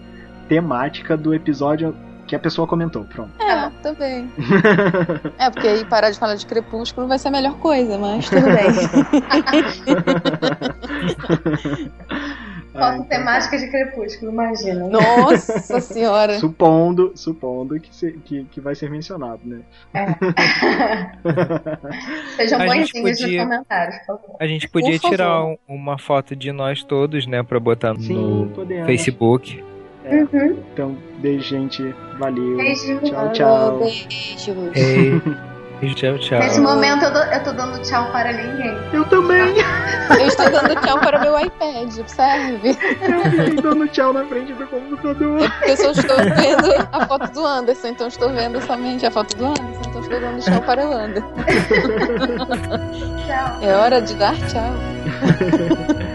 temática 0.49 1.17
do 1.17 1.33
episódio 1.33 1.97
que 2.27 2.35
a 2.35 2.39
pessoa 2.39 2.67
comentou. 2.67 3.05
Pronto. 3.05 3.31
É, 3.41 3.71
também. 3.83 4.31
É, 5.39 5.49
porque 5.51 5.67
aí 5.67 5.85
parar 5.85 6.11
de 6.11 6.19
falar 6.19 6.35
de 6.35 6.45
crepúsculo 6.45 7.07
vai 7.07 7.19
ser 7.19 7.29
a 7.29 7.31
melhor 7.31 7.55
coisa, 7.59 7.97
mas 7.97 8.29
tudo 8.29 8.43
bem. 8.43 8.69
Ah, 12.79 12.93
Foto 12.93 12.95
então 12.95 13.05
temática 13.19 13.59
de 13.59 13.69
crepúsculo, 13.69 14.33
imagina. 14.33 14.89
Nossa 14.89 15.59
senhora. 15.83 16.39
Supondo, 16.39 17.13
supondo 17.15 17.79
que, 17.81 17.95
se- 17.95 18.13
que, 18.25 18.45
que 18.45 18.61
vai 18.61 18.75
ser 18.75 18.89
mencionado, 18.91 19.41
né? 19.45 19.61
Sejam 22.37 22.61
A 22.61 22.69
gente 22.69 22.93
bonzinhos 22.93 23.11
nos 23.11 23.21
podia- 23.21 23.43
comentários, 23.45 23.97
por 23.99 24.07
favor. 24.07 24.37
A 24.41 24.47
gente 24.47 24.69
podia 24.69 24.93
Por 24.93 25.01
favor. 25.01 25.11
tirar 25.17 25.45
um- 25.45 25.57
uma 25.69 25.99
foto 25.99 26.35
de 26.37 26.53
nós 26.53 26.83
todos, 26.83 27.27
né, 27.27 27.43
pra 27.43 27.59
botar 27.61 27.97
Sim, 27.97 28.15
no 28.15 28.49
podemos. 28.51 28.87
Facebook. 28.87 29.63
Uhum. 30.05 30.59
Então, 30.73 30.97
beijo, 31.19 31.45
gente. 31.45 31.83
Valeu. 32.19 32.57
Beijo. 32.57 32.99
Tchau, 33.01 33.33
tchau. 33.33 33.79
Beijos. 33.79 34.77
Ei, 34.77 35.13
tchau, 35.95 36.19
tchau. 36.19 36.39
Nesse 36.41 36.61
momento 36.61 37.05
eu, 37.05 37.13
dou- 37.13 37.23
eu 37.23 37.43
tô 37.45 37.53
dando 37.53 37.79
tchau 37.83 38.11
para 38.11 38.33
ninguém. 38.33 38.77
Eu 38.93 39.05
também. 39.05 39.55
Eu 40.21 40.27
estou 40.27 40.51
dando 40.51 40.75
tchau 40.81 40.99
para 40.99 41.19
o 41.19 41.21
meu 41.21 41.39
iPad, 41.41 41.99
observe. 41.99 42.71
Eu 42.71 43.31
fiquei 43.31 43.55
dando 43.63 43.89
tchau 43.89 44.13
na 44.13 44.25
frente 44.25 44.53
do 44.55 44.67
computador. 44.67 45.41
Eu 45.67 45.77
só 45.77 45.91
estou 45.93 46.17
vendo 46.17 46.89
a 46.93 47.07
foto 47.07 47.31
do 47.33 47.47
Anderson, 47.47 47.89
então 47.89 48.09
estou 48.09 48.31
vendo 48.31 48.61
somente 48.63 49.07
a 49.07 49.11
foto 49.11 49.37
do 49.37 49.47
Anderson, 49.47 49.81
então 49.89 50.01
estou 50.03 50.21
dando 50.21 50.41
tchau 50.43 50.61
para 50.63 50.87
o 50.87 50.93
Anderson. 50.93 51.33
Tchau. 53.27 53.59
É 53.63 53.75
hora 53.77 54.01
de 54.03 54.15
dar 54.15 54.35
tchau. 54.49 54.73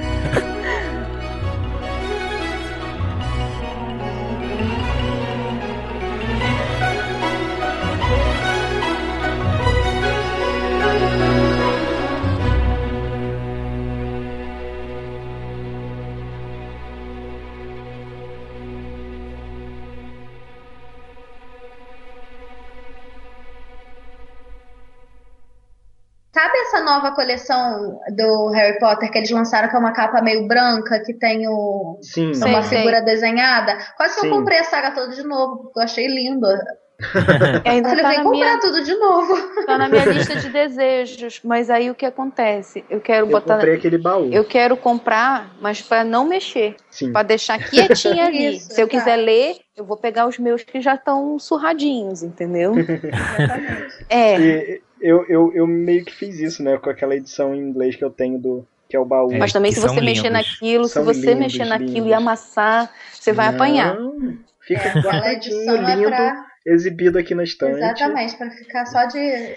nova 26.84 27.12
coleção 27.12 28.00
do 28.16 28.50
Harry 28.50 28.78
Potter 28.80 29.12
que 29.12 29.18
eles 29.18 29.32
lançaram, 29.32 29.70
que 29.70 29.76
é 29.76 29.80
uma 29.80 29.94
capa 29.94 30.22
meio 30.22 30.48
branca, 30.48 31.00
que 31.00 31.14
tem 31.14 31.48
o, 31.48 31.98
Sim. 32.02 32.34
Sei, 32.34 32.52
uma 32.52 32.62
sei. 32.64 32.80
figura 32.80 33.02
desenhada? 33.02 33.78
Quase 33.98 34.16
que 34.16 34.22
Sim. 34.22 34.28
eu 34.28 34.34
comprei 34.36 34.60
a 34.60 34.64
saga 34.64 34.92
toda 34.92 35.14
de 35.16 35.24
novo, 35.24 35.64
porque 35.64 35.80
eu 35.80 35.84
achei 35.84 36.08
lindo. 36.08 36.48
Ainda 37.66 37.90
Eu 37.90 37.96
falei, 37.96 38.04
tá 38.04 38.10
vem 38.10 38.18
na, 38.20 38.24
comprar 38.24 38.32
minha, 38.46 38.60
tudo 38.60 38.84
de 38.84 38.94
novo. 38.96 39.36
tá 39.66 39.78
na 39.78 39.90
minha 39.90 40.06
lista 40.06 40.36
de 40.38 40.48
desejos. 40.50 41.42
Mas 41.44 41.70
aí 41.70 41.90
o 41.90 41.96
que 41.96 42.06
acontece? 42.06 42.86
Eu 42.90 43.02
quero 43.02 43.26
Eu 43.26 43.32
botar. 43.32 43.56
comprei 43.56 43.76
aquele 43.76 43.98
baú. 43.98 44.30
Eu 44.32 44.46
quero 44.46 44.78
comprar, 44.78 45.52
mas 45.60 45.82
pra 45.82 46.04
não 46.04 46.26
mexer. 46.26 46.76
Sim. 46.92 47.12
Pra 47.12 47.24
deixar 47.24 47.58
quietinho 47.58 48.24
ali. 48.24 48.56
Isso, 48.58 48.74
Se 48.74 48.82
eu 48.82 48.88
quiser 48.88 49.16
exato. 49.18 49.26
ler, 49.26 49.56
eu 49.76 49.84
vou 49.84 49.98
pegar 49.98 50.28
os 50.28 50.38
meus 50.38 50.64
que 50.64 50.80
já 50.80 50.94
estão 50.96 51.38
surradinhos, 51.40 52.24
entendeu? 52.24 52.74
É. 54.10 54.40
E 54.40 54.82
eu, 55.04 55.26
eu, 55.28 55.52
eu 55.54 55.68
meio 55.68 56.04
que 56.06 56.14
fiz 56.14 56.40
isso, 56.40 56.64
né? 56.64 56.78
Com 56.78 56.90
aquela 56.90 57.16
edição 57.16 57.54
em 57.54 57.60
inglês 57.60 57.96
que 57.96 58.04
eu 58.04 58.10
tenho 58.10 58.40
do. 58.40 58.66
Que 58.90 58.96
é 58.98 59.00
o 59.00 59.06
baú. 59.06 59.32
É, 59.32 59.38
Mas 59.38 59.52
também 59.54 59.72
se 59.72 59.80
você 59.80 59.96
são 59.96 60.04
mexer 60.04 60.30
lindos. 60.30 60.48
naquilo, 60.48 60.86
se 60.86 60.94
São 60.94 61.04
você 61.04 61.20
lindos, 61.34 61.40
mexer 61.40 61.66
naquilo 61.66 61.92
lindos. 61.94 62.10
e 62.10 62.14
amassar, 62.14 62.92
você 63.12 63.32
vai 63.34 63.48
Não, 63.48 63.56
apanhar. 63.56 63.98
Fica 64.62 64.82
Aquela 64.90 65.04
guardadinho, 65.04 65.56
edição 65.58 65.76
é 65.88 65.96
lindo, 65.96 66.10
pra. 66.10 66.46
exibido 66.66 67.18
aqui 67.20 67.34
na 67.36 67.44
estante. 67.44 67.78
Exatamente, 67.78 68.38
pra 68.38 68.50
ficar 68.52 68.86
só 68.86 69.06
de. 69.06 69.56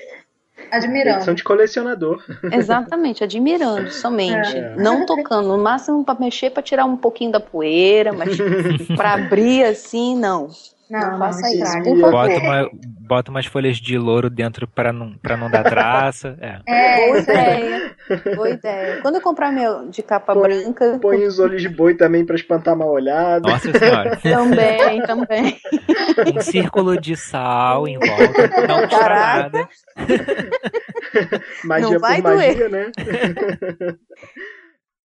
Admirando. 0.71 1.35
de 1.35 1.45
colecionador. 1.45 2.25
Exatamente, 2.51 3.23
admirando 3.23 3.91
somente. 3.93 4.57
É. 4.57 4.75
Não 4.77 5.05
tocando. 5.05 5.49
No 5.49 5.59
máximo 5.63 6.03
pra 6.03 6.15
mexer, 6.19 6.49
pra 6.51 6.63
tirar 6.63 6.87
um 6.87 6.97
pouquinho 6.97 7.31
da 7.31 7.39
poeira, 7.41 8.11
mas 8.13 8.39
pra 8.97 9.13
abrir 9.15 9.65
assim, 9.65 10.17
não. 10.17 10.49
Não, 10.91 11.01
Não 11.01 11.11
não, 11.13 11.19
faça 11.19 11.49
isso, 11.49 11.65
estraga. 11.65 11.85
por 11.85 12.01
favor. 12.01 12.13
Bota, 12.13 12.39
uma, 12.39 12.71
bota 13.01 13.31
umas 13.33 13.47
folhas 13.47 13.77
de 13.79 13.99
louro 13.99 14.31
dentro 14.31 14.69
pra 14.69 14.93
não, 14.93 15.15
pra 15.19 15.37
não 15.37 15.51
dar 15.51 15.65
traça. 15.65 16.37
É. 16.41 16.61
É, 16.97 17.07
Boa 17.09 17.19
ideia. 17.19 17.97
Boa 18.37 18.51
ideia. 18.51 19.03
Quando 19.03 19.17
eu 19.17 19.21
comprar 19.21 19.53
meu 19.53 19.91
de 19.91 20.03
capa 20.03 20.33
Põe- 20.33 20.43
branca, 20.63 20.99
Põe 21.01 21.25
os 21.27 21.39
olhos 21.39 21.61
de 21.61 21.69
boi 21.69 21.95
também 21.95 22.25
pra 22.25 22.35
espantar 22.37 22.75
mal 22.75 22.89
olhado. 22.91 23.47
Nossa 23.49 23.71
senhora. 23.79 24.17
também, 24.23 25.03
também. 25.03 25.61
Um 26.35 26.41
círculo 26.41 26.99
de 26.99 27.15
sal 27.17 27.87
em 27.87 27.99
volta. 27.99 28.67
Não 28.67 28.81
custa 28.83 28.99
Caraca. 28.99 29.51
nada. 29.51 29.69
Magia 31.65 31.91
Não 31.91 31.99
vai 32.01 32.23
por 32.23 32.35
magia, 32.37 32.69
né? 32.71 32.91